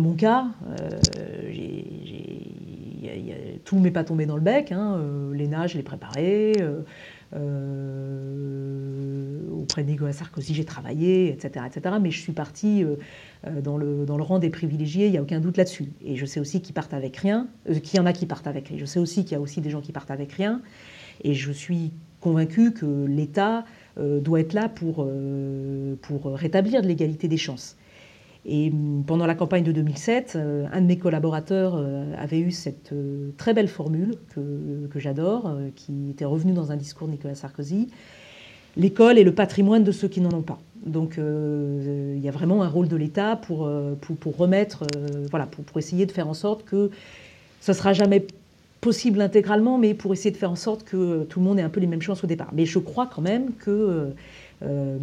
mon 0.00 0.14
cas, 0.14 0.46
euh, 0.80 1.00
tout 3.64 3.76
ne 3.76 3.80
m'est 3.82 3.90
pas 3.90 4.04
tombé 4.04 4.26
dans 4.26 4.36
le 4.36 4.42
bec. 4.42 4.72
Hein. 4.72 4.98
Euh, 4.98 5.34
L'ENA, 5.34 5.66
je 5.66 5.76
l'ai 5.76 5.82
préparé. 5.82 6.52
Euh, 6.60 6.82
euh, 7.34 7.40
auprès 9.52 9.82
de 9.82 10.12
Sarkozy, 10.12 10.54
j'ai 10.54 10.64
travaillé, 10.64 11.32
etc., 11.32 11.66
etc. 11.66 11.96
Mais 12.00 12.12
je 12.12 12.20
suis 12.20 12.32
partie 12.32 12.84
euh, 12.84 12.94
euh, 13.46 13.60
dans, 13.60 13.76
le, 13.76 14.04
rang 14.22 14.38
des 14.38 14.50
privilégiés, 14.50 15.06
il 15.06 15.12
n'y 15.12 15.18
a 15.18 15.22
aucun 15.22 15.40
doute 15.40 15.56
là-dessus. 15.56 15.86
Et 16.04 16.14
je 16.16 16.24
sais 16.24 16.38
aussi 16.40 16.60
qu'ils 16.62 16.74
partent 16.74 16.94
avec 16.94 17.16
rien, 17.16 17.48
qu'il 17.82 17.98
y 17.98 18.00
en 18.00 18.06
a 18.06 18.12
qui 18.12 18.26
partent 18.26 18.46
avec 18.46 18.68
rien. 18.68 18.78
Je 18.78 18.84
sais 18.84 19.00
aussi 19.00 19.24
qu'il 19.24 19.32
y 19.32 19.36
a 19.36 19.40
aussi 19.40 19.60
des 19.60 19.70
gens 19.70 19.80
qui 19.80 19.90
partent 19.92 20.12
avec 20.12 20.32
rien. 20.32 20.60
Et 21.24 21.34
je 21.34 21.50
suis 21.50 21.92
convaincue 22.20 22.72
que 22.72 23.06
l'État 23.06 23.64
doit 23.98 24.40
être 24.40 24.52
là 24.52 24.68
pour, 24.68 25.08
pour 26.02 26.26
rétablir 26.34 26.82
l'égalité 26.82 27.28
des 27.28 27.38
chances. 27.38 27.76
Et 28.46 28.70
hum, 28.70 29.02
pendant 29.06 29.26
la 29.26 29.34
campagne 29.34 29.64
de 29.64 29.72
2007, 29.72 30.34
euh, 30.36 30.66
un 30.72 30.80
de 30.80 30.86
mes 30.86 30.98
collaborateurs 30.98 31.74
euh, 31.76 32.14
avait 32.16 32.38
eu 32.38 32.52
cette 32.52 32.92
euh, 32.92 33.30
très 33.36 33.52
belle 33.52 33.68
formule 33.68 34.14
que, 34.34 34.98
j'adore, 34.98 35.52
qui 35.74 36.10
était 36.10 36.24
revenue 36.24 36.52
dans 36.52 36.72
un 36.72 36.76
discours 36.76 37.06
de 37.06 37.12
Nicolas 37.12 37.34
Sarkozy. 37.34 37.88
L'école 38.76 39.18
est 39.18 39.24
le 39.24 39.34
patrimoine 39.34 39.84
de 39.84 39.92
ceux 39.92 40.08
qui 40.08 40.22
n'en 40.22 40.32
ont 40.32 40.42
pas. 40.42 40.58
Donc 40.86 41.18
il 41.18 42.18
y 42.18 42.28
a 42.28 42.30
vraiment 42.30 42.62
un 42.62 42.68
rôle 42.68 42.88
de 42.88 42.96
l'État 42.96 43.36
pour, 43.36 43.70
pour, 44.00 44.36
remettre, 44.36 44.84
voilà, 45.30 45.46
pour, 45.46 45.78
essayer 45.78 46.06
de 46.06 46.12
faire 46.12 46.28
en 46.28 46.34
sorte 46.34 46.64
que 46.64 46.90
ce 47.60 47.72
ne 47.72 47.76
sera 47.76 47.92
jamais 47.92 48.26
possible 48.80 49.20
intégralement, 49.20 49.76
mais 49.76 49.92
pour 49.92 50.14
essayer 50.14 50.30
de 50.30 50.36
faire 50.36 50.50
en 50.50 50.56
sorte 50.56 50.84
que 50.84 51.24
tout 51.24 51.40
le 51.40 51.44
monde 51.44 51.58
ait 51.58 51.62
un 51.62 51.68
peu 51.68 51.80
les 51.80 51.86
mêmes 51.86 52.02
chances 52.02 52.24
au 52.24 52.26
départ. 52.26 52.48
Mais 52.54 52.64
je 52.64 52.78
crois 52.78 53.06
quand 53.06 53.22
même 53.22 53.52
que 53.52 54.14
euh, 54.62 54.98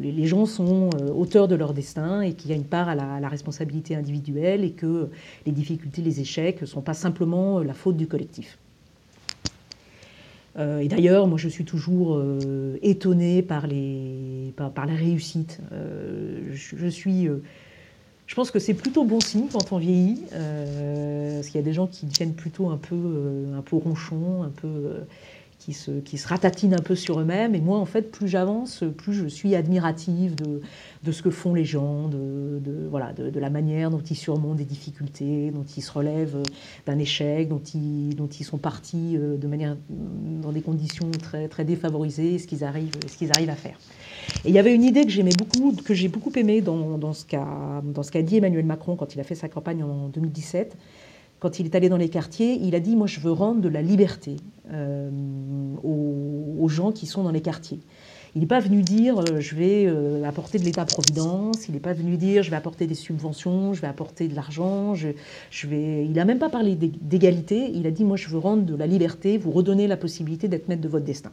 les 0.00 0.26
gens 0.26 0.46
sont 0.46 0.90
euh, 1.00 1.10
auteurs 1.10 1.48
de 1.48 1.56
leur 1.56 1.74
destin 1.74 2.20
et 2.20 2.34
qu'il 2.34 2.50
y 2.50 2.54
a 2.54 2.56
une 2.56 2.64
part 2.64 2.88
à 2.88 2.94
la, 2.94 3.28
responsabilité 3.28 3.96
individuelle 3.96 4.64
et 4.64 4.70
que 4.70 5.08
les 5.46 5.52
difficultés, 5.52 6.00
les 6.00 6.20
échecs 6.20 6.60
ne 6.60 6.66
sont 6.66 6.80
pas 6.80 6.94
simplement 6.94 7.60
la 7.60 7.74
faute 7.74 7.96
du 7.96 8.06
collectif. 8.06 8.58
et 10.58 10.88
d'ailleurs, 10.88 11.26
moi, 11.26 11.38
je 11.38 11.48
suis 11.48 11.64
toujours 11.64 12.22
étonnée 12.82 13.42
par, 13.42 13.66
les, 13.66 14.54
par, 14.56 14.86
la 14.86 14.94
réussite. 14.94 15.60
je, 16.52 16.86
suis 16.86 17.28
je 18.26 18.34
pense 18.34 18.50
que 18.50 18.58
c'est 18.58 18.74
plutôt 18.74 19.04
bon 19.04 19.20
signe 19.20 19.48
quand 19.52 19.72
on 19.72 19.78
vieillit, 19.78 20.22
parce 20.30 21.48
qu'il 21.48 21.56
y 21.56 21.64
a 21.64 21.66
des 21.66 21.74
gens 21.74 21.88
qui 21.88 22.06
deviennent 22.06 22.34
plutôt 22.34 22.70
un 22.70 22.78
peu, 22.78 23.46
un 23.54 23.62
peu 23.62 23.76
ronchons, 23.76 24.44
un 24.44 24.50
peu 24.50 25.00
qui 25.66 25.72
se, 25.72 25.90
qui 25.90 26.16
se 26.16 26.28
ratatinent 26.28 26.74
un 26.74 26.82
peu 26.82 26.94
sur 26.94 27.18
eux-mêmes. 27.18 27.56
Et 27.56 27.60
moi, 27.60 27.78
en 27.78 27.86
fait, 27.86 28.12
plus 28.12 28.28
j'avance, 28.28 28.84
plus 28.96 29.12
je 29.12 29.26
suis 29.26 29.56
admirative 29.56 30.36
de, 30.36 30.60
de 31.02 31.12
ce 31.12 31.22
que 31.22 31.30
font 31.30 31.54
les 31.54 31.64
gens, 31.64 32.06
de, 32.06 32.60
de 32.60 32.86
voilà, 32.88 33.12
de, 33.12 33.40
la 33.40 33.50
manière 33.50 33.90
dont 33.90 33.98
ils 33.98 34.14
surmontent 34.14 34.54
des 34.54 34.64
difficultés, 34.64 35.50
dont 35.50 35.64
ils 35.76 35.82
se 35.82 35.90
relèvent 35.90 36.40
d'un 36.86 37.00
échec, 37.00 37.48
dont 37.48 37.60
ils, 37.74 38.14
dont 38.14 38.28
ils 38.28 38.44
sont 38.44 38.58
partis 38.58 39.16
euh, 39.16 39.36
de 39.36 39.48
manière, 39.48 39.76
dans 39.90 40.52
des 40.52 40.62
conditions 40.62 41.10
très, 41.10 41.48
très 41.48 41.64
défavorisées, 41.64 42.38
ce 42.38 42.46
qu'ils 42.46 42.62
arrivent, 42.62 42.92
ce 43.08 43.16
qu'ils 43.16 43.32
arrivent 43.34 43.50
à 43.50 43.56
faire. 43.56 43.76
Et 44.44 44.50
il 44.50 44.54
y 44.54 44.60
avait 44.60 44.72
une 44.72 44.84
idée 44.84 45.02
que 45.02 45.10
j'aimais 45.10 45.34
beaucoup, 45.36 45.72
que 45.72 45.94
j'ai 45.94 46.06
beaucoup 46.06 46.30
aimée 46.36 46.60
dans, 46.60 46.96
dans 46.96 47.12
ce 47.12 47.24
qu'a 47.24 48.22
dit 48.22 48.36
Emmanuel 48.36 48.66
Macron 48.66 48.94
quand 48.94 49.16
il 49.16 49.20
a 49.20 49.24
fait 49.24 49.34
sa 49.34 49.48
campagne 49.48 49.82
en 49.82 50.10
2017 50.10 50.76
quand 51.38 51.58
il 51.58 51.66
est 51.66 51.74
allé 51.74 51.88
dans 51.88 51.96
les 51.96 52.08
quartiers, 52.08 52.58
il 52.62 52.74
a 52.74 52.80
dit 52.80 52.96
Moi, 52.96 53.06
je 53.06 53.20
veux 53.20 53.32
rendre 53.32 53.60
de 53.60 53.68
la 53.68 53.82
liberté 53.82 54.36
euh, 54.72 55.10
aux, 55.82 56.68
gens 56.68 56.90
qui 56.90 57.06
sont 57.06 57.22
dans 57.22 57.30
les 57.30 57.42
quartiers. 57.42 57.78
Il 58.34 58.40
n'est 58.40 58.46
pas 58.46 58.58
venu 58.58 58.82
dire 58.82 59.24
je 59.38 59.54
vais 59.54 59.88
apporter 60.26 60.58
de 60.58 60.64
l'État-providence, 60.64 61.68
il 61.68 61.74
n'est 61.74 61.80
pas 61.80 61.92
venu 61.92 62.16
dire 62.16 62.42
je 62.42 62.50
vais 62.50 62.56
apporter 62.56 62.86
des 62.86 62.94
subventions, 62.94 63.72
je 63.72 63.80
vais 63.80 63.86
apporter 63.86 64.26
de 64.26 64.34
l'argent, 64.34 64.94
il 65.62 66.12
n'a 66.12 66.24
même 66.24 66.40
pas 66.40 66.48
parlé 66.48 66.74
d'égalité, 66.74 67.70
il 67.72 67.86
a 67.86 67.92
dit 67.92 68.04
moi 68.04 68.16
je 68.16 68.28
veux 68.28 68.38
rendre 68.38 68.64
de 68.64 68.74
la 68.74 68.86
liberté, 68.86 69.38
vous 69.38 69.52
redonner 69.52 69.86
la 69.86 69.96
possibilité 69.96 70.48
d'être 70.48 70.68
maître 70.68 70.82
de 70.82 70.88
votre 70.88 71.04
destin. 71.04 71.30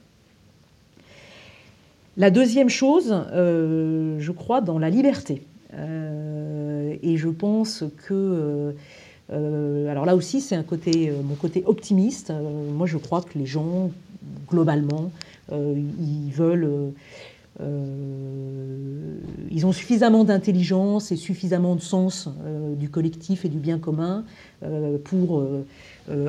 La 2.16 2.30
deuxième 2.30 2.70
chose, 2.70 3.14
je 3.34 4.32
crois, 4.32 4.62
dans 4.62 4.78
la 4.78 4.92
liberté. 4.92 5.42
et 5.74 7.18
je 7.18 7.30
pense 7.30 7.84
que 8.08 8.76
euh, 9.34 9.90
alors 9.90 10.06
là 10.06 10.16
aussi, 10.16 10.42
c'est 10.42 10.56
un 10.56 10.64
côté, 10.64 11.10
euh, 11.10 11.22
mon 11.24 11.36
côté 11.36 11.64
optimiste. 11.66 12.30
Euh, 12.30 12.72
moi, 12.72 12.88
je 12.88 12.98
crois 12.98 13.22
que 13.22 13.38
les 13.38 13.46
gens, 13.46 13.92
globalement, 14.50 15.12
ils 15.52 16.32
veulent. 16.32 16.94
ils 19.52 19.66
ont 19.66 19.72
suffisamment 19.72 20.24
d'intelligence 20.24 21.12
et 21.12 21.16
suffisamment 21.16 21.76
de 21.76 21.82
sens 21.82 22.30
du 22.80 22.90
collectif 22.90 23.46
et 23.46 23.50
du 23.50 23.60
bien 23.60 23.78
commun 23.78 24.24
pour 25.04 25.44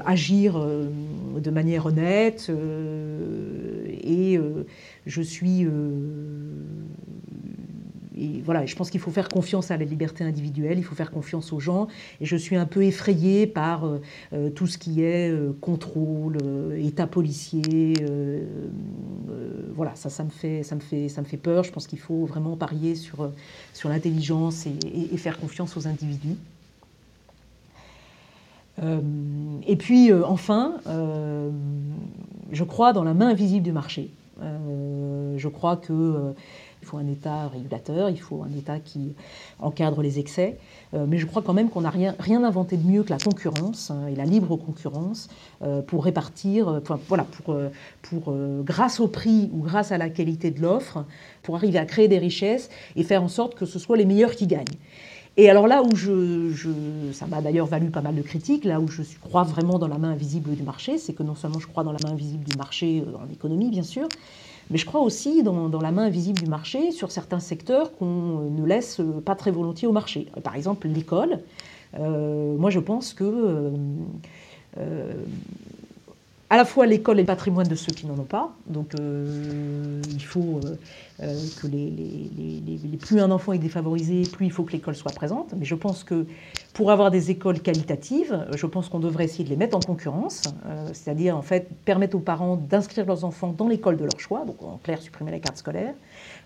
agir 0.04 0.58
de 0.58 1.50
manière 1.50 1.86
honnête. 1.86 2.50
et 3.88 4.38
je 5.06 5.22
suis 5.22 5.66
et 8.16 8.42
je 8.66 8.76
pense 8.76 8.90
qu'il 8.90 9.00
faut 9.00 9.10
faire 9.10 9.28
confiance 9.28 9.70
à 9.70 9.76
la 9.76 9.84
liberté 9.84 10.22
individuelle, 10.24 10.78
il 10.78 10.84
faut 10.84 10.94
faire 10.94 11.10
confiance 11.10 11.52
aux 11.52 11.60
gens. 11.60 11.88
Et 12.20 12.26
je 12.26 12.36
suis 12.36 12.56
un 12.56 12.66
peu 12.66 12.84
effrayée 12.84 13.46
par 13.46 13.84
euh, 13.84 14.00
euh, 14.32 14.50
tout 14.50 14.66
ce 14.66 14.78
qui 14.78 15.02
est 15.02 15.30
euh, 15.30 15.52
contrôle, 15.60 16.38
état 16.78 17.06
policier. 17.06 17.94
voilà, 19.74 19.94
ça, 19.96 20.24
me 20.24 20.30
fait, 20.30 20.62
ça 20.62 20.76
me 20.76 20.80
fait, 20.80 21.08
ça 21.08 21.20
me 21.20 21.26
fait 21.26 21.36
peur. 21.36 21.64
Je 21.64 21.72
pense 21.72 21.86
qu'il 21.86 21.98
faut 21.98 22.24
vraiment 22.24 22.56
parier 22.56 22.94
sur 22.94 23.30
sur 23.72 23.88
l'intelligence 23.88 24.66
et, 24.66 25.16
faire 25.16 25.38
confiance 25.38 25.76
aux 25.76 25.86
individus. 25.86 26.36
et 28.82 29.76
puis 29.76 30.12
enfin, 30.12 30.74
je 32.52 32.64
crois 32.64 32.92
dans 32.92 33.04
la 33.04 33.14
main 33.14 33.28
invisible 33.28 33.64
du 33.64 33.72
marché. 33.72 34.10
je 34.40 35.48
crois 35.48 35.76
que 35.76 36.34
il 36.84 36.86
faut 36.86 36.98
un 36.98 37.08
État 37.08 37.48
régulateur, 37.48 38.10
il 38.10 38.20
faut 38.20 38.42
un 38.42 38.54
État 38.54 38.78
qui 38.78 39.14
encadre 39.58 40.02
les 40.02 40.18
excès. 40.18 40.58
Euh, 40.92 41.06
mais 41.08 41.16
je 41.16 41.24
crois 41.24 41.40
quand 41.40 41.54
même 41.54 41.70
qu'on 41.70 41.80
n'a 41.80 41.90
rien, 41.90 42.44
inventé 42.44 42.76
de 42.76 42.86
mieux 42.86 43.02
que 43.02 43.10
la 43.10 43.16
concurrence 43.16 43.90
hein, 43.90 44.06
et 44.06 44.14
la 44.14 44.26
libre 44.26 44.56
concurrence 44.56 45.28
euh, 45.62 45.80
pour 45.80 46.04
répartir, 46.04 46.68
euh, 46.68 46.80
voilà, 47.08 47.26
pour, 48.02 48.34
grâce 48.64 49.00
au 49.00 49.08
prix 49.08 49.48
ou 49.54 49.62
grâce 49.62 49.92
à 49.92 49.98
la 49.98 50.10
qualité 50.10 50.50
de 50.50 50.60
l'offre, 50.60 51.06
pour 51.42 51.56
arriver 51.56 51.78
à 51.78 51.86
créer 51.86 52.06
des 52.06 52.18
richesses 52.18 52.68
et 52.96 53.02
faire 53.02 53.22
en 53.22 53.28
sorte 53.28 53.54
que 53.54 53.64
ce 53.64 53.78
soit 53.78 53.96
les 53.96 54.04
meilleurs 54.04 54.32
qui 54.32 54.46
gagnent. 54.46 54.64
Et 55.38 55.48
alors 55.48 55.66
là 55.66 55.82
où 55.82 55.96
je, 55.96 56.50
je 56.52 56.68
ça 57.12 57.26
m'a 57.26 57.40
d'ailleurs 57.40 57.66
valu 57.66 57.88
pas 57.88 58.02
mal 58.02 58.14
de 58.14 58.22
critiques, 58.22 58.66
là 58.66 58.78
où 58.78 58.88
je 58.88 59.02
crois 59.22 59.42
vraiment 59.42 59.78
dans 59.78 59.88
la 59.88 59.98
main 59.98 60.10
invisible 60.10 60.54
du 60.54 60.62
marché, 60.62 60.98
c'est 60.98 61.14
que 61.14 61.22
non 61.22 61.34
seulement 61.34 61.58
je 61.58 61.66
crois 61.66 61.82
dans 61.82 61.92
la 61.92 61.98
main 62.04 62.12
invisible 62.12 62.44
du 62.44 62.56
marché 62.58 63.02
en 63.16 63.32
économie, 63.32 63.70
bien 63.70 63.82
sûr, 63.82 64.06
mais 64.70 64.78
je 64.78 64.86
crois 64.86 65.00
aussi 65.00 65.42
dans, 65.42 65.68
la 65.80 65.92
main 65.92 66.04
invisible 66.04 66.40
du 66.40 66.48
marché 66.48 66.90
sur 66.90 67.10
certains 67.10 67.40
secteurs 67.40 67.94
qu'on 67.96 68.50
ne 68.50 68.64
laisse 68.64 69.00
pas 69.24 69.34
très 69.34 69.50
volontiers 69.50 69.86
au 69.86 69.92
marché. 69.92 70.28
Par 70.42 70.56
exemple, 70.56 70.88
l'école. 70.88 71.40
Euh, 71.98 72.56
moi, 72.56 72.70
je 72.70 72.80
pense 72.80 73.14
que 73.14 73.24
euh, 73.24 73.70
euh, 74.78 75.12
à 76.54 76.56
la 76.56 76.64
fois 76.64 76.86
l'école 76.86 77.18
est 77.18 77.22
le 77.22 77.26
patrimoine 77.26 77.66
de 77.66 77.74
ceux 77.74 77.92
qui 77.92 78.06
n'en 78.06 78.14
ont 78.14 78.30
pas, 78.30 78.54
donc 78.68 78.92
il 78.96 80.24
faut 80.24 80.60
euh, 81.20 81.36
que 81.60 81.66
les, 81.66 82.96
plus 83.00 83.18
un 83.18 83.32
enfant 83.32 83.52
est 83.52 83.58
défavorisé, 83.58 84.22
plus 84.22 84.46
il 84.46 84.52
faut 84.52 84.62
que 84.62 84.70
l'école 84.70 84.94
soit 84.94 85.10
présente. 85.10 85.52
Mais 85.56 85.64
je 85.64 85.74
pense 85.74 86.04
que 86.04 86.26
pour 86.72 86.92
avoir 86.92 87.10
des 87.10 87.32
écoles 87.32 87.58
qualitatives, 87.58 88.46
je 88.54 88.66
pense 88.66 88.88
qu'on 88.88 89.00
devrait 89.00 89.24
essayer 89.24 89.42
de 89.42 89.48
les 89.48 89.56
mettre 89.56 89.76
en 89.76 89.80
concurrence, 89.80 90.42
euh, 90.66 90.86
c'est-à-dire 90.92 91.36
en 91.36 91.42
fait 91.42 91.68
permettre 91.84 92.16
aux 92.16 92.20
parents 92.20 92.54
d'inscrire 92.54 93.04
leurs 93.04 93.24
enfants 93.24 93.52
dans 93.56 93.66
l'école 93.66 93.96
de 93.96 94.04
leur 94.04 94.20
choix, 94.20 94.44
donc 94.44 94.62
en 94.62 94.78
clair 94.80 95.02
supprimer 95.02 95.32
la 95.32 95.40
carte 95.40 95.56
scolaire. 95.56 95.94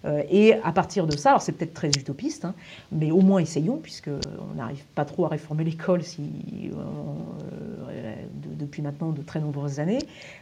Euh, 0.04 0.22
et 0.30 0.54
à 0.54 0.72
partir 0.72 1.06
de 1.06 1.16
ça, 1.16 1.30
alors 1.30 1.42
c'est 1.42 1.52
peut-être 1.52 1.74
très 1.74 1.88
utopiste, 1.88 2.44
hein, 2.44 2.54
mais 2.92 3.10
au 3.10 3.20
moins 3.20 3.40
essayons, 3.40 3.78
puisqu'on 3.78 4.54
n'arrive 4.56 4.84
pas 4.94 5.04
trop 5.04 5.24
à 5.26 5.28
réformer 5.28 5.64
l'école 5.64 6.02
si, 6.02 6.22
depuis 8.58 8.82
maintenant 8.82 9.10
de 9.10 9.22
très 9.22 9.40
nombreuses 9.40 9.80
années. 9.80 9.98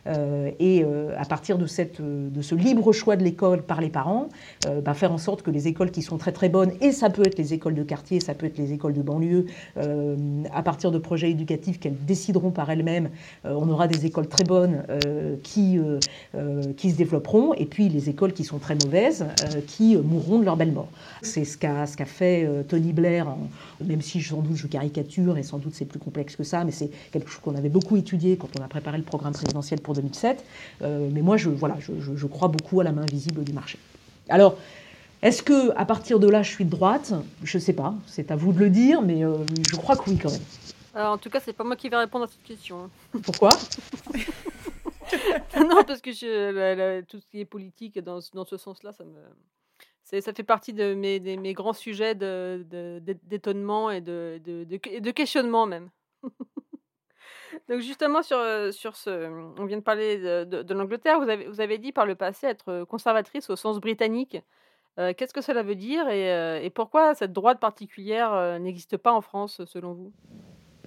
et 0.07 0.85
à 1.16 1.25
partir 1.25 1.59
de, 1.59 1.66
cette, 1.66 2.01
de 2.01 2.42
ce 2.42 2.55
libre 2.55 2.92
choix 2.92 3.16
de 3.16 3.25
l'école 3.25 3.62
par 3.62 3.81
les 3.81 3.88
parents, 3.88 4.29
euh, 4.64 4.81
bah, 4.81 4.95
faire 4.95 5.12
en 5.12 5.19
sorte 5.19 5.42
que 5.42 5.51
les 5.51 5.69
écoles 5.69 5.90
qui 5.90 6.03
sont 6.03 6.19
très 6.19 6.33
très 6.33 6.49
bonnes, 6.49 6.73
et 6.81 6.92
ça 6.92 7.11
peut 7.11 7.27
être 7.27 7.38
les 7.38 7.55
écoles 7.55 7.75
de 7.75 7.83
quartier, 7.83 8.21
ça 8.21 8.35
peut 8.35 8.47
être 8.47 8.59
les 8.59 8.73
écoles 8.73 8.92
de 8.92 9.03
banlieue, 9.03 9.47
euh, 9.77 10.16
à 10.53 10.62
partir 10.62 10.90
de 10.90 10.99
projets 10.99 11.31
éducatifs 11.31 11.79
qu'elles 11.79 11.97
décideront 12.07 12.51
par 12.51 12.71
elles-mêmes, 12.71 13.11
euh, 13.45 13.55
on 13.57 13.69
aura 13.69 13.88
des 13.88 14.07
écoles 14.07 14.29
très 14.29 14.45
bonnes 14.45 14.85
qui, 15.42 15.79
qui 16.77 16.90
se 16.90 16.97
développeront, 16.97 17.55
et 17.55 17.64
puis 17.66 17.88
les 17.88 18.09
écoles 18.09 18.33
qui 18.33 18.45
sont 18.45 18.59
très 18.59 18.75
mauvaises, 18.75 19.25
qui 19.67 19.97
mourront 19.97 20.39
de 20.39 20.45
leur 20.45 20.57
belle 20.57 20.73
mort. 20.73 20.89
C'est 21.23 21.45
ce 21.45 21.57
qu'a 21.57 21.87
ce 21.87 21.97
qu'a 21.97 22.05
fait 22.05 22.49
Tony 22.69 22.93
Blair, 22.93 23.27
même 23.85 24.03
si 24.03 24.23
sans 24.23 24.41
doute 24.41 24.57
je 24.57 24.67
caricature, 24.67 25.39
et 25.39 25.43
sans 25.43 25.59
doute 25.59 25.75
c'est 25.75 25.85
plus 25.85 25.99
complexe 25.99 26.37
que 26.37 26.45
ça, 26.45 26.65
mais 26.65 26.73
c'est 26.73 26.91
quelque 27.13 27.31
chose 27.31 27.41
qu'on 27.41 27.57
avait 27.57 27.69
beaucoup 27.69 27.97
étudié 27.97 28.37
quand 28.37 28.49
on 28.59 28.63
a 28.63 28.69
préparé 28.69 28.99
le 28.99 29.05
programme 29.05 29.33
présidentiel 29.33 29.81
pour 29.81 29.95
2007. 29.95 30.45
mais 30.81 31.23
moi, 31.23 31.37
je, 31.37 31.51
voilà, 31.51 31.77
je, 31.81 31.93
je 32.15 32.27
crois 32.27 32.49
beaucoup 32.49 32.81
à 32.81 32.85
la 32.85 32.93
main 32.93 33.03
invisible 33.03 33.45
du 33.45 33.53
marché. 33.53 33.79
Alors, 34.29 34.57
est-ce 35.23 35.43
que 35.43 35.77
à 35.77 35.85
partir 35.85 36.21
de 36.21 36.29
là, 36.29 36.43
je 36.43 36.51
suis 36.51 36.65
de 36.65 36.71
droite? 36.71 37.15
Je 37.43 37.59
ne 37.59 37.63
sais 37.63 37.73
pas. 37.73 37.95
C'est 38.07 38.31
à 38.31 38.37
vous 38.37 38.53
de 38.53 38.59
le 38.59 38.71
dire, 38.71 39.03
mais 39.03 39.25
euh, 39.25 39.39
je 39.69 39.77
crois 39.77 39.97
que 39.97 40.11
oui 40.11 40.19
quand 40.19 40.31
même. 40.31 40.41
Alors, 40.95 41.15
en 41.15 41.19
tout 41.19 41.31
cas, 41.31 41.41
c'est 41.45 41.53
pas 41.53 41.65
moi 41.65 41.77
qui 41.77 41.89
vais 41.89 41.97
répondre 41.97 42.25
à 42.25 42.29
cette 42.29 42.43
question. 42.45 42.91
Pourquoi? 43.23 43.51
Non, 45.57 45.85
parce 45.85 46.01
que 46.01 47.01
tout 47.03 47.19
ce 47.19 47.27
qui 47.27 47.40
est 47.40 47.45
politique 47.45 47.99
dans, 47.99 48.19
dans 48.35 48.45
ce 48.45 48.57
sens-là, 48.57 48.92
ça 48.92 49.05
me, 49.05 49.21
ça 50.03 50.33
fait 50.33 50.45
partie 50.45 50.73
de 50.73 50.95
mes, 50.95 51.21
mes 51.21 51.53
grands 51.53 51.73
sujets 51.73 52.14
d'étonnement 52.14 53.90
et 53.90 54.01
de, 54.01 54.40
de, 54.45 54.64
de, 54.64 55.11
questionnement 55.11 55.66
même. 55.66 55.90
Donc 57.69 57.81
justement 57.81 58.23
sur, 58.23 58.38
sur 58.73 58.95
ce, 58.97 59.55
on 59.59 59.64
vient 59.64 59.79
de 59.79 59.83
parler 59.83 60.19
de, 60.19 60.75
l'Angleterre, 60.75 61.19
vous 61.21 61.29
avez, 61.29 61.49
vous 61.49 61.61
avez 61.61 61.79
dit 61.79 61.90
par 61.90 62.07
le 62.07 62.14
passé 62.14 62.47
être 62.47 62.85
conservatrice 62.85 63.51
au 63.51 63.57
sens 63.57 63.81
britannique. 63.81 64.38
Qu'est-ce 64.97 65.35
que 65.35 65.42
cela 65.42 65.62
veut 65.62 65.75
dire 65.75 66.09
et, 66.09 66.64
et 66.64 66.71
pourquoi 66.71 67.14
cette 67.14 67.33
droite 67.33 67.61
particulière 67.61 68.59
n'existe 68.61 68.97
pas 68.97 69.12
en 69.12 69.21
France 69.21 69.64
selon 69.66 69.92
vous? 69.92 70.12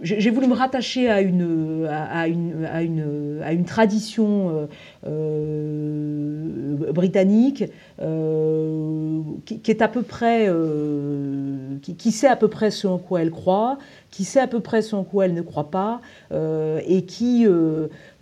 J'ai 0.02 0.30
voulu 0.30 0.48
me 0.48 0.54
rattacher 0.54 1.10
à 1.10 1.22
une, 1.22 1.88
à 1.90 2.28
une, 2.28 2.66
à 2.66 2.82
une, 2.84 3.42
à 3.44 3.52
une 3.54 3.66
tradition 3.66 4.68
euh, 5.06 6.92
britannique 6.92 7.64
euh, 8.02 9.22
qui, 9.46 9.72
est 9.72 9.82
à 9.82 9.88
peu 9.88 10.02
près, 10.02 10.48
euh, 10.48 11.78
qui, 11.82 11.96
qui, 11.96 12.12
sait 12.12 12.28
à 12.28 12.36
peu 12.36 12.48
près 12.48 12.72
ce 12.72 12.88
en 12.88 12.98
quoi 12.98 13.22
elle 13.22 13.32
croit, 13.32 13.78
qui 14.12 14.24
sait 14.24 14.40
à 14.40 14.48
peu 14.48 14.60
près 14.60 14.82
ce 14.82 14.96
en 14.96 15.04
quoi 15.04 15.26
elle 15.26 15.34
ne 15.34 15.42
croit 15.42 15.70
pas, 15.70 16.02
euh, 16.32 16.82
et 16.88 17.04
qui 17.04 17.46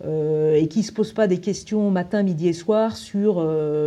euh, 0.04 0.28
euh, 0.48 0.54
et 0.54 0.68
qui 0.68 0.82
se 0.82 0.92
pose 0.92 1.12
pas 1.12 1.26
des 1.26 1.38
questions 1.38 1.90
matin, 1.90 2.22
midi 2.22 2.48
et 2.48 2.52
soir 2.52 2.96
sur, 2.96 3.46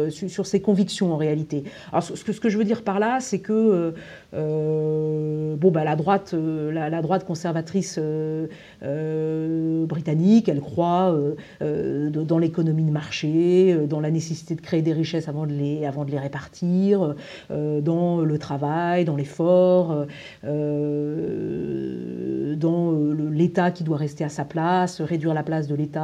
sur, 0.10 0.30
sur, 0.30 0.46
ses 0.46 0.62
convictions 0.62 1.14
en 1.14 1.18
réalité. 1.18 1.64
Alors 1.92 2.04
ce 2.04 2.14
que, 2.40 2.50
je 2.50 2.58
veux 2.58 2.64
dire 2.64 2.84
par 2.84 3.00
là, 3.00 3.20
c'est 3.20 3.40
que 3.40 3.94
bon 4.32 5.72
bah 5.72 5.84
la 5.84 5.96
droite, 5.96 6.34
la, 6.34 7.02
droite 7.02 7.26
conservatrice 7.26 8.00
britannique, 9.88 10.50
elle 10.50 10.62
croit 10.62 11.16
dans 11.60 12.38
l'économie 12.38 12.84
de 12.84 12.92
marché, 12.92 13.78
dans 13.90 14.00
la 14.00 14.12
nécessité 14.12 14.56
de 14.56 14.62
créer 14.62 14.82
des 14.82 14.94
richesses 14.94 15.28
avant 15.28 15.46
de 15.46 15.54
les, 15.54 15.86
avant 15.86 16.06
de 16.06 16.12
les 16.12 16.20
répartir, 16.20 17.16
dans 17.50 18.22
le 18.22 18.38
travail, 18.38 19.06
dans 19.06 19.16
l'effort. 19.16 20.06
Euh, 22.52 22.56
dans 22.56 22.94
euh, 22.94 23.30
l'État 23.32 23.72
qui 23.72 23.84
doit 23.84 23.98
rester 23.98 24.24
à 24.24 24.30
sa 24.30 24.46
place, 24.46 25.02
réduire 25.02 25.34
la 25.34 25.44
place 25.44 25.68
de 25.68 25.76
l'État 25.76 26.01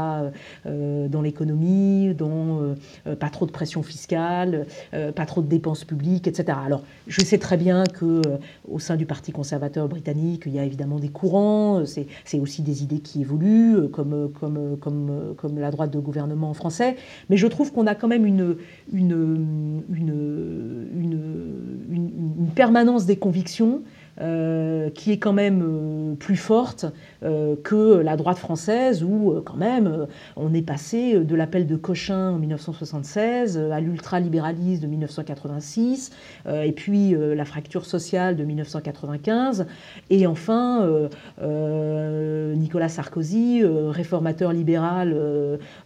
euh, 0.65 1.07
dans 1.07 1.21
l'économie, 1.21 2.13
dans 2.13 2.75
pas 3.19 3.29
trop 3.29 3.45
de 3.45 3.51
pression 3.51 3.83
fiscale, 3.83 4.65
pas 4.91 5.25
trop 5.25 5.41
de 5.41 5.47
dépenses 5.47 5.83
publiques, 5.83 6.27
etc. 6.27 6.57
Alors, 6.65 6.83
je 7.07 7.21
sais 7.21 7.37
très 7.37 7.57
bien 7.57 7.83
que 7.83 8.21
au 8.69 8.79
sein 8.79 8.95
du 8.95 9.05
Parti 9.05 9.31
conservateur 9.31 9.87
britannique, 9.87 10.43
il 10.45 10.53
y 10.53 10.59
a 10.59 10.63
évidemment 10.63 10.99
des 10.99 11.09
courants, 11.09 11.83
c'est 11.85 12.39
aussi 12.39 12.61
des 12.61 12.83
idées 12.83 12.99
qui 12.99 13.21
évoluent, 13.21 13.89
comme, 13.89 15.57
la 15.57 15.71
droite 15.71 15.91
de 15.91 15.99
gouvernement 15.99 16.53
français, 16.53 16.95
mais 17.29 17.37
je 17.37 17.47
trouve 17.47 17.71
qu'on 17.71 17.87
a 17.87 17.95
quand 17.95 18.07
même 18.07 18.25
une 18.25 18.57
permanence 22.55 23.05
des 23.05 23.17
convictions 23.17 23.81
qui 24.17 25.11
est 25.11 25.19
quand 25.19 25.33
même 25.33 26.15
plus 26.19 26.37
forte 26.37 26.85
que 27.21 27.97
la 28.01 28.15
droite 28.15 28.37
française, 28.37 29.03
où 29.03 29.41
quand 29.45 29.57
même 29.57 30.07
on 30.35 30.53
est 30.53 30.61
passé 30.61 31.19
de 31.19 31.35
l'appel 31.35 31.65
de 31.67 31.75
Cochin 31.75 32.31
en 32.31 32.37
1976 32.37 33.57
à 33.71 33.79
l'ultralibéralisme 33.79 34.83
de 34.83 34.87
1986, 34.87 36.11
et 36.47 36.71
puis 36.71 37.15
la 37.17 37.45
fracture 37.45 37.85
sociale 37.85 38.35
de 38.35 38.43
1995, 38.43 39.65
et 40.09 40.27
enfin 40.27 40.87
Nicolas 41.41 42.89
Sarkozy, 42.89 43.63
réformateur 43.63 44.53
libéral 44.53 45.15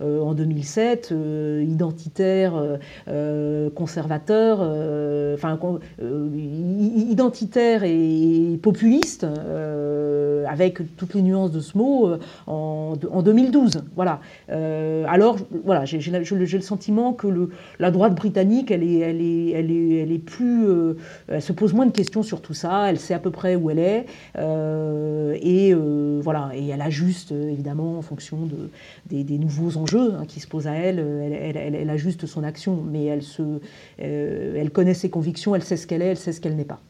en 0.01 0.33
2007, 0.33 1.13
identitaire, 1.61 2.53
conservateur, 3.75 4.59
enfin 5.33 5.59
identitaire 6.01 7.83
et 7.83 8.59
populiste, 8.61 9.25
avec 10.47 10.81
toutes 10.97 11.13
les 11.13 11.20
nuances 11.21 11.51
de 11.51 11.59
ce 11.59 11.77
mot, 11.77 12.11
en, 12.47 12.93
en 13.11 13.21
2012. 13.21 13.83
Voilà. 13.95 14.19
alors, 14.49 15.37
voilà, 15.65 15.85
j'ai 15.85 15.99
le 16.11 16.61
sentiment 16.61 17.13
que 17.13 17.49
la 17.79 17.91
droite 17.91 18.15
britannique, 18.15 18.71
elle 18.71 18.83
est, 18.83 18.99
elle 18.99 19.21
est, 19.21 19.51
elle 19.51 19.71
est, 19.71 19.95
elle 19.97 20.11
est 20.11 20.19
plus, 20.19 20.65
elle 21.27 21.41
se 21.41 21.53
pose 21.53 21.73
moins 21.73 21.85
de 21.85 21.91
questions 21.91 22.23
sur 22.23 22.41
tout 22.41 22.53
ça. 22.53 22.89
Elle 22.89 22.99
sait 22.99 23.13
à 23.13 23.19
peu 23.19 23.31
près 23.31 23.55
où 23.55 23.69
elle 23.69 23.79
est, 23.79 24.05
et 24.37 25.73
voilà, 26.21 26.51
et 26.53 26.67
elle 26.67 26.81
ajuste 26.81 27.31
évidemment 27.31 27.97
en 27.97 28.01
fonction 28.01 28.37
de, 28.45 28.69
des, 29.23 29.37
nouveaux 29.37 29.77
enjeux 29.77 30.13
hein, 30.15 30.25
qui 30.27 30.39
se 30.39 30.47
posent 30.47 30.67
à 30.67 30.73
elle. 30.73 30.99
Elle, 30.99 31.57
elle, 31.57 31.75
elle, 31.75 31.89
ajuste 31.89 32.25
son 32.25 32.43
action, 32.43 32.81
mais 32.89 33.05
elle 33.05 33.23
se, 33.23 33.59
elle 33.97 34.71
connaît 34.71 34.93
ses 34.93 35.09
convictions, 35.09 35.55
elle 35.55 35.63
sait 35.63 35.77
ce 35.77 35.87
qu'elle 35.87 36.01
est, 36.01 36.07
elle 36.07 36.17
sait 36.17 36.31
ce 36.31 36.41
qu'elle 36.41 36.55
n'est 36.55 36.65
pas. 36.65 36.81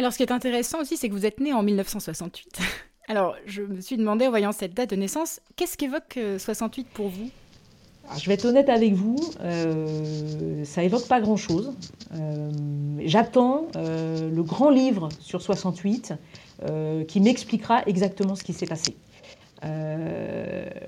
Alors, 0.00 0.14
ce 0.14 0.16
qui 0.16 0.22
est 0.22 0.32
intéressant 0.32 0.80
aussi, 0.80 0.96
c'est 0.96 1.10
que 1.10 1.12
vous 1.12 1.26
êtes 1.26 1.40
né 1.40 1.52
en 1.52 1.62
1968. 1.62 2.58
Alors, 3.08 3.36
je 3.44 3.60
me 3.60 3.82
suis 3.82 3.98
demandé, 3.98 4.26
en 4.26 4.30
voyant 4.30 4.50
cette 4.50 4.72
date 4.72 4.88
de 4.88 4.96
naissance, 4.96 5.42
qu'est-ce 5.56 5.76
qu'évoque 5.76 6.18
68 6.38 6.88
pour 6.88 7.08
vous? 7.08 7.28
Je 8.18 8.26
vais 8.26 8.32
être 8.32 8.46
honnête 8.46 8.70
avec 8.70 8.94
vous, 8.94 9.18
euh, 9.42 10.64
ça 10.64 10.82
évoque 10.82 11.06
pas 11.06 11.20
grand-chose. 11.20 11.74
Euh, 12.14 12.50
j'attends 13.04 13.66
euh, 13.76 14.30
le 14.30 14.42
grand 14.42 14.70
livre 14.70 15.10
sur 15.20 15.42
68 15.42 16.14
qui 17.06 17.20
m'expliquera 17.20 17.82
exactement 17.84 18.34
ce 18.36 18.42
qui 18.42 18.54
s'est 18.54 18.64
passé. 18.64 18.96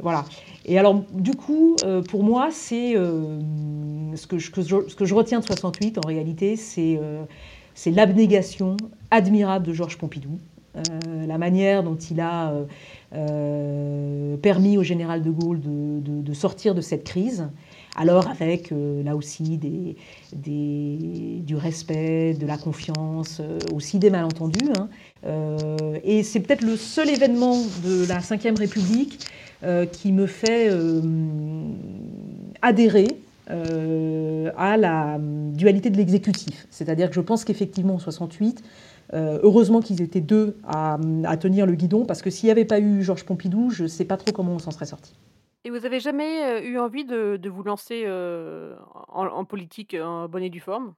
voilà. 0.00 0.24
Et 0.64 0.78
alors, 0.78 1.04
du 1.12 1.34
coup, 1.34 1.76
pour 2.08 2.24
moi, 2.24 2.48
c'est 2.50 2.94
ce, 2.94 4.26
que 4.26 4.38
je, 4.38 5.14
retiens 5.14 5.40
de 5.40 5.44
68, 5.44 5.98
en 5.98 6.08
réalité, 6.08 6.56
c'est 6.56 6.98
l'abnégation 7.86 8.76
admirable 9.10 9.66
de 9.66 9.72
Georges 9.72 9.98
Pompidou, 9.98 10.38
la 11.26 11.38
manière 11.38 11.82
dont 11.82 11.96
il 11.96 12.20
a 12.20 12.52
euh, 13.14 14.38
permis 14.38 14.78
au 14.78 14.82
général 14.82 15.22
de 15.22 15.30
Gaulle 15.30 15.60
de, 15.60 16.32
sortir 16.32 16.74
de 16.74 16.80
cette 16.80 17.04
crise. 17.04 17.46
Alors 17.94 18.26
avec 18.28 18.72
euh, 18.72 19.02
là 19.02 19.14
aussi 19.16 19.58
du 20.32 21.54
respect, 21.54 22.32
de 22.32 22.46
la 22.46 22.56
confiance, 22.56 23.40
euh, 23.40 23.58
aussi 23.74 23.98
des 23.98 24.08
malentendus. 24.08 24.70
Hein. 24.78 24.88
et 26.02 26.22
c'est 26.22 26.40
peut-être 26.40 26.62
le 26.62 26.78
seul 26.78 27.10
événement 27.10 27.58
de 27.84 28.06
la 28.08 28.18
Ve 28.18 28.58
République 28.58 29.26
qui 29.92 30.10
me 30.10 30.26
fait 30.26 30.70
adhérer 32.62 33.08
à 33.48 34.76
la 34.76 35.18
dualité 35.18 35.90
de 35.90 35.96
l'exécutif. 35.96 36.66
C'est-à-dire 36.70 37.08
que 37.08 37.14
je 37.14 37.20
pense 37.20 37.44
qu'effectivement 37.44 37.94
en 37.94 37.98
68, 37.98 38.62
euh, 39.14 39.38
heureusement 39.42 39.80
qu'ils 39.80 40.00
étaient 40.00 40.20
deux 40.20 40.56
à, 40.66 40.98
tenir 41.36 41.66
le 41.66 41.74
guidon, 41.74 42.06
parce 42.06 42.22
que 42.22 42.30
s'il 42.30 42.46
n'y 42.46 42.50
avait 42.50 42.64
pas 42.64 42.80
eu 42.80 43.02
Georges 43.02 43.24
Pompidou, 43.24 43.70
je 43.70 43.84
ne 43.84 43.88
sais 43.88 44.04
pas 44.04 44.16
trop 44.16 44.32
comment 44.32 44.52
on 44.52 44.58
s'en 44.58 44.70
serait 44.70 44.86
sorti. 44.86 45.14
Et 45.64 45.70
vous 45.70 45.84
avez 45.84 46.00
jamais 46.00 46.42
euh, 46.44 46.62
eu 46.62 46.78
envie 46.78 47.04
de, 47.04 47.38
vous 47.48 47.62
lancer 47.62 48.02
euh, 48.06 48.74
en, 49.08 49.44
politique 49.44 49.94
en 50.00 50.28
bonne 50.28 50.42
et 50.42 50.50
due 50.50 50.60
forme? 50.60 50.94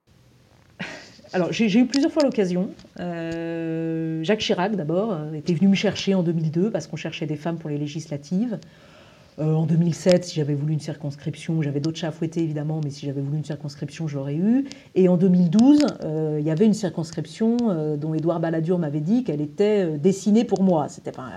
Alors, 1.32 1.52
j'ai 1.52 1.76
eu 1.76 1.86
plusieurs 1.86 2.12
fois 2.12 2.22
l'occasion. 2.22 2.70
Jacques 2.96 4.38
Chirac, 4.38 4.76
d'abord, 4.76 5.18
était 5.34 5.54
venu 5.54 5.68
me 5.68 5.74
chercher 5.74 6.14
en 6.14 6.22
2002 6.22 6.70
parce 6.70 6.86
qu'on 6.86 6.96
cherchait 6.96 7.26
des 7.26 7.36
femmes 7.36 7.58
pour 7.58 7.68
les 7.68 7.78
législatives. 7.78 8.60
Euh, 9.40 9.52
en 9.54 9.66
2007, 9.66 10.24
si 10.24 10.36
j'avais 10.36 10.54
voulu 10.54 10.74
une 10.74 10.80
circonscription, 10.80 11.60
j'avais 11.60 11.80
d'autres 11.80 11.98
chats 11.98 12.08
à 12.08 12.12
fouetter 12.12 12.40
évidemment, 12.40 12.80
mais 12.84 12.90
si 12.90 13.04
j'avais 13.06 13.20
voulu 13.20 13.38
une 13.38 13.44
circonscription, 13.44 14.06
je 14.06 14.16
l'aurais 14.16 14.36
eu. 14.36 14.64
Et 14.94 15.08
en 15.08 15.16
2012, 15.16 15.86
euh, 16.04 16.36
il 16.38 16.46
y 16.46 16.50
avait 16.50 16.66
une 16.66 16.74
circonscription 16.74 17.56
euh, 17.62 17.96
dont 17.96 18.14
Édouard 18.14 18.38
Balladur 18.38 18.78
m'avait 18.78 19.00
dit 19.00 19.24
qu'elle 19.24 19.40
était 19.40 19.98
dessinée 19.98 20.44
pour 20.44 20.62
moi. 20.62 20.88
C'était 20.88 21.10
pas, 21.10 21.30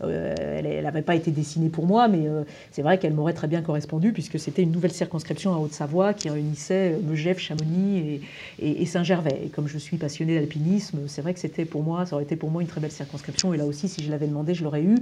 elle 0.00 0.82
n'avait 0.82 1.02
pas 1.02 1.14
été 1.14 1.30
dessinée 1.30 1.68
pour 1.68 1.86
moi, 1.86 2.08
mais 2.08 2.26
c'est 2.72 2.82
vrai 2.82 2.98
qu'elle 2.98 3.14
m'aurait 3.14 3.32
très 3.32 3.46
bien 3.46 3.62
correspondu 3.62 4.12
puisque 4.12 4.38
c'était 4.38 4.62
une 4.62 4.72
nouvelle 4.72 4.92
circonscription 4.92 5.54
à 5.54 5.58
Haute-Savoie 5.58 6.14
qui 6.14 6.28
réunissait 6.28 6.98
Megève, 7.04 7.38
Chamonix 7.38 8.20
et, 8.58 8.86
Saint-Gervais. 8.86 9.42
Et 9.44 9.48
comme 9.48 9.68
je 9.68 9.78
suis 9.78 9.96
passionné 9.96 10.34
d'alpinisme, 10.34 11.00
c'est 11.06 11.22
vrai 11.22 11.34
que 11.34 11.40
c'était 11.40 11.64
pour 11.64 11.82
moi, 11.82 12.06
ça 12.06 12.16
aurait 12.16 12.24
été 12.24 12.36
pour 12.36 12.50
moi 12.50 12.62
une 12.62 12.68
très 12.68 12.80
belle 12.80 12.90
circonscription. 12.90 13.54
Et 13.54 13.56
là 13.56 13.64
aussi, 13.64 13.88
si 13.88 14.02
je 14.02 14.10
l'avais 14.10 14.26
demandé, 14.26 14.54
je 14.54 14.64
l'aurais 14.64 14.82
eu 14.82 14.96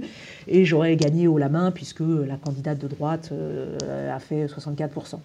et 0.47 0.65
j'aurais 0.65 0.95
gagné 0.95 1.27
haut 1.27 1.37
la 1.37 1.49
main 1.49 1.71
puisque 1.71 2.01
la 2.01 2.34
la 2.35 2.41
candidate 2.41 2.77
de 2.77 2.87
droite 2.87 3.29
euh, 3.31 4.13
a 4.13 4.19
fait 4.19 4.45
64%. 4.45 5.19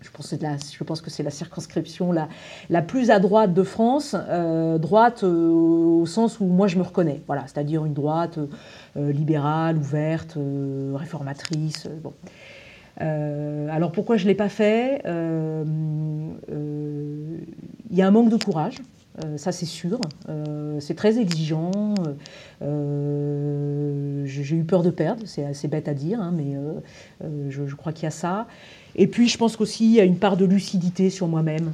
Je 0.00 0.10
pense, 0.10 0.34
que 1.00 1.10
c'est 1.10 1.22
la 1.22 1.30
circonscription 1.30 2.10
la, 2.10 2.26
la, 2.68 2.82
plus 2.82 3.12
à 3.12 3.20
droite 3.20 3.54
de 3.54 3.62
France, 3.62 4.16
euh, 4.18 4.76
droite 4.76 5.22
euh, 5.22 5.48
au 5.48 6.04
sens 6.06 6.40
où 6.40 6.44
moi 6.44 6.66
je 6.66 6.76
me 6.76 6.82
reconnais, 6.82 7.22
voilà, 7.28 7.44
c'est-à-dire 7.46 7.84
une 7.84 7.92
droite 7.92 8.40
libérale, 8.96 9.78
ouverte, 9.78 10.36
réformatrice. 10.94 11.86
bon. 12.02 12.12
alors 12.98 13.92
pourquoi 13.92 14.16
je 14.16 14.24
ne 14.24 14.30
l'ai 14.30 14.34
pas 14.34 14.48
fait 14.48 15.00
Il 15.04 15.10
y 17.96 18.02
a 18.02 18.08
un 18.08 18.10
manque 18.10 18.30
de 18.30 18.42
courage. 18.42 18.78
Euh, 19.18 19.36
ça 19.36 19.52
c'est 19.52 19.66
sûr. 19.66 20.00
Euh, 20.28 20.80
c'est 20.80 20.94
très 20.94 21.18
exigeant. 21.18 21.94
Euh, 22.62 24.22
j'ai 24.24 24.56
eu 24.56 24.64
peur 24.64 24.82
de 24.82 24.90
perdre, 24.90 25.22
c'est 25.26 25.44
assez 25.44 25.68
bête 25.68 25.88
à 25.88 25.94
dire, 25.94 26.20
hein, 26.20 26.32
mais 26.34 26.56
je, 27.50 27.74
crois 27.74 27.92
qu'il 27.92 28.04
y 28.04 28.06
a 28.06 28.10
ça. 28.10 28.46
Et 28.94 29.06
puis 29.06 29.28
je 29.28 29.38
pense 29.38 29.56
qu'aussi 29.56 29.84
il 29.86 29.94
y 29.94 30.00
a 30.00 30.04
une 30.04 30.18
part 30.18 30.36
de 30.36 30.44
lucidité 30.44 31.10
sur 31.10 31.28
moi-même. 31.28 31.72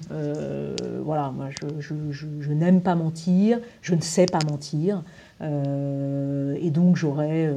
voilà, 1.04 1.30
moi 1.30 1.48
je, 1.78 2.52
n'aime 2.52 2.80
pas 2.80 2.94
mentir, 2.94 3.60
je 3.82 3.94
ne 3.94 4.00
sais 4.00 4.26
pas 4.26 4.40
mentir, 4.48 5.02
et 5.40 6.70
donc 6.70 6.96
j'aurais 6.96 7.52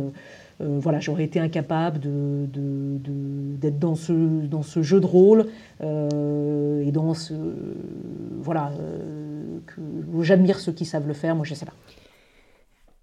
voilà, 0.59 0.99
j'aurais 0.99 1.23
été 1.23 1.39
incapable 1.39 1.99
d'être 1.99 2.51
de, 2.51 3.69
dans, 3.79 3.95
ce, 3.95 4.13
dans 4.45 4.61
ce 4.61 4.83
jeu 4.83 4.99
de 4.99 5.07
rôle 5.07 5.47
et 5.81 6.91
dans 6.91 7.13
ce. 7.15 7.33
Voilà, 8.41 8.71
j'admire 10.19 10.59
ceux 10.59 10.71
qui 10.71 10.85
savent 10.85 11.07
le 11.07 11.13
faire, 11.13 11.35
moi 11.35 11.45
je 11.45 11.51
ne 11.51 11.55
sais 11.55 11.65
pas. 11.65 11.73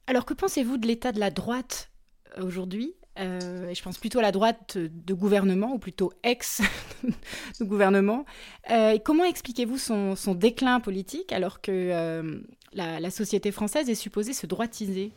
Alors 0.06 0.24
que 0.24 0.34
pensez-vous 0.34 0.78
de 0.78 0.86
l'état 0.86 1.12
de 1.12 1.20
la 1.20 1.30
droite 1.30 1.90
euh, 2.38 2.44
aujourd'hui 2.44 2.94
euh, 3.18 3.74
je 3.74 3.82
pense 3.82 3.98
plutôt 3.98 4.20
à 4.20 4.22
la 4.22 4.30
droite 4.30 4.78
de 4.78 5.12
gouvernement, 5.12 5.74
ou 5.74 5.78
plutôt 5.80 6.12
ex 6.22 6.62
de 7.60 7.64
gouvernement. 7.64 8.24
Euh, 8.70 8.96
comment 9.04 9.24
expliquez-vous 9.24 9.76
son, 9.76 10.14
déclin 10.36 10.78
politique 10.78 11.32
alors 11.32 11.60
que 11.60 12.40
la, 12.74 13.10
société 13.10 13.50
française 13.50 13.90
est 13.90 13.96
supposée 13.96 14.32
se 14.32 14.46
droitiser? 14.46 15.10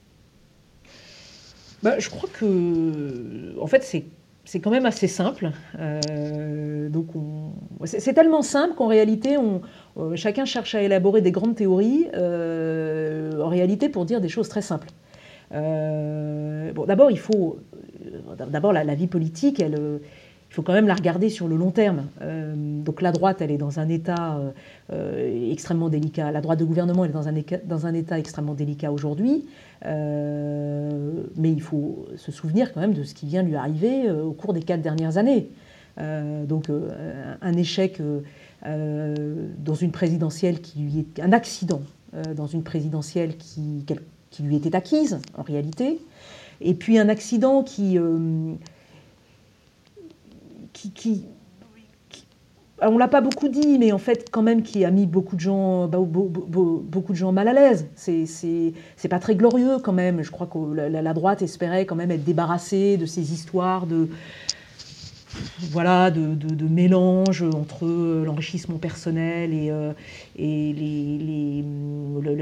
Bah, 1.83 1.99
Je 1.99 2.09
crois 2.09 2.27
que, 2.27 3.55
en 3.59 3.67
fait, 3.67 3.83
c'est 3.83 4.05
c'est 4.43 4.59
quand 4.59 4.71
même 4.71 4.85
assez 4.85 5.07
simple. 5.07 5.51
Euh, 5.79 6.89
c'est 7.85 8.13
tellement 8.13 8.41
simple 8.41 8.75
qu'en 8.75 8.87
réalité, 8.87 9.37
euh, 9.37 10.15
chacun 10.15 10.45
cherche 10.45 10.75
à 10.75 10.81
élaborer 10.81 11.21
des 11.21 11.31
grandes 11.31 11.55
théories, 11.55 12.07
euh, 12.15 13.41
en 13.41 13.49
réalité 13.49 13.89
pour 13.89 14.05
dire 14.05 14.21
des 14.21 14.29
choses 14.29 14.49
très 14.49 14.61
simples. 14.61 14.87
d'abord, 15.51 17.11
il 17.11 17.19
faut, 17.19 17.59
d'abord 18.37 18.73
la, 18.73 18.95
vie 18.95 19.07
politique, 19.07 19.59
elle, 19.59 19.99
il 20.51 20.53
faut 20.53 20.63
quand 20.63 20.73
même 20.73 20.87
la 20.87 20.95
regarder 20.95 21.29
sur 21.29 21.47
le 21.47 21.55
long 21.55 21.71
terme. 21.71 22.07
donc 22.83 23.01
la 23.01 23.13
droite, 23.13 23.41
elle 23.41 23.51
est 23.51 23.57
dans 23.57 23.79
un 23.79 23.87
état 23.87 24.37
extrêmement 24.91 25.87
délicat. 25.87 26.29
La 26.29 26.41
droite 26.41 26.59
de 26.59 26.65
gouvernement, 26.65 27.05
elle 27.05 27.11
est 27.11 27.65
dans 27.65 27.85
un, 27.87 27.93
état 27.93 28.19
extrêmement 28.19 28.53
délicat 28.53 28.91
aujourd'hui. 28.91 29.45
Euh, 29.85 31.23
mais 31.35 31.51
il 31.51 31.61
faut 31.61 32.05
se 32.15 32.31
souvenir 32.31 32.71
quand 32.73 32.81
même 32.81 32.93
de 32.93 33.03
ce 33.03 33.13
qui 33.13 33.25
vient 33.25 33.41
lui 33.41 33.55
arriver 33.55 34.07
euh, 34.07 34.23
au 34.23 34.31
cours 34.31 34.53
des 34.53 34.61
quatre 34.61 34.81
dernières 34.81 35.17
années. 35.17 35.49
Euh, 35.99 36.45
donc 36.45 36.69
un 37.41 37.53
échec 37.53 38.01
dans 38.63 39.75
une 39.75 39.91
présidentielle 39.91 40.61
qui 40.61 40.79
lui 40.79 40.99
est 40.99 41.21
un 41.21 41.33
accident 41.33 41.81
dans 42.35 42.47
une 42.47 42.63
présidentielle 42.63 43.37
qui, 43.37 43.83
lui 44.41 44.55
était 44.55 44.75
acquise 44.75 45.19
en 45.37 45.43
réalité, 45.43 45.99
et 46.61 46.73
puis 46.73 46.97
un 46.97 47.09
accident 47.09 47.63
qui, 47.63 47.97
qui, 50.89 51.25
qui 52.09 52.25
on 52.81 52.97
l'a 52.97 53.07
pas 53.07 53.21
beaucoup 53.21 53.47
dit, 53.47 53.77
mais 53.77 53.91
en 53.91 53.97
fait, 53.97 54.29
quand 54.31 54.41
même, 54.41 54.63
qui 54.63 54.83
a 54.85 54.91
mis 54.91 55.05
beaucoup 55.05 55.35
de 55.35 55.41
gens, 55.41 55.87
bah, 55.87 55.99
beaucoup 55.99 57.11
de 57.13 57.17
gens 57.17 57.31
mal 57.31 57.47
à 57.47 57.53
l'aise. 57.53 57.87
C'est, 57.95 58.25
c'est, 58.25 59.07
pas 59.07 59.19
très 59.19 59.35
glorieux, 59.35 59.77
quand 59.83 59.93
même. 59.93 60.23
Je 60.23 60.31
crois 60.31 60.47
que 60.47 60.57
la, 60.73 61.13
droite 61.13 61.41
espérait 61.41 61.85
quand 61.85 61.95
même 61.95 62.11
être 62.11 62.23
débarrassée 62.23 62.97
de 62.97 63.05
ces 63.05 63.33
histoires 63.33 63.85
de, 63.85 64.09
voilà, 65.71 66.09
de, 66.11 66.67
mélange 66.67 67.43
entre 67.43 67.85
l'enrichissement 68.25 68.77
personnel 68.77 69.53
et, 69.53 69.69
euh, 69.69 69.93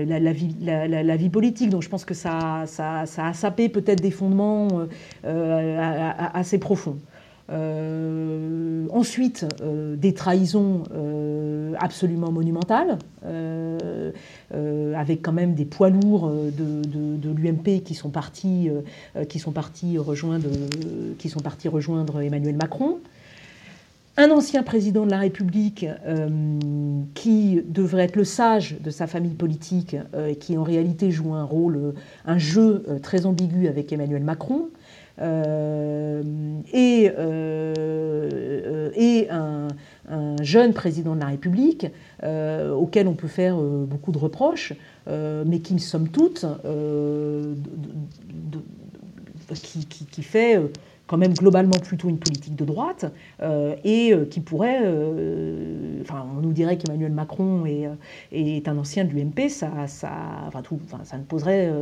la, 0.08 1.18
vie, 1.18 1.30
politique. 1.30 1.70
Donc 1.70 1.84
je 1.84 1.90
pense 1.90 2.06
que 2.06 2.14
ça, 2.14 2.64
ça, 2.66 3.02
a 3.02 3.34
sapé 3.34 3.68
peut-être 3.68 4.02
des 4.02 4.12
fondements 4.12 4.70
euh, 5.26 6.10
assez 6.34 6.60
profonds. 6.60 6.98
Euh, 7.52 8.86
ensuite, 8.92 9.46
euh, 9.62 9.96
des 9.96 10.14
trahisons 10.14 10.84
euh, 10.94 11.74
absolument 11.80 12.32
monumentales, 12.32 12.98
avec 14.96 15.22
quand 15.22 15.32
même 15.32 15.54
des 15.54 15.66
poids 15.66 15.90
lourds 15.90 16.30
de, 16.30 17.30
l'UMP 17.32 17.82
qui 17.84 17.96
sont 17.96 18.10
partis, 18.10 18.70
rejoindre, 19.98 20.50
qui 21.18 21.30
sont 21.30 21.40
partis 21.40 21.68
rejoindre 21.70 22.22
Emmanuel 22.22 22.56
Macron. 22.56 22.98
Un 24.18 24.32
ancien 24.32 24.64
président 24.64 25.06
de 25.06 25.12
la 25.12 25.20
République 25.20 25.86
qui 27.14 27.62
devrait 27.66 28.04
être 28.04 28.18
le 28.18 28.26
sage 28.26 28.76
de 28.82 28.90
sa 28.90 29.08
famille 29.08 29.36
politique 29.36 29.96
et 30.28 30.36
qui 30.36 30.58
en 30.58 30.64
réalité 30.64 31.12
joue 31.12 31.34
un 31.34 31.46
rôle, 31.46 31.94
un 32.26 32.38
jeu 32.38 32.84
très 33.02 33.26
ambigu 33.26 33.68
avec 33.68 33.94
Emmanuel 33.94 34.24
Macron. 34.24 34.70
Euh, 35.22 36.24
et, 36.74 37.12
euh, 37.18 38.50
un, 39.30 39.68
jeune 40.42 40.74
président 40.74 41.14
de 41.16 41.20
la 41.20 41.28
République 41.28 41.86
euh, 42.24 42.72
auquel 42.72 43.08
on 43.08 43.14
peut 43.14 43.28
faire 43.28 43.56
beaucoup 43.58 44.12
de 44.12 44.18
reproches, 44.18 44.74
mais 45.08 45.60
qui, 45.60 45.78
somme 45.80 46.10
toute, 46.10 46.46
qui, 49.54 49.86
qui, 49.86 50.24
fait 50.24 50.60
quand 51.10 51.18
même 51.18 51.34
globalement 51.34 51.80
plutôt 51.80 52.08
une 52.08 52.20
politique 52.20 52.56
de 52.56 52.64
droite 52.64 53.12
euh, 53.42 53.76
et 53.84 54.14
euh, 54.14 54.26
qui 54.26 54.42
pourrait, 54.42 54.82
euh, 54.84 56.02
enfin 56.04 56.24
on 56.38 56.42
nous 56.42 56.54
dirait 56.54 56.78
qu'Emmanuel 56.78 57.12
Macron 57.12 57.66
est, 57.66 57.90
est, 58.32 58.68
un 58.68 58.78
ancien 58.78 59.06
de 59.06 59.10
l'UMP, 59.10 59.50
ça, 59.50 59.88
ça, 59.88 60.12
enfin, 60.46 60.62
tout, 60.62 60.80
enfin, 60.86 61.04
ça 61.06 61.18
ne 61.18 61.24
poserait, 61.24 61.74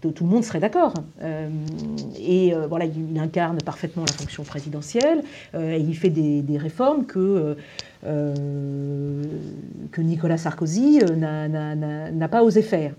tout 0.00 0.14
le 0.20 0.30
monde 0.30 0.44
serait 0.44 0.60
d'accord. 0.60 0.94
et 2.20 2.52
voilà, 2.68 2.84
il 2.84 3.18
incarne 3.18 3.58
parfaitement 3.58 4.04
la 4.06 4.12
fonction 4.12 4.44
présidentielle 4.44 5.24
et 5.54 5.80
il 5.80 5.96
fait 5.96 6.10
des, 6.10 6.42
des 6.42 6.58
réformes 6.58 7.04
que 7.04 7.56
que 8.04 10.00
Nicolas 10.00 10.38
Sarkozy 10.38 11.00
n'a 11.16 12.28
pas 12.28 12.44
osé 12.44 12.62
faire. 12.62 12.92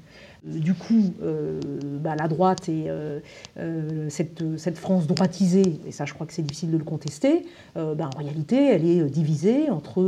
Du 0.43 0.73
coup, 0.73 1.13
euh, 1.21 1.59
bah, 2.01 2.15
la 2.17 2.29
droite 2.29 2.69
et 2.69 2.85
euh, 2.87 3.19
euh, 3.57 4.07
cette, 4.09 4.77
France 4.77 5.05
droitisée, 5.05 5.81
et 5.85 5.91
ça 5.91 6.05
je 6.05 6.13
crois 6.13 6.25
que 6.25 6.31
c'est 6.31 6.43
difficile 6.43 6.71
de 6.71 6.77
le 6.77 6.85
contester, 6.85 7.45
bah, 7.75 8.09
en 8.13 8.17
réalité 8.17 8.69
elle 8.69 8.85
est 8.85 9.03
divisée 9.09 9.69
entre 9.69 10.01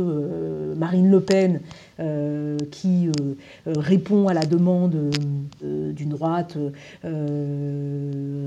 Marine 0.76 1.10
Le 1.10 1.20
Pen 1.20 1.60
qui 2.70 3.08
répond 3.66 4.28
à 4.28 4.34
la 4.34 4.44
demande 4.44 5.10
d'une 5.62 6.08
droite 6.08 6.56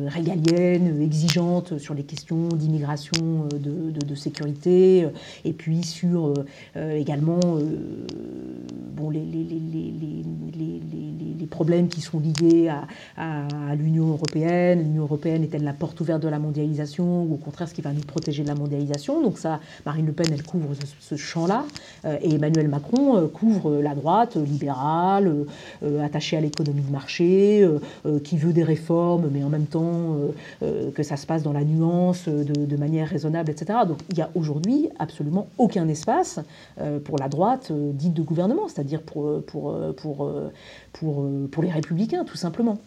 régalienne, 0.08 1.02
exigeante 1.02 1.78
sur 1.78 1.94
les 1.94 2.04
questions 2.04 2.50
d'immigration, 2.50 3.48
de, 3.52 4.16
sécurité, 4.16 5.08
et 5.44 5.54
puis 5.54 5.84
sur 5.84 6.34
également 6.76 7.40
bon, 8.96 9.10
les, 9.10 9.26
les 11.46 11.50
problèmes 11.50 11.88
qui 11.88 12.02
sont 12.02 12.20
liées 12.20 12.72
à, 13.18 13.76
l'Union 13.76 14.10
européenne. 14.10 14.80
L'Union 14.84 15.04
européenne 15.04 15.44
est-elle 15.44 15.64
la 15.64 15.74
porte 15.74 16.00
ouverte 16.02 16.22
de 16.22 16.28
la 16.28 16.40
mondialisation 16.40 17.24
ou 17.24 17.34
au 17.34 17.38
contraire 17.38 17.68
ce 17.68 17.74
qui 17.74 17.82
va 17.82 17.92
nous 17.92 18.02
protéger 18.02 18.44
de 18.44 18.48
la 18.48 18.56
mondialisation? 18.56 19.22
Donc 19.22 19.38
ça, 19.38 19.60
Marine 19.86 20.06
Le 20.06 20.12
Pen, 20.12 20.28
elle 20.32 20.44
couvre 20.44 20.74
ce, 21.00 21.16
champ-là. 21.16 21.66
Euh, 22.06 22.18
et 22.22 22.36
Emmanuel 22.36 22.68
Macron 22.68 23.18
euh, 23.18 23.28
couvre 23.46 23.82
la 23.82 23.94
droite 23.94 24.38
libérale, 24.38 25.46
euh, 25.84 26.04
attachée 26.04 26.36
à 26.36 26.42
l'économie 26.42 26.82
de 26.82 26.92
marché, 26.92 27.68
qui 28.24 28.38
veut 28.38 28.54
des 28.54 28.64
réformes, 28.64 29.30
mais 29.32 29.44
en 29.44 29.50
même 29.50 29.66
temps 29.66 30.16
que 30.62 31.04
ça 31.04 31.18
se 31.18 31.26
passe 31.26 31.44
dans 31.44 31.54
la 31.54 31.64
nuance, 31.64 32.28
de, 32.28 32.78
manière 32.78 33.08
raisonnable, 33.08 33.52
etc. 33.52 33.80
Donc 33.88 34.00
il 34.10 34.16
n'y 34.16 34.22
a 34.22 34.30
aujourd'hui 34.36 34.90
absolument 35.00 35.48
aucun 35.58 35.88
espace 35.88 36.40
pour 37.04 37.18
la 37.20 37.30
droite 37.30 37.72
dite 37.72 38.14
de 38.14 38.22
gouvernement, 38.22 38.68
c'est-à-dire 38.68 39.02
pour, 39.02 39.44
pour, 39.44 39.78
pour, 39.96 40.32
pour 41.52 41.64
les 41.64 41.72
républicains, 41.72 42.26
tout 42.26 42.38
simplement. 42.38 42.80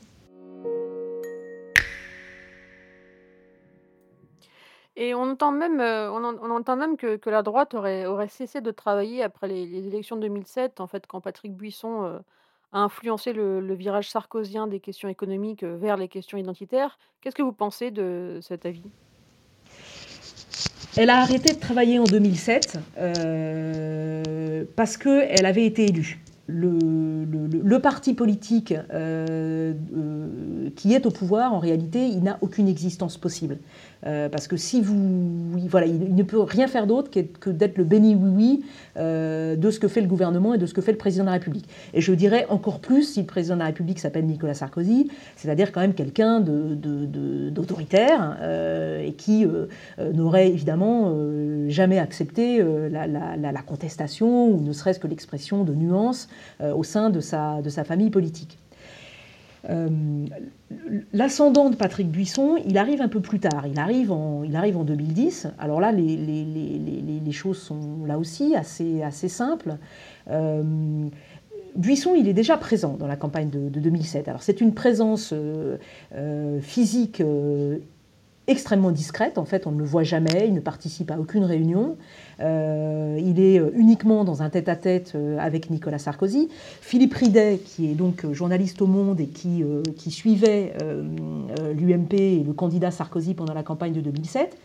Et 5.01 5.14
on 5.14 5.22
entend 5.22 5.53
même, 5.53 5.78
euh, 5.80 6.11
on, 6.11 6.51
entend 6.51 6.74
même 6.74 6.96
que, 6.96 7.20
la 7.30 7.44
droite 7.44 7.72
aurait, 7.74 8.05
aurait 8.07 8.26
cessé 8.26 8.61
de 8.61 8.72
travailler 8.72 9.22
après 9.22 9.46
les, 9.46 9.86
élections 9.86 10.16
de 10.16 10.22
2007, 10.22 10.80
en 10.80 10.88
fait, 10.88 11.07
quand 11.07 11.20
Patrick 11.20 11.55
Buisson 11.55 12.03
euh, 12.03 12.18
a 12.72 12.80
influencé 12.80 13.32
le, 13.32 13.74
virage 13.74 14.11
sarkozien 14.11 14.66
des 14.66 14.80
questions 14.80 15.09
économiques 15.09 15.62
euh, 15.62 15.76
vers 15.76 15.96
les 15.96 16.09
questions 16.09 16.36
identitaires. 16.36 16.99
Qu'est-ce 17.20 17.36
que 17.36 17.42
vous 17.42 17.53
pensez 17.53 17.92
de 17.92 18.40
cet 18.42 18.66
avis? 18.66 18.82
Elle 20.96 21.11
a 21.11 21.18
arrêté 21.18 21.55
de 21.55 21.61
travailler 21.61 22.01
en 22.01 22.05
2007 22.05 22.78
parce 24.74 24.96
qu'elle 24.96 25.46
avait 25.46 25.64
été 25.64 25.84
élue 25.84 26.18
le, 26.49 27.78
parti 27.78 28.14
politique 28.14 28.74
qui 30.74 30.94
est 30.94 31.07
au 31.07 31.11
pouvoir, 31.11 31.53
en 31.53 31.59
réalité, 31.59 32.07
il 32.07 32.22
n'a 32.22 32.38
aucune 32.40 32.66
existence 32.68 33.16
possible. 33.16 33.59
Euh, 34.07 34.28
parce 34.28 34.46
que 34.49 34.57
si 34.57 34.80
vous. 34.80 34.96
Voilà, 35.68 35.86
il, 35.86 36.14
ne 36.14 36.22
peut 36.22 36.40
rien 36.40 36.68
faire 36.68 36.86
d'autre 36.86 37.11
que, 37.11 37.51
d'être 37.51 37.78
le 37.78 37.84
béni-oui-oui 37.84 38.64
de 38.96 39.70
ce 39.70 39.78
que 39.78 39.88
fait 39.88 40.01
le 40.01 40.09
gouvernement 40.09 40.55
et 40.55 40.59
de 40.59 40.66
ce 40.66 40.74
que 40.74 40.80
fait 40.80 40.92
le 40.92 40.99
président 40.99 41.24
de 41.24 41.28
la 41.28 41.34
République. 41.34 41.68
Et 41.94 42.01
je 42.01 42.12
dirais 42.12 42.46
encore 42.49 42.80
plus 42.80 43.03
si 43.05 43.20
le 43.20 43.26
président 43.26 43.55
de 43.55 43.61
la 43.61 43.66
République 43.66 43.99
s'appelle 43.99 44.24
Nicolas 44.26 44.55
Sarkozy, 44.55 45.09
c'est-à-dire 45.36 45.72
quand 45.72 45.80
même 45.80 45.94
quelqu'un 45.94 46.40
d'autoritaire 46.40 48.36
de, 48.42 49.05
et 49.07 49.12
qui 49.12 49.46
n'aurait 50.14 50.49
évidemment 50.49 51.14
jamais 51.68 51.99
accepté 51.99 52.64
la, 52.90 53.62
contestation 53.66 54.49
ou 54.49 54.61
ne 54.61 54.72
serait-ce 54.72 54.99
que 54.99 55.07
l'expression 55.07 55.64
de 55.64 55.74
nuances 55.74 56.28
euh, 56.61 56.74
au 56.74 56.84
sein 56.84 57.11
de 57.11 57.20
sa 57.20 57.84
famille 57.84 58.11
politique. 58.11 58.59
Euh, 59.68 60.26
l'ascendant 61.12 61.70
de 61.70 61.76
Patrick 61.76 62.09
Buisson, 62.09 62.56
il 62.64 62.78
arrive 62.78 63.00
un 63.02 63.09
peu 63.09 63.20
plus 63.20 63.40
tard. 63.40 63.66
Il 63.66 63.78
arrive 63.78 64.12
en, 64.12 64.42
il 64.44 64.54
arrive 64.56 64.76
en 64.76 64.84
2010. 64.84 65.48
Alors 65.59 65.80
là, 65.80 65.92
les, 65.92 66.16
les, 66.16 66.44
les, 66.44 67.20
les 67.24 67.32
choses 67.32 67.59
sont 67.59 68.04
là 68.06 68.18
aussi 68.18 68.54
assez, 68.54 69.02
assez 69.02 69.28
simples. 69.28 69.76
Euh, 70.30 71.09
Buisson, 71.76 72.14
il 72.16 72.28
est 72.28 72.34
déjà 72.34 72.56
présent 72.56 72.96
dans 72.98 73.06
la 73.06 73.16
campagne 73.16 73.50
de, 73.50 73.68
2007. 73.68 74.28
Alors 74.28 74.42
c'est 74.42 74.61
une 74.61 74.74
présence 74.74 75.32
physique 76.61 77.22
extrêmement 78.49 78.90
discrète. 78.90 79.38
En 79.38 79.44
fait, 79.44 79.66
on 79.66 79.70
ne 79.70 79.78
le 79.78 79.84
voit 79.84 80.03
jamais, 80.03 80.46
il 80.49 80.55
ne 80.55 80.61
participe 80.61 81.11
à 81.11 81.18
aucune 81.18 81.44
réunion. 81.44 81.96
Euh, 82.40 83.20
il 83.22 83.40
est 83.40 83.61
euh, 83.61 83.70
uniquement 83.74 84.24
dans 84.24 84.42
un 84.42 84.49
tête-à-tête 84.49 85.12
euh, 85.14 85.38
avec 85.38 85.70
Nicolas 85.70 85.99
Sarkozy. 85.99 86.49
Philippe 86.80 87.14
Ridet, 87.14 87.61
qui 87.64 87.90
est 87.90 87.94
donc 87.94 88.30
journaliste 88.32 88.80
au 88.82 88.86
Monde 88.86 89.20
et 89.20 89.26
qui, 89.26 89.62
qui 89.96 90.11
suivait 90.11 90.72
l'UMP 91.74 92.14
et 92.14 92.42
le 92.44 92.53
candidat 92.53 92.90
Sarkozy 92.90 93.34
pendant 93.34 93.53
la 93.53 93.62
campagne 93.62 93.92
de 93.92 94.01
2007, 94.01 94.57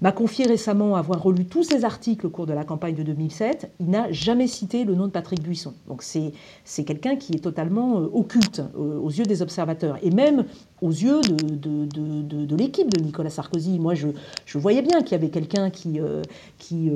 m'a 0.00 0.12
confié 0.12 0.46
récemment 0.46 0.96
avoir 0.96 1.22
relu 1.22 1.46
tous 1.46 1.64
ses 1.64 1.84
articles 1.84 2.26
au 2.26 2.30
cours 2.30 2.46
de 2.46 2.52
la 2.52 2.64
campagne 2.64 2.94
de 2.94 3.02
2007. 3.02 3.72
Il 3.80 3.90
n'a 3.90 4.10
jamais 4.12 4.46
cité 4.46 4.84
le 4.84 4.94
nom 4.94 5.06
de 5.06 5.12
Patrick 5.12 5.42
Buisson. 5.42 5.74
Donc 5.88 6.02
c'est 6.02 6.84
quelqu'un 6.84 7.16
qui 7.16 7.34
est 7.34 7.40
totalement 7.40 8.00
euh, 8.00 8.10
occulte 8.12 8.62
euh, 8.76 8.98
aux 8.98 9.10
yeux 9.10 9.24
des 9.24 9.42
observateurs 9.42 9.98
et 10.02 10.10
même 10.10 10.44
aux 10.80 10.90
yeux 10.90 11.20
de, 11.22 12.56
l'équipe 12.56 12.92
de 12.92 13.02
Nicolas 13.02 13.30
Sarkozy. 13.30 13.78
Moi, 13.78 13.94
je, 13.94 14.08
voyais 14.58 14.82
bien 14.82 15.00
qu'il 15.00 15.12
y 15.12 15.14
avait 15.14 15.30
quelqu'un 15.30 15.70
qui, 15.70 15.98
euh, 15.98 16.22
qui, 16.58 16.90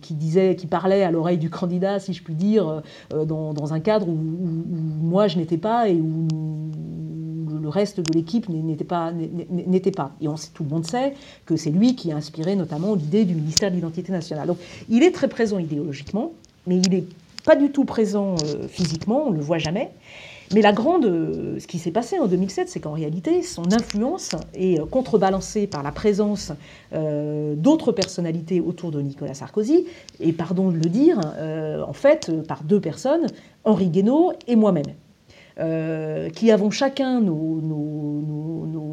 qui, 0.00 0.14
disait, 0.14 0.56
qui 0.56 0.66
parlait 0.66 1.02
à 1.02 1.10
l'oreille 1.10 1.38
du 1.38 1.48
candidat, 1.48 1.98
si 2.00 2.12
je 2.12 2.22
puis 2.22 2.34
dire, 2.34 2.82
dans, 3.10 3.72
un 3.72 3.80
cadre 3.80 4.08
où, 4.08 4.12
où 4.12 4.74
moi 5.02 5.26
je 5.26 5.38
n'étais 5.38 5.56
pas 5.58 5.88
et 5.88 5.94
où 5.94 6.28
le 7.66 7.70
reste 7.70 8.00
de 8.00 8.12
l'équipe 8.12 8.48
n'était 8.48 8.84
pas, 8.84 9.12
n'était 9.50 9.90
pas. 9.90 10.12
Et 10.20 10.26
tout 10.54 10.62
le 10.62 10.70
monde 10.70 10.86
sait 10.86 11.14
que 11.46 11.56
c'est 11.56 11.70
lui 11.70 11.96
qui 11.96 12.12
a 12.12 12.16
inspiré 12.16 12.54
notamment 12.54 12.94
l'idée 12.94 13.24
du 13.24 13.34
ministère 13.34 13.70
de 13.70 13.74
l'identité 13.74 14.12
nationale. 14.12 14.46
Donc 14.46 14.58
il 14.88 15.02
est 15.02 15.10
très 15.10 15.26
présent 15.26 15.58
idéologiquement, 15.58 16.30
mais 16.68 16.76
il 16.76 16.88
n'est 16.88 17.04
pas 17.44 17.56
du 17.56 17.70
tout 17.70 17.84
présent 17.84 18.36
euh, 18.44 18.68
physiquement, 18.68 19.24
on 19.26 19.30
ne 19.32 19.36
le 19.36 19.42
voit 19.42 19.58
jamais. 19.58 19.90
Mais 20.54 20.62
la 20.62 20.72
grande, 20.72 21.06
ce 21.58 21.66
qui 21.66 21.80
s'est 21.80 21.90
passé 21.90 22.20
en 22.20 22.28
2007, 22.28 22.68
c'est 22.68 22.78
qu'en 22.78 22.92
réalité, 22.92 23.42
son 23.42 23.72
influence 23.72 24.36
est 24.54 24.78
contrebalancée 24.90 25.66
par 25.66 25.82
la 25.82 25.90
présence 25.90 26.52
d'autres 26.92 27.90
personnalités 27.90 28.60
autour 28.60 28.92
de 28.92 29.00
Nicolas 29.00 29.34
Sarkozy, 29.34 29.86
et 30.20 30.32
pardon 30.32 30.70
de 30.70 30.76
le 30.76 30.88
dire, 30.88 31.18
en 31.84 31.92
fait, 31.92 32.30
par 32.46 32.62
deux 32.62 32.78
personnes, 32.78 33.26
Henri 33.64 33.88
Guénaud 33.88 34.34
et 34.46 34.54
moi-même. 34.54 34.94
Euh, 35.58 36.28
qui 36.28 36.50
avons 36.50 36.70
chacun 36.70 37.18
nos... 37.22 37.34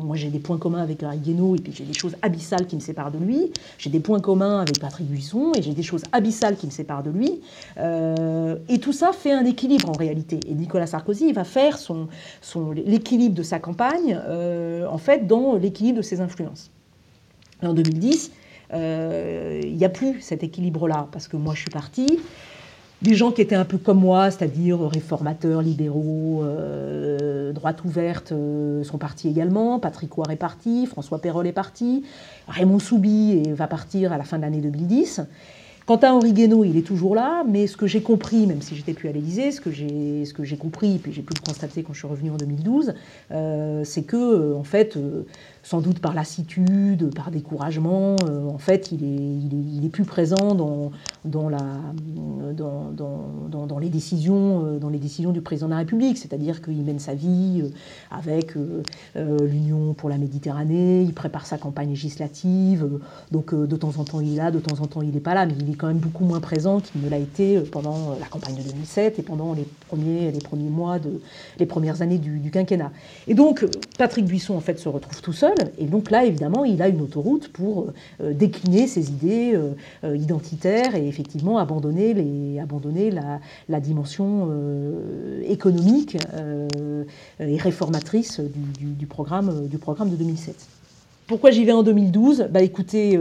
moi 0.01 0.15
j'ai 0.15 0.29
des 0.29 0.39
points 0.39 0.57
communs 0.57 0.81
avec 0.81 1.03
Harry 1.03 1.17
Guénaud 1.17 1.57
et 1.57 1.59
puis 1.59 1.73
j'ai 1.75 1.83
des 1.83 1.93
choses 1.93 2.15
abyssales 2.21 2.67
qui 2.67 2.75
me 2.75 2.79
séparent 2.79 3.11
de 3.11 3.17
lui. 3.17 3.51
J'ai 3.77 3.89
des 3.89 3.99
points 3.99 4.21
communs 4.21 4.61
avec 4.61 4.79
Patrick 4.79 5.07
Buisson 5.07 5.51
et 5.57 5.61
j'ai 5.61 5.73
des 5.73 5.83
choses 5.83 6.03
abyssales 6.13 6.55
qui 6.55 6.65
me 6.65 6.71
séparent 6.71 7.03
de 7.03 7.09
lui. 7.09 7.41
Euh, 7.79 8.55
et 8.69 8.79
tout 8.79 8.93
ça 8.93 9.11
fait 9.11 9.33
un 9.33 9.43
équilibre 9.43 9.89
en 9.89 9.97
réalité. 9.97 10.39
Et 10.47 10.53
Nicolas 10.53 10.87
Sarkozy 10.87 11.33
va 11.33 11.43
faire 11.43 11.77
son, 11.77 12.07
l'équilibre 12.73 13.35
de 13.35 13.43
sa 13.43 13.59
campagne 13.59 14.17
euh, 14.25 14.87
en 14.87 14.97
fait 14.97 15.27
dans 15.27 15.55
l'équilibre 15.55 15.97
de 15.97 16.03
ses 16.03 16.21
influences. 16.21 16.71
En 17.61 17.73
2010, 17.73 18.31
il 18.73 19.75
n'y 19.75 19.85
a 19.85 19.89
plus 19.89 20.21
cet 20.21 20.43
équilibre-là 20.43 21.07
parce 21.11 21.27
que 21.27 21.35
moi 21.35 21.53
je 21.55 21.61
suis 21.61 21.69
partie 21.69 22.19
des 23.03 23.15
gens 23.15 23.31
qui 23.31 23.41
étaient 23.41 23.55
un 23.55 23.65
peu 23.65 23.77
comme 23.77 23.99
moi, 23.99 24.31
c'est-à-dire 24.31 24.79
réformateurs, 24.79 25.61
libéraux, 25.61 26.41
euh, 26.43 27.51
droite 27.51 27.83
ouverte, 27.83 28.31
euh, 28.31 28.83
sont 28.83 28.97
partis 28.97 29.27
également. 29.27 29.77
Patrick 29.79 30.17
Ouar 30.17 30.31
est 30.31 30.37
parti, 30.37 30.85
François 30.85 31.19
Perrol 31.19 31.45
est 31.45 31.51
parti, 31.51 32.03
Raymond 32.47 32.79
Soubi 32.79 33.43
va 33.51 33.67
partir 33.67 34.13
à 34.13 34.17
la 34.17 34.23
fin 34.23 34.37
de 34.37 34.43
l'année 34.43 34.61
2010. 34.61 35.21
Quant 35.85 35.97
à 35.97 36.11
Henri 36.13 36.31
Guénaud, 36.31 36.63
il 36.63 36.77
est 36.77 36.87
toujours 36.87 37.13
là, 37.13 37.43
mais 37.47 37.67
ce 37.67 37.75
que 37.75 37.87
j'ai 37.87 38.01
compris, 38.01 38.47
même 38.47 38.61
si 38.61 38.75
j'étais 38.75 38.93
plus 38.93 39.09
à 39.09 39.11
l'Élysée, 39.11 39.51
ce 39.51 39.59
que 39.59 39.69
j'ai 39.69 40.23
ce 40.23 40.33
que 40.33 40.43
j'ai 40.43 40.55
compris, 40.55 40.97
puis 40.97 41.11
j'ai 41.11 41.21
pu 41.21 41.33
le 41.33 41.45
constater 41.45 41.83
quand 41.83 41.91
je 41.93 41.99
suis 41.99 42.07
revenu 42.07 42.31
en 42.31 42.37
2012, 42.37 42.93
euh, 43.31 43.83
c'est 43.83 44.03
que 44.03 44.53
en 44.53 44.63
fait 44.63 44.97
sans 45.63 45.79
doute 45.79 45.99
par 45.99 46.13
lassitude, 46.13 47.15
par 47.15 47.31
découragement. 47.31 48.17
Euh, 48.29 48.45
en 48.47 48.57
fait, 48.57 48.91
il 48.91 49.03
est, 49.03 49.77
il 49.77 49.85
est, 49.85 49.89
plus 49.89 50.03
présent 50.03 50.55
dans, 50.55 50.91
dans, 51.23 51.47
la, 51.47 51.63
dans, 52.53 52.91
dans, 52.91 53.65
dans, 53.65 53.79
les 53.79 53.89
décisions, 53.89 54.65
euh, 54.65 54.77
dans 54.77 54.89
les 54.89 54.99
décisions 54.99 55.31
du 55.31 55.41
président 55.41 55.67
de 55.67 55.71
la 55.71 55.77
République. 55.77 56.17
C'est-à-dire 56.17 56.61
qu'il 56.61 56.83
mène 56.83 56.99
sa 56.99 57.15
vie 57.15 57.61
euh, 57.63 57.69
avec 58.11 58.55
l'Union 59.15 59.93
pour 59.93 60.09
la 60.09 60.17
Méditerranée, 60.17 61.03
il 61.03 61.13
prépare 61.13 61.45
sa 61.45 61.57
campagne 61.57 61.89
législative. 61.89 62.99
donc, 63.31 63.55
de 63.55 63.75
temps 63.75 63.93
en 63.97 64.03
temps, 64.03 64.19
il 64.19 64.33
est 64.33 64.37
là, 64.37 64.51
de 64.51 64.59
temps 64.59 64.81
en 64.81 64.87
temps, 64.87 65.01
il 65.01 65.11
n'est 65.11 65.19
pas 65.19 65.33
là, 65.33 65.45
mais 65.45 65.53
il 65.57 65.69
est 65.69 65.72
quand 65.73 65.87
même 65.87 65.97
beaucoup 65.97 66.25
moins 66.25 66.39
présent 66.39 66.79
qu'il 66.79 67.01
ne 67.01 67.09
l'a 67.09 67.17
été 67.17 67.59
pendant 67.59 68.15
la 68.19 68.25
campagne 68.25 68.55
de 68.55 68.63
2007 68.63 69.19
et 69.19 69.21
pendant 69.21 69.53
les 69.53 69.65
premiers, 69.87 70.31
les 70.31 70.39
premiers 70.39 70.69
mois, 70.69 70.99
de, 70.99 71.21
les 71.59 71.65
premières 71.65 72.01
années 72.01 72.17
du, 72.17 72.39
du 72.39 72.51
quinquennat. 72.51 72.91
Et 73.27 73.33
donc, 73.33 73.65
Patrick 73.97 74.25
Buisson, 74.25 74.55
en 74.55 74.59
fait, 74.59 74.79
se 74.79 74.89
retrouve 74.89 75.21
tout 75.21 75.33
seul. 75.33 75.55
Et 75.77 75.85
donc 75.85 76.11
là, 76.11 76.25
évidemment, 76.25 76.63
il 76.65 76.81
a 76.81 76.87
une 76.87 77.01
autoroute 77.01 77.47
pour 77.49 77.87
euh, 78.21 78.33
décliner 78.33 78.87
ses 78.87 79.09
idées 79.09 79.53
euh, 79.53 79.71
euh, 80.03 80.17
identitaires 80.17 80.95
et 80.95 81.07
effectivement 81.07 81.57
abandonner, 81.57 82.13
les, 82.13 82.59
abandonner 82.59 83.11
la, 83.11 83.79
dimension 83.79 84.49
économique 85.47 86.17
et 87.39 87.57
réformatrice 87.57 88.39
du, 88.39 89.05
programme, 89.07 89.67
du 89.67 89.77
programme 89.77 90.09
de 90.09 90.15
2007. 90.15 90.55
Pourquoi 91.27 91.51
j'y 91.51 91.65
vais 91.65 91.73
en 91.73 91.83
2012 91.83 92.47
Bah 92.49 92.61
écoutez, 92.61 93.17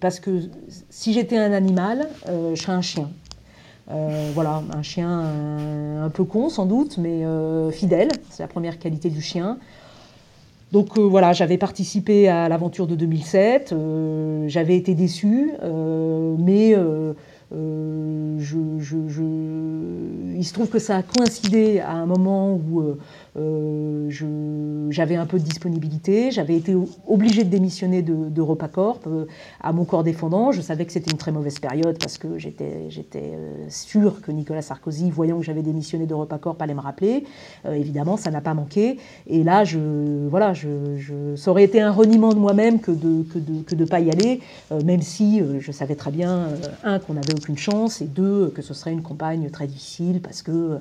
parce 0.00 0.20
que 0.20 0.42
si 0.88 1.12
j'étais 1.12 1.36
un 1.36 1.52
animal, 1.52 2.08
je 2.26 2.54
serais 2.60 2.72
un 2.72 2.80
chien. 2.80 3.10
voilà, 4.34 4.62
un 4.74 4.82
chien 4.82 5.24
un, 6.02 6.08
peu 6.10 6.24
con 6.24 6.48
sans 6.48 6.66
doute, 6.66 6.98
mais 6.98 7.22
fidèle. 7.72 8.08
C'est 8.30 8.42
la 8.42 8.48
première 8.48 8.78
qualité 8.78 9.10
du 9.10 9.20
chien. 9.20 9.58
Donc 10.72 10.96
euh, 10.96 11.00
voilà, 11.00 11.32
j'avais 11.32 11.58
participé 11.58 12.28
à 12.28 12.48
l'aventure 12.48 12.86
de 12.86 12.94
2007, 12.94 13.72
euh, 13.72 14.44
j'avais 14.46 14.76
été 14.76 14.94
déçu, 14.94 15.50
euh, 15.62 16.36
mais 16.38 16.76
je, 17.52 18.56
il 20.40 20.44
se 20.44 20.52
trouve 20.52 20.68
que 20.68 20.78
ça 20.78 20.96
a 20.96 21.02
coïncidé 21.02 21.80
à 21.80 21.92
un 21.92 22.06
moment 22.06 22.54
où 22.54 22.80
euh, 22.80 22.98
j'avais 23.36 25.16
un 25.16 25.26
peu 25.26 25.38
de 25.38 25.44
disponibilité, 25.44 26.30
j'avais 26.30 26.56
été 26.56 26.76
obligée 27.06 27.44
de 27.44 27.50
démissionner 27.50 28.02
de, 28.02 28.12
euh, 28.12 29.26
à 29.60 29.72
mon 29.72 29.84
corps 29.84 30.02
défendant. 30.02 30.52
Je 30.52 30.60
savais 30.60 30.84
que 30.84 30.92
c'était 30.92 31.10
une 31.10 31.16
très 31.16 31.32
mauvaise 31.32 31.58
période 31.58 31.96
parce 31.98 32.18
que 32.18 32.38
j'étais 32.38 32.90
euh, 33.14 33.66
sûre 33.68 34.20
que 34.20 34.32
Nicolas 34.32 34.62
Sarkozy, 34.62 35.10
voyant 35.10 35.38
que 35.38 35.44
j'avais 35.44 35.62
démissionné 35.62 36.06
de 36.06 36.14
Corp 36.40 36.60
allait 36.60 36.74
me 36.74 36.80
rappeler. 36.80 37.24
évidemment, 37.70 38.16
ça 38.16 38.30
n'a 38.30 38.40
pas 38.40 38.54
manqué. 38.54 38.98
Et 39.26 39.42
là, 39.44 39.64
voilà, 40.28 40.52
ça 41.36 41.50
aurait 41.50 41.64
été 41.64 41.80
un 41.80 41.90
reniement 41.90 42.32
de 42.32 42.38
moi-même 42.38 42.80
que 42.80 42.90
de 42.90 43.24
ne 43.74 43.84
pas 43.84 44.00
y 44.00 44.10
aller, 44.10 44.40
même 44.84 45.02
si 45.02 45.42
je 45.58 45.72
savais 45.72 45.94
très 45.94 46.10
bien, 46.10 46.48
un, 46.84 46.98
qu'on 46.98 47.14
n'avait 47.14 47.34
aucune 47.34 47.58
chance, 47.58 48.00
et 48.00 48.06
deux, 48.06 48.50
que 48.54 48.62
ce 48.62 48.74
serait 48.74 48.92
une 48.92 49.02
campagne 49.02 49.50
très 49.50 49.66
difficile 49.66 50.20
parce 50.20 50.42
que 50.42 50.78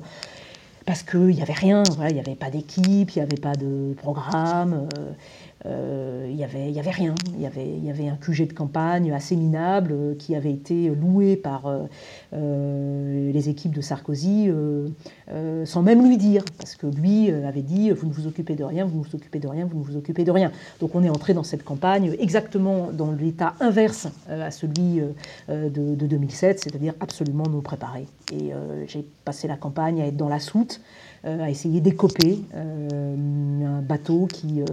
parce 0.89 1.03
qu'il 1.03 1.27
n'y 1.27 1.43
avait 1.43 1.53
rien, 1.53 1.83
il 2.07 2.13
n'y 2.15 2.19
avait 2.19 2.33
pas 2.33 2.49
d'équipe, 2.49 3.11
il 3.11 3.19
n'y 3.19 3.21
avait 3.21 3.37
pas 3.39 3.53
de 3.53 3.93
programme. 3.95 4.89
Euh, 5.65 6.09
euh, 6.19 6.27
il 6.29 6.35
n'y 6.35 6.43
avait, 6.43 6.71
y 6.71 6.79
avait 6.79 6.91
rien. 6.91 7.15
Il 7.35 7.41
y 7.41 7.45
avait, 7.45 7.67
y 7.67 7.89
avait 7.89 8.07
un 8.07 8.15
QG 8.15 8.47
de 8.47 8.53
campagne 8.53 9.11
assez 9.11 9.35
minable 9.35 9.91
euh, 9.91 10.15
qui 10.15 10.35
avait 10.35 10.51
été 10.51 10.89
loué 10.89 11.35
par 11.35 11.63
euh, 12.33 13.31
les 13.31 13.49
équipes 13.49 13.73
de 13.73 13.81
Sarkozy 13.81 14.49
sans 15.65 15.81
même 15.81 16.07
lui 16.07 16.17
dire, 16.17 16.43
parce 16.57 16.75
que 16.75 16.87
lui 16.87 17.31
avait 17.31 17.61
dit 17.61 17.91
vous 17.91 18.07
ne 18.07 18.13
vous 18.13 18.27
occupez 18.27 18.55
de 18.55 18.63
rien, 18.63 18.85
vous 18.85 18.99
ne 18.99 19.03
vous 19.03 19.15
occupez 19.15 19.39
de 19.39 19.47
rien, 19.47 19.65
vous 19.65 19.79
ne 19.79 19.83
vous 19.83 19.97
occupez 19.97 20.23
de 20.23 20.31
rien. 20.31 20.51
Donc 20.79 20.95
on 20.95 21.03
est 21.03 21.09
entré 21.09 21.33
dans 21.33 21.43
cette 21.43 21.63
campagne 21.63 22.15
exactement 22.19 22.89
dans 22.91 23.11
l'état 23.11 23.53
inverse 23.59 24.07
à 24.29 24.51
celui 24.51 25.01
de, 25.47 25.69
de 25.69 26.07
2007, 26.07 26.59
c'est-à-dire 26.59 26.93
absolument 26.99 27.45
non 27.47 27.61
préparé. 27.61 28.07
Et 28.31 28.51
j'ai 28.87 29.05
passé 29.25 29.47
la 29.47 29.57
campagne 29.57 30.01
à 30.01 30.07
être 30.07 30.17
dans 30.17 30.29
la 30.29 30.39
soute. 30.39 30.81
Euh, 31.25 31.41
à 31.41 31.49
essayer 31.49 31.81
d'écoper 31.81 32.39
euh, 32.55 33.65
un 33.65 33.81
bateau 33.81 34.25
qui, 34.27 34.61
euh, 34.61 34.65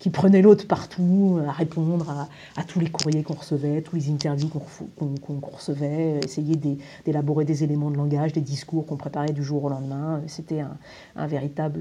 qui 0.00 0.10
prenait 0.10 0.42
l'autre 0.42 0.66
partout, 0.66 1.38
à 1.46 1.52
répondre 1.52 2.28
à, 2.56 2.64
tous 2.64 2.80
les 2.80 2.90
courriers 2.90 3.22
qu'on 3.22 3.34
recevait, 3.34 3.82
tous 3.82 3.94
les 3.94 4.10
interviews 4.10 4.48
qu'on 4.48 5.40
recevait, 5.40 6.18
essayer 6.24 6.56
d'élaborer 7.04 7.44
des 7.44 7.62
éléments 7.62 7.90
de 7.90 7.96
langage, 7.96 8.32
des 8.32 8.40
discours 8.40 8.84
qu'on 8.86 8.96
préparait 8.96 9.32
du 9.32 9.44
jour 9.44 9.64
au 9.64 9.68
lendemain. 9.68 10.22
C'était 10.26 10.64
un, 11.16 11.26
véritable, 11.26 11.80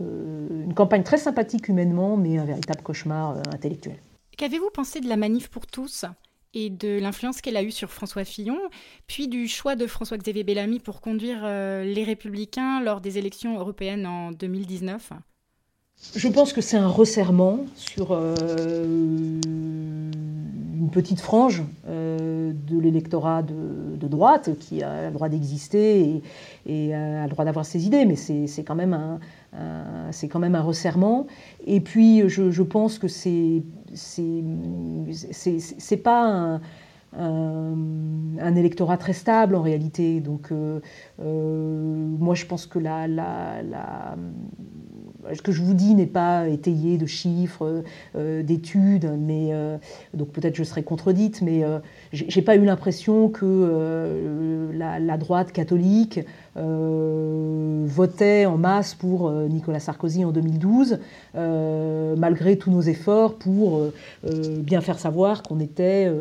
une 0.65 0.73
campagne 0.73 1.03
très 1.03 1.17
sympathique 1.17 1.67
humainement, 1.67 2.15
mais 2.15 2.37
un 2.37 2.45
véritable 2.45 2.81
cauchemar 2.83 3.37
intellectuel. 3.51 3.97
Qu'avez-vous 4.37 4.69
pensé 4.73 4.99
de 4.99 5.09
la 5.09 5.17
manif 5.17 5.49
pour 5.49 5.65
tous? 5.65 6.05
Et 6.53 6.69
de 6.69 6.99
l'influence 6.99 7.41
qu'elle 7.41 7.57
a 7.57 7.63
eue 7.63 7.71
sur 7.71 7.91
François 7.91 8.23
Fillon, 8.25 8.57
puis 9.07 9.27
du 9.27 9.47
choix 9.47 9.75
de 9.75 9.87
François-Xavier 9.87 10.43
Bellamy 10.43 10.79
pour 10.79 11.01
conduire 11.01 11.41
euh, 11.43 11.83
les 11.83 12.03
Républicains 12.03 12.81
lors 12.81 13.01
des 13.01 13.17
élections 13.17 13.57
européennes 13.59 14.05
en 14.05 14.31
2019 14.31 15.13
Je 16.15 16.27
pense 16.27 16.53
que 16.53 16.61
c'est 16.61 16.77
un 16.77 16.87
resserrement 16.87 17.65
sur 17.75 18.11
euh, 18.11 18.85
une 19.45 20.89
petite 20.91 21.21
frange 21.21 21.63
euh, 21.87 22.51
de 22.53 22.79
l'électorat 22.79 23.43
de, 23.43 24.07
droite 24.07 24.49
qui 24.59 24.83
a 24.83 25.07
le 25.07 25.13
droit 25.13 25.29
d'exister 25.29 26.21
et, 26.65 26.93
a 26.93 27.23
le 27.23 27.29
droit 27.29 27.45
d'avoir 27.45 27.65
ses 27.65 27.85
idées, 27.85 28.03
mais 28.03 28.17
c'est 28.17 28.63
quand 28.65 28.75
même 28.75 28.93
un, 28.93 29.19
c'est 30.11 30.27
quand 30.27 30.39
même 30.39 30.55
un 30.55 30.61
resserrement. 30.61 31.27
Et 31.65 31.81
puis, 31.81 32.29
je, 32.29 32.63
pense 32.63 32.99
que 32.99 33.07
c'est 33.07 33.63
c'est 33.93 34.43
pas 36.03 36.59
un, 37.17 38.55
électorat 38.55 38.97
très 38.97 39.13
stable 39.13 39.55
en 39.55 39.61
réalité. 39.61 40.19
Donc, 40.19 40.51
euh, 40.51 40.79
euh, 41.19 41.83
moi, 41.85 42.35
je 42.35 42.45
pense 42.45 42.65
que 42.65 42.79
la, 42.79 43.07
la, 43.07 43.61
la, 43.63 44.15
ce 45.33 45.41
que 45.41 45.51
je 45.51 45.61
vous 45.61 45.73
dis 45.73 45.95
n'est 45.95 46.05
pas 46.05 46.47
étayé 46.47 46.97
de 46.97 47.05
chiffres, 47.05 47.83
euh, 48.15 48.43
d'études, 48.43 49.09
mais 49.19 49.51
donc 50.13 50.29
peut-être 50.29 50.55
je 50.55 50.63
serai 50.63 50.83
contredite, 50.83 51.41
mais 51.41 51.63
j'ai 52.11 52.41
pas 52.41 52.55
eu 52.55 52.65
l'impression 52.65 53.29
que 53.29 54.69
la, 54.73 54.99
la, 54.99 55.17
droite 55.17 55.51
catholique 55.51 56.19
euh, 56.57 57.85
votait 57.85 58.45
en 58.45 58.57
masse 58.57 58.93
pour 58.93 59.29
euh, 59.29 59.47
Nicolas 59.47 59.79
Sarkozy 59.79 60.25
en 60.25 60.31
2012, 60.31 60.99
euh, 61.35 62.15
malgré 62.17 62.57
tous 62.57 62.71
nos 62.71 62.81
efforts 62.81 63.35
pour 63.35 63.81
bien 64.23 64.81
faire 64.81 64.99
savoir 64.99 65.43
qu'on 65.43 65.59
était 65.59 66.11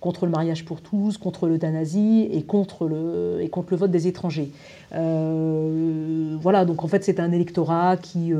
contre 0.00 0.26
le 0.26 0.32
mariage 0.32 0.64
pour 0.64 0.80
tous, 0.80 1.16
contre 1.16 1.48
l'euthanasie 1.48 2.28
et 2.30 2.42
contre 2.42 2.86
le, 2.86 3.38
et 3.40 3.48
contre 3.48 3.68
le 3.72 3.76
vote 3.78 3.90
des 3.90 4.06
étrangers. 4.06 4.50
Voilà, 4.92 6.64
donc 6.64 6.84
en 6.84 6.88
fait 6.88 7.04
c'est 7.04 7.20
un 7.20 7.32
électorat 7.32 7.96
qui, 7.96 8.32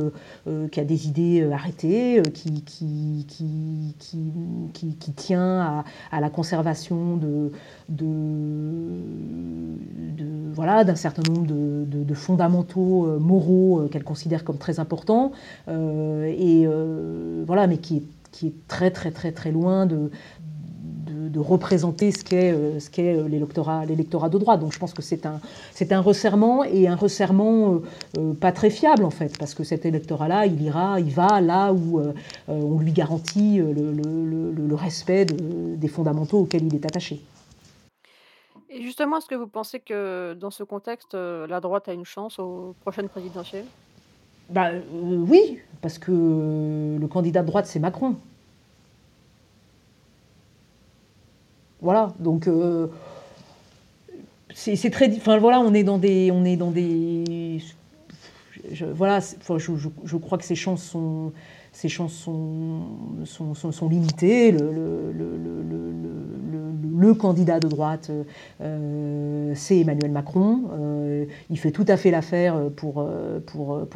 qui 0.73 0.81
a 0.81 0.85
des 0.85 1.07
idées 1.07 1.49
arrêtées, 1.53 2.23
qui, 2.33 2.53
tient 5.17 5.85
à, 6.11 6.21
la 6.21 6.31
conservation 6.31 7.17
de 7.17 7.51
voilà, 10.59 10.85
d'un 10.85 10.97
certain 10.97 11.23
nombre 11.31 11.47
de, 11.47 12.15
fondamentaux 12.15 13.19
moraux 13.21 13.89
qu'elle 13.91 14.05
considère 14.05 14.45
comme 14.45 14.59
très 14.59 14.81
importants, 14.81 15.33
et 15.69 16.67
voilà, 17.47 17.67
mais 17.67 17.79
qui 17.79 17.99
est, 17.99 18.03
qui 18.33 18.49
est 18.49 18.55
très 18.69 18.91
très 18.91 19.11
très 19.11 19.33
très 19.33 19.53
loin 19.53 19.87
de, 19.87 20.11
de, 21.39 21.43
représenter 21.43 22.11
ce 22.11 22.25
qu'est 22.25 22.53
euh, 22.53 22.81
ce 22.81 22.91
qu'est 22.91 23.17
euh, 23.17 23.29
l'électorat 23.29 23.85
l'électorat 23.85 24.29
de 24.29 24.39
droite. 24.39 24.61
Donc 24.61 24.73
je 24.73 24.79
pense 24.79 24.93
que 24.93 25.03
c'est 25.03 25.27
un 25.27 25.41
c'est 25.73 25.93
un 25.93 26.01
resserrement 26.01 26.65
et 26.65 26.89
un 26.89 26.97
resserrement 26.97 27.81
euh, 28.19 28.35
pas 28.35 28.53
très 28.53 28.71
fiable 28.71 29.05
en 29.05 29.11
fait 29.11 29.39
parce 29.39 29.55
que 29.55 29.65
cet 29.65 29.87
électorat-là 29.87 30.47
il 30.47 30.61
ira 30.63 31.01
il 31.01 31.11
va 31.11 31.41
là 31.41 31.73
où 31.73 32.01
on 32.49 32.79
lui 32.79 32.93
garantit 32.93 33.59
le, 33.59 33.73
le, 33.73 34.53
le, 34.53 34.75
respect 34.75 35.25
des 35.25 35.89
fondamentaux 35.89 36.41
auxquels 36.41 36.65
il 36.65 36.75
est 36.75 36.85
attaché. 36.85 37.21
Et 38.71 38.83
justement, 38.83 39.19
est-ce 39.19 39.27
que 39.27 39.35
vous 39.35 39.47
pensez 39.47 39.81
que 39.81 40.35
dans 40.35 40.51
ce 40.51 40.63
contexte, 40.63 41.15
la 41.15 41.61
droite 41.61 41.89
a 41.89 41.93
une 41.93 42.05
chance 42.05 42.39
aux 42.39 42.75
prochaines 42.83 43.09
présidentielles 43.09 43.65
bah, 44.51 44.71
Oui, 44.93 45.59
parce 45.81 45.99
que 45.99 46.13
le 47.01 47.07
candidat 47.09 47.43
de 47.43 47.47
droite, 47.47 47.67
c'est 47.67 47.81
Macron. 47.81 48.17
Voilà, 51.81 52.13
donc 52.19 52.49
euh, 52.49 52.89
c'est 54.55 54.91
très. 54.91 55.15
Enfin 55.17 55.39
voilà, 55.39 55.61
on 55.61 55.75
est 55.75 55.85
dans 55.85 55.99
des. 55.99 56.31
On 56.33 56.45
est 56.45 56.57
dans 56.57 56.71
des 56.71 57.61
voilà, 58.95 59.21
je, 59.21 59.73
je, 60.05 60.17
crois 60.17 60.39
que 60.39 60.45
ces 60.45 60.55
chances 60.55 60.83
sont, 60.83 61.33
ces 61.73 61.89
chances 61.89 62.13
sont, 62.13 62.83
sont, 63.25 63.55
sont, 63.55 63.89
limitées. 63.89 64.53
Le, 64.53 64.73
le, 64.73 65.13
le, 65.13 66.58
candidat 67.15 67.61
de 67.61 67.69
droite, 67.69 68.11
euh, 68.61 69.53
c'est 69.55 69.81
Emmanuel 69.81 70.11
Macron. 70.11 70.63
Euh, 70.73 71.25
il 71.51 71.59
fait 71.59 71.71
tout 71.71 71.85
à 71.89 71.97
fait 71.97 72.11
l'affaire 72.11 72.57
pour, 72.77 73.05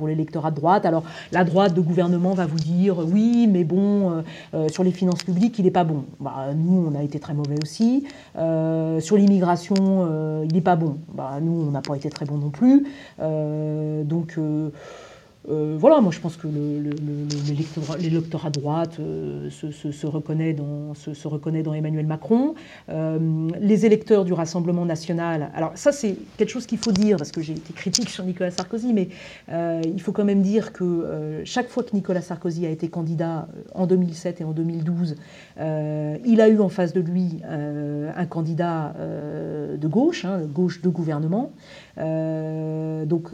l'électorat 0.06 0.50
de 0.50 0.56
droite. 0.56 0.86
Alors, 0.86 1.04
la 1.32 1.44
droite 1.44 1.74
de 1.74 1.80
gouvernement 1.80 2.34
va 2.34 2.46
vous 2.46 2.58
dire 2.58 2.98
oui, 2.98 3.48
mais 3.50 3.64
bon, 3.64 4.22
euh, 4.54 4.68
sur 4.68 4.84
les 4.84 4.92
finances 4.92 5.22
publiques, 5.22 5.58
il 5.58 5.64
n'est 5.64 5.70
pas 5.70 5.84
bon. 5.84 6.04
Bah, 6.20 6.48
nous, 6.54 6.90
on 6.90 6.98
a 6.98 7.02
été 7.02 7.18
très 7.18 7.34
mauvais 7.34 7.56
aussi. 7.62 8.04
sur 8.34 9.16
l'immigration, 9.16 10.42
il 10.44 10.52
n'est 10.52 10.60
pas 10.60 10.76
bon. 10.76 10.96
Bah, 11.14 11.38
nous, 11.40 11.66
on 11.68 11.70
n'a 11.70 11.82
pas 11.82 11.96
été 11.96 12.10
très 12.10 12.24
bon 12.24 12.38
non 12.38 12.50
plus. 12.50 12.86
donc, 13.18 14.38
euh, 15.48 15.76
voilà, 15.78 16.00
moi 16.00 16.12
je 16.12 16.20
pense 16.20 16.36
que 16.36 16.46
l'électorat 17.98 18.50
droite 18.50 18.98
euh, 19.00 19.50
se, 19.50 20.06
reconnaît 20.06 20.52
dans, 20.52 21.74
Emmanuel 21.74 22.06
Macron. 22.06 22.54
Euh, 22.88 23.48
les 23.60 23.86
électeurs 23.86 24.24
du 24.24 24.32
Rassemblement 24.32 24.84
national, 24.84 25.50
alors 25.54 25.72
ça 25.74 25.90
c'est 25.90 26.16
quelque 26.36 26.50
chose 26.50 26.66
qu'il 26.66 26.78
faut 26.78 26.92
dire, 26.92 27.16
parce 27.16 27.32
que 27.32 27.40
j'ai 27.40 27.54
été 27.54 27.72
critique 27.72 28.08
sur 28.08 28.24
Nicolas 28.24 28.50
Sarkozy, 28.50 28.92
mais 28.92 29.08
il 29.84 30.00
faut 30.00 30.12
quand 30.12 30.24
même 30.24 30.42
dire 30.42 30.72
que 30.72 31.42
chaque 31.44 31.68
fois 31.68 31.82
que 31.82 31.94
Nicolas 31.94 32.22
Sarkozy 32.22 32.66
a 32.66 32.70
été 32.70 32.88
candidat 32.88 33.48
en 33.74 33.86
2007 33.86 34.40
et 34.40 34.44
en 34.44 34.52
2012, 34.52 35.16
il 35.58 36.40
a 36.40 36.48
eu 36.48 36.60
en 36.60 36.68
face 36.68 36.92
de 36.92 37.00
lui 37.00 37.40
un 37.44 38.26
candidat 38.26 38.94
de 38.98 39.88
gauche, 39.88 40.24
hein, 40.24 40.42
gauche 40.52 40.82
de 40.82 40.88
gouvernement. 40.88 41.52
Donc, 41.96 43.30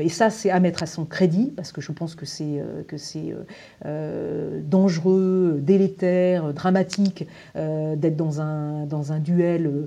et 0.00 0.08
ça 0.08 0.30
c'est 0.30 0.50
à 0.50 0.60
mettre 0.60 0.82
à 0.82 0.86
son 0.86 1.04
crédit, 1.04 1.52
parce 1.54 1.72
que 1.72 1.80
je 1.80 1.92
pense 1.92 2.14
que 2.14 2.26
c'est 2.26 2.60
euh, 2.60 2.82
euh, 2.92 3.44
euh, 3.86 4.60
dangereux, 4.64 5.60
délétère, 5.60 6.52
dramatique 6.52 7.26
d'être 7.54 8.16
dans 8.16 8.40
un, 8.40 8.86
dans 8.86 9.12
un 9.12 9.18
duel 9.18 9.86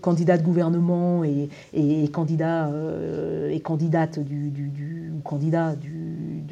candidat 0.00 0.38
de 0.38 0.42
gouvernement 0.42 1.24
et, 1.24 1.48
et, 1.72 2.08
candidat 2.08 2.70
et 3.50 3.60
candidate 3.60 4.18
du, 4.18 4.50
du, 4.50 5.12
candidat 5.24 5.74
du, 5.74 6.44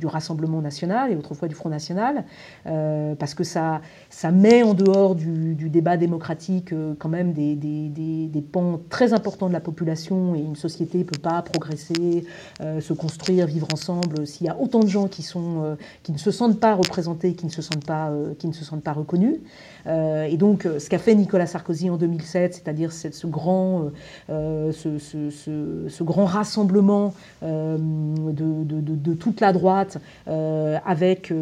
du, 0.00 0.06
Rassemblement 0.10 0.60
national 0.60 1.12
et 1.12 1.16
autrefois 1.16 1.46
du 1.46 1.54
Front 1.54 1.68
national, 1.68 2.24
parce 2.64 3.34
que 3.34 3.44
ça, 3.44 3.80
ça 4.08 4.32
met 4.32 4.62
en 4.62 4.74
dehors 4.74 5.14
du, 5.14 5.54
débat 5.70 5.96
démocratique 5.96 6.74
quand 6.98 7.08
même 7.08 7.32
des, 7.32 7.54
des, 7.54 7.88
des, 7.88 8.26
des, 8.26 8.40
pans 8.40 8.80
très 8.88 9.12
importants 9.12 9.46
de 9.46 9.52
la 9.52 9.60
population 9.60 10.34
et 10.34 10.40
une 10.40 10.56
société 10.56 10.98
ne 10.98 11.04
peut 11.04 11.20
pas 11.20 11.42
progresser, 11.42 12.24
euh, 12.60 12.80
se 12.80 12.92
construire, 12.92 13.46
vivre 13.46 13.68
ensemble, 13.72 14.26
s'il 14.26 14.46
y 14.46 14.50
a 14.50 14.58
autant 14.58 14.80
de 14.80 14.88
gens 14.88 15.08
qui, 15.08 15.22
sont, 15.22 15.62
euh, 15.62 15.74
qui 16.02 16.12
ne 16.12 16.18
se 16.18 16.30
sentent 16.30 16.60
pas 16.60 16.74
représentés, 16.74 17.34
qui 17.34 17.46
ne 17.46 17.50
se 17.50 17.62
sentent 17.62 17.86
pas, 17.86 18.10
euh, 18.10 18.34
qui 18.38 18.48
ne 18.48 18.52
se 18.52 18.64
sentent 18.64 18.82
pas 18.82 18.92
reconnus. 18.92 19.38
et 19.86 20.36
donc, 20.36 20.68
ce 20.78 20.88
qu'a 20.88 20.98
fait 20.98 21.14
Nicolas 21.14 21.46
Sarkozy 21.46 21.90
en 21.90 21.96
2007, 21.96 22.54
c'est-à-dire 22.54 22.92
ce 22.92 23.26
grand, 23.26 23.90
ce, 24.28 24.98
ce, 24.98 26.02
grand 26.02 26.26
rassemblement 26.26 27.14
de, 27.42 28.64
de, 28.64 28.80
de, 28.80 29.14
toute 29.14 29.40
la 29.40 29.52
droite, 29.52 29.89
avec 30.26 31.32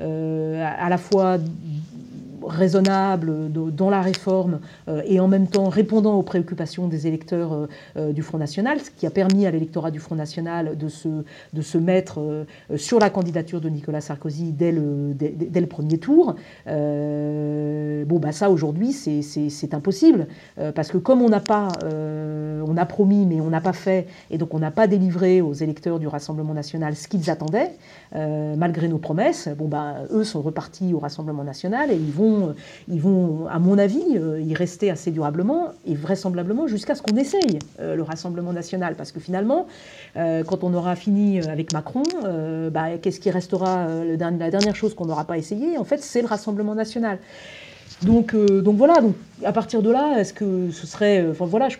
à 0.00 0.88
la 0.88 0.98
fois 0.98 1.38
raisonnable 2.46 3.50
dans 3.52 3.90
la 3.90 4.00
réforme 4.00 4.60
euh, 4.88 5.02
et 5.06 5.20
en 5.20 5.28
même 5.28 5.46
temps 5.46 5.68
répondant 5.68 6.14
aux 6.16 6.22
préoccupations 6.22 6.88
des 6.88 7.06
électeurs 7.06 7.52
euh, 7.52 7.66
euh, 7.96 8.12
du 8.12 8.22
Front 8.22 8.38
National, 8.38 8.80
ce 8.80 8.90
qui 8.90 9.06
a 9.06 9.10
permis 9.10 9.46
à 9.46 9.50
l'électorat 9.50 9.90
du 9.90 9.98
Front 9.98 10.14
National 10.14 10.76
de 10.76 10.88
se, 10.88 11.08
de 11.52 11.62
se 11.62 11.78
mettre 11.78 12.46
sur 12.76 12.98
la 12.98 13.10
candidature 13.10 13.60
de 13.60 13.68
Nicolas 13.68 14.00
Sarkozy 14.00 14.52
dès 14.52 14.72
le, 14.72 15.14
dès, 15.14 15.60
le 15.60 15.66
premier 15.66 15.98
tour. 15.98 16.36
bon, 16.66 18.18
bah 18.18 18.32
ça 18.32 18.50
aujourd'hui, 18.50 18.92
c'est 18.92 19.74
impossible, 19.74 20.26
parce 20.74 20.88
que 20.88 20.98
comme 20.98 21.22
on 21.22 21.28
n'a 21.28 21.40
pas, 21.40 21.68
on 21.82 22.76
a 22.76 22.86
promis, 22.86 23.26
mais 23.26 23.40
on 23.40 23.50
n'a 23.50 23.60
pas 23.60 23.72
fait, 23.72 24.06
et 24.30 24.38
donc 24.38 24.54
on 24.54 24.58
n'a 24.58 24.70
pas 24.70 24.86
délivré 24.86 25.40
aux 25.40 25.52
électeurs 25.52 25.98
du 25.98 26.06
Rassemblement 26.06 26.54
national 26.54 26.96
ce 26.96 27.08
qu'ils 27.08 27.30
attendaient, 27.30 27.72
malgré 28.14 28.88
nos 28.88 28.98
promesses, 28.98 29.48
bon, 29.56 29.68
bah, 29.68 29.96
eux 30.10 30.24
sont 30.24 30.42
repartis 30.42 30.94
au 30.94 30.98
Rassemblement 30.98 31.44
national 31.44 31.90
et 31.90 31.96
ils 31.96 32.12
vont 32.12 32.29
ils 32.88 33.00
vont, 33.00 33.46
à 33.48 33.58
mon 33.58 33.78
avis, 33.78 34.02
euh, 34.16 34.40
y 34.40 34.54
rester 34.54 34.90
assez 34.90 35.10
durablement 35.10 35.70
et 35.86 35.94
vraisemblablement 35.94 36.66
jusqu'à 36.66 36.94
ce 36.94 37.02
qu'on 37.02 37.16
essaye 37.16 37.58
euh, 37.80 37.94
le 37.94 38.02
Rassemblement 38.02 38.52
national. 38.52 38.94
Parce 38.96 39.12
que 39.12 39.20
finalement, 39.20 39.66
euh, 40.16 40.44
quand 40.44 40.64
on 40.64 40.74
aura 40.74 40.96
fini 40.96 41.40
avec 41.40 41.72
Macron, 41.72 42.02
bah, 42.72 42.98
qu'est-ce 43.00 43.20
qui 43.20 43.30
restera 43.30 43.86
La 44.18 44.50
dernière 44.50 44.76
chose 44.76 44.94
qu'on 44.94 45.06
n'aura 45.06 45.24
pas 45.24 45.38
essayé, 45.38 45.78
en 45.78 45.84
fait, 45.84 45.98
c'est 45.98 46.20
le 46.20 46.26
Rassemblement 46.28 46.74
national. 46.74 47.18
Donc, 48.02 48.34
donc 48.34 48.76
voilà, 48.76 49.00
donc 49.00 49.14
à 49.44 49.52
partir 49.52 49.82
de 49.82 49.90
là, 49.90 50.18
est-ce 50.18 50.32
que 50.32 50.70
ce 50.70 50.86
serait. 50.86 51.26
Enfin 51.30 51.44
voilà, 51.46 51.68
je, 51.68 51.76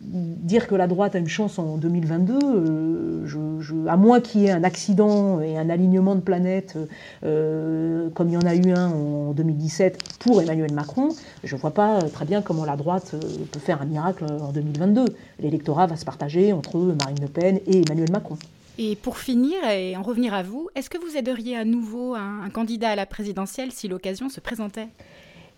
dire 0.00 0.66
que 0.66 0.74
la 0.74 0.86
droite 0.86 1.14
a 1.14 1.18
une 1.18 1.28
chance 1.28 1.58
en 1.58 1.76
2022, 1.76 2.38
euh, 2.42 3.86
à 3.88 3.96
moins 3.96 4.20
qu'il 4.20 4.42
y 4.42 4.46
ait 4.46 4.50
un 4.50 4.64
accident 4.64 5.40
et 5.40 5.58
un 5.58 5.70
alignement 5.70 6.14
de 6.14 6.20
planètes 6.20 6.76
euh, 7.24 8.08
comme 8.10 8.28
il 8.28 8.34
y 8.34 8.36
en 8.36 8.46
a 8.46 8.54
eu 8.54 8.72
un 8.72 8.90
en 8.90 9.32
2017 9.32 10.18
pour 10.20 10.40
Emmanuel 10.40 10.72
Macron, 10.72 11.08
je 11.44 11.54
ne 11.54 11.60
vois 11.60 11.72
pas 11.72 12.00
très 12.02 12.24
bien 12.24 12.42
comment 12.42 12.64
la 12.64 12.76
droite 12.76 13.12
euh, 13.14 13.20
peut 13.50 13.60
faire 13.60 13.82
un 13.82 13.86
miracle 13.86 14.24
en 14.24 14.52
2022. 14.52 15.04
L'électorat 15.40 15.86
va 15.86 15.96
se 15.96 16.04
partager 16.04 16.52
entre 16.52 16.78
Marine 16.78 17.18
Le 17.20 17.28
Pen 17.28 17.60
et 17.66 17.82
Emmanuel 17.82 18.10
Macron. 18.12 18.38
Et 18.80 18.94
pour 18.94 19.18
finir 19.18 19.56
et 19.68 19.96
en 19.96 20.02
revenir 20.02 20.32
à 20.32 20.44
vous, 20.44 20.68
est-ce 20.76 20.88
que 20.88 20.98
vous 20.98 21.16
aideriez 21.16 21.56
à 21.56 21.64
nouveau 21.64 22.14
un 22.14 22.48
candidat 22.50 22.90
à 22.90 22.96
la 22.96 23.06
présidentielle 23.06 23.72
si 23.72 23.88
l'occasion 23.88 24.28
se 24.28 24.38
présentait? 24.38 24.86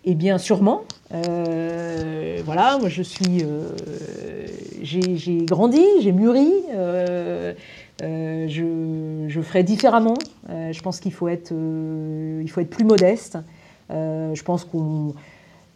Eh 0.03 0.15
bien, 0.15 0.37
sûrement. 0.37 0.81
Euh, 1.13 2.41
voilà, 2.45 2.77
moi 2.79 2.89
je 2.89 3.03
suis. 3.03 3.43
Euh, 3.43 3.69
j'ai 4.81 5.45
grandi, 5.45 5.83
j'ai 6.01 6.11
mûri. 6.11 6.51
Euh, 6.73 7.53
je, 8.01 9.25
je, 9.27 9.41
ferai 9.41 9.63
différemment. 9.63 10.17
je 10.49 10.81
pense 10.81 10.99
qu'il 10.99 11.13
faut, 11.13 11.27
être, 11.27 11.49
faut 11.49 12.61
être 12.61 12.69
plus 12.69 12.85
modeste. 12.85 13.37
je 13.89 14.41
pense 14.43 14.65
qu'on 14.65 15.13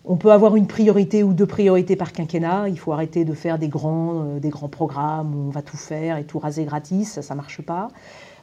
on 0.07 0.15
peut 0.15 0.31
avoir 0.31 0.55
une 0.55 0.65
priorité 0.65 1.21
ou 1.21 1.33
deux 1.33 1.45
priorités 1.45 1.95
par 1.95 2.11
quinquennat. 2.13 2.69
Il 2.69 2.79
faut 2.79 2.93
arrêter 2.93 3.25
de 3.25 3.33
faire 3.33 3.59
des 3.59 3.67
grands, 3.67 4.37
des 4.41 4.49
grands 4.49 4.69
programmes 4.69 5.35
où 5.35 5.47
on 5.49 5.51
va 5.51 5.61
tout 5.61 5.77
faire 5.77 6.17
et 6.17 6.23
tout 6.23 6.39
raser 6.39 6.65
gratis. 6.65 7.21
Ça 7.21 7.35
ne 7.35 7.37
marche 7.37 7.61
pas. 7.61 7.89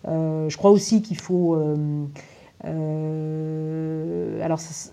je 0.07 0.57
crois 0.57 0.71
aussi 0.71 1.03
qu'il 1.03 1.19
faut. 1.19 1.59
alors, 2.65 4.61
ça, 4.61 4.93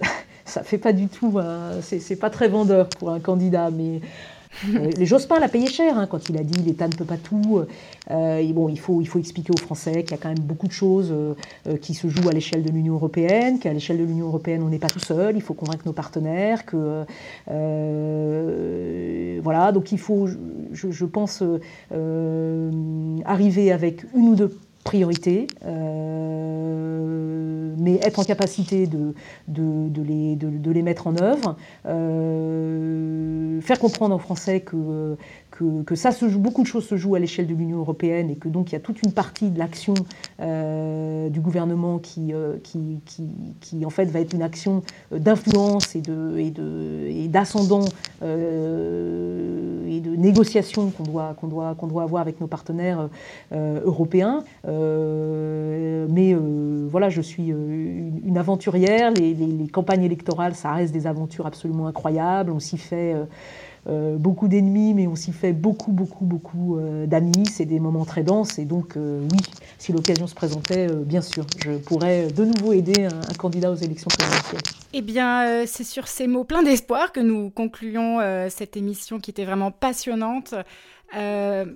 ça 0.49 0.63
fait 0.63 0.77
pas 0.77 0.93
du 0.93 1.07
tout, 1.07 1.39
c'est 1.81 2.15
pas 2.15 2.29
très 2.29 2.49
vendeur 2.49 2.89
pour 2.89 3.11
un 3.11 3.19
candidat, 3.19 3.69
mais 3.71 4.01
euh, 4.67 4.89
les 4.97 5.05
Jospin 5.05 5.39
l'a 5.39 5.47
payé 5.47 5.67
cher 5.67 5.97
hein, 5.97 6.07
quand 6.07 6.29
il 6.29 6.37
a 6.37 6.43
dit 6.43 6.61
l'État 6.63 6.87
ne 6.87 6.93
peut 6.93 7.05
pas 7.05 7.17
tout. 7.17 7.61
Euh, 8.11 8.53
bon, 8.53 8.69
il 8.69 8.79
faut, 8.79 9.01
expliquer 9.01 9.51
aux 9.53 9.61
Français 9.61 10.03
qu'il 10.03 10.11
y 10.11 10.13
a 10.15 10.17
quand 10.17 10.29
même 10.29 10.39
beaucoup 10.39 10.67
de 10.67 10.73
choses 10.73 11.11
euh, 11.11 11.77
qui 11.77 11.93
se 11.93 12.07
jouent 12.07 12.29
à 12.29 12.31
l'échelle 12.31 12.63
de 12.63 12.71
l'Union 12.71 12.95
européenne, 12.95 13.59
qu'à 13.59 13.71
l'échelle 13.73 13.99
de 13.99 14.03
l'Union 14.03 14.27
européenne 14.27 14.63
on 14.63 14.69
n'est 14.69 14.79
pas 14.79 14.87
tout 14.87 14.99
seul. 14.99 15.35
Il 15.35 15.41
faut 15.41 15.53
convaincre 15.53 15.83
nos 15.85 15.93
partenaires 15.93 16.65
que 16.65 17.05
voilà. 19.41 19.71
Donc 19.71 19.91
il 19.91 19.99
faut, 19.99 20.27
je 20.73 21.05
pense, 21.05 21.43
arriver 23.25 23.71
avec 23.71 24.03
une 24.15 24.29
ou 24.29 24.35
deux 24.35 24.57
priorité, 24.83 25.47
euh, 25.65 26.99
mais 27.77 27.95
être 27.95 28.19
en 28.19 28.23
capacité 28.23 28.87
de, 28.87 29.13
de, 29.47 30.01
les, 30.01 30.35
de, 30.35 30.71
les, 30.71 30.81
mettre 30.81 31.07
en 31.07 31.15
œuvre, 31.17 31.55
euh, 31.85 33.61
faire 33.61 33.79
comprendre 33.79 34.15
aux 34.15 34.19
Français 34.19 34.61
que 34.61 35.17
que, 35.85 35.95
ça 35.95 36.11
se 36.11 36.29
joue, 36.29 36.39
beaucoup 36.39 36.61
de 36.61 36.67
choses 36.67 36.87
se 36.87 36.95
jouent 36.95 37.15
à 37.15 37.19
l'échelle 37.19 37.47
de 37.47 37.53
l'Union 37.53 37.79
européenne 37.79 38.29
et 38.29 38.35
que 38.35 38.47
donc 38.47 38.71
il 38.71 38.73
y 38.73 38.75
a 38.75 38.79
toute 38.79 39.01
une 39.03 39.11
partie 39.11 39.49
de 39.49 39.59
l'action 39.59 39.93
euh, 40.39 41.29
du 41.29 41.41
gouvernement 41.41 41.99
qui, 41.99 42.33
euh, 42.33 42.57
qui, 42.63 42.99
qui, 43.59 43.85
en 43.85 43.89
fait 43.89 44.05
va 44.05 44.19
être 44.21 44.33
une 44.33 44.41
action 44.41 44.83
euh, 45.11 45.19
d'influence 45.19 45.95
et 45.95 46.01
de 46.01 46.37
et 46.37 46.51
de 46.51 47.07
et 47.09 47.27
d'ascendant 47.27 47.85
et 48.21 49.99
de 50.01 50.15
négociation 50.15 50.91
qu'on 50.91 51.03
doit 51.03 51.33
qu'on 51.39 51.47
doit 51.47 51.75
qu'on 51.75 51.87
doit 51.87 52.03
avoir 52.03 52.21
avec 52.21 52.39
nos 52.39 52.47
partenaires 52.47 53.09
européens. 53.51 54.43
mais 54.65 56.35
voilà, 56.89 57.09
je 57.09 57.21
suis 57.21 57.47
une, 57.47 58.37
aventurière. 58.37 59.11
Les, 59.11 59.33
les, 59.33 59.67
campagnes 59.67 60.03
électorales, 60.03 60.55
ça 60.55 60.71
reste 60.73 60.93
des 60.93 61.05
aventures 61.07 61.45
absolument 61.45 61.87
incroyables. 61.87 62.51
On 62.51 62.59
s'y 62.59 62.77
fait 62.77 63.15
euh, 63.89 64.17
beaucoup 64.17 64.47
d'ennemis, 64.47 64.93
mais 64.93 65.07
on 65.07 65.15
s'y 65.15 65.31
fait 65.31 65.51
beaucoup, 65.51 65.91
beaucoup, 65.91 66.25
beaucoup 66.25 66.77
euh, 66.77 67.07
d'amis. 67.07 67.45
C'est 67.51 67.65
des 67.65 67.79
moments 67.79 68.05
très 68.05 68.23
denses. 68.23 68.59
Et 68.59 68.65
donc, 68.65 68.95
euh, 68.95 69.27
oui, 69.31 69.39
si 69.79 69.91
l'occasion 69.91 70.27
se 70.27 70.35
présentait, 70.35 70.87
bien 70.87 71.21
sûr, 71.21 71.45
je 71.57 71.71
pourrais 71.71 72.27
de 72.27 72.45
nouveau 72.45 72.73
aider 72.73 73.05
un, 73.05 73.33
candidat 73.33 73.71
aux 73.71 73.75
élections 73.75 74.09
présidentielles. 74.09 74.61
Eh 74.93 75.01
bien, 75.01 75.65
c'est 75.65 75.83
sur 75.83 76.07
ces 76.07 76.27
mots 76.27 76.43
pleins 76.43 76.63
d'espoir 76.63 77.11
que 77.11 77.19
nous 77.19 77.49
concluons 77.49 78.19
cette 78.49 78.75
émission 78.75 79.19
qui 79.19 79.29
était 79.31 79.45
vraiment 79.45 79.71
passionnante. 79.71 80.55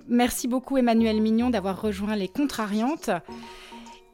merci 0.10 0.48
beaucoup, 0.48 0.78
Emmanuel 0.78 1.22
Mignon, 1.22 1.50
d'avoir 1.50 1.82
rejoint 1.82 2.16
les 2.16 2.28
Contrariantes. 2.28 3.12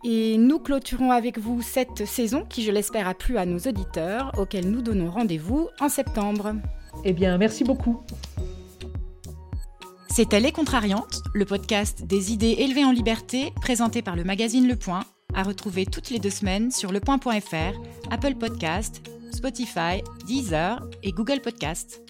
Et 0.04 0.38
nous 0.38 0.60
clôturons 0.60 1.12
avec 1.12 1.40
vous 1.40 1.62
cette 1.62 2.06
saison 2.06 2.46
qui, 2.48 2.64
je 2.64 2.72
l'espère, 2.72 3.08
a 3.08 3.14
plu 3.14 3.38
à 3.38 3.46
nos 3.46 3.58
auditeurs, 3.58 4.32
auxquels 4.38 4.70
nous 4.70 4.82
donnons 4.82 5.10
rendez-vous 5.10 5.70
en 5.80 5.90
septembre. 5.90 6.54
Eh 7.04 7.14
bien, 7.14 7.38
merci 7.38 7.64
beaucoup. 7.64 8.02
C'était 10.10 10.40
Les 10.40 10.52
Contrariantes, 10.52 11.22
le 11.34 11.46
podcast 11.46 12.04
des 12.04 12.34
idées 12.34 12.56
élevées 12.60 12.84
en 12.84 12.92
liberté, 12.92 13.54
présenté 13.62 14.02
par 14.02 14.16
le 14.16 14.24
magazine 14.24 14.68
Le 14.68 14.76
Point, 14.76 15.06
à 15.34 15.44
retrouver 15.44 15.86
toutes 15.86 16.10
les 16.10 16.20
deux 16.20 16.30
semaines 16.30 16.72
sur 16.72 16.92
lepoint.fr, 16.92 17.80
Apple 18.12 18.36
Podcast, 18.36 19.02
Spotify, 19.32 20.02
Deezer 20.28 20.86
et 21.04 21.12
Google 21.12 21.42
Podcast. 21.42 22.02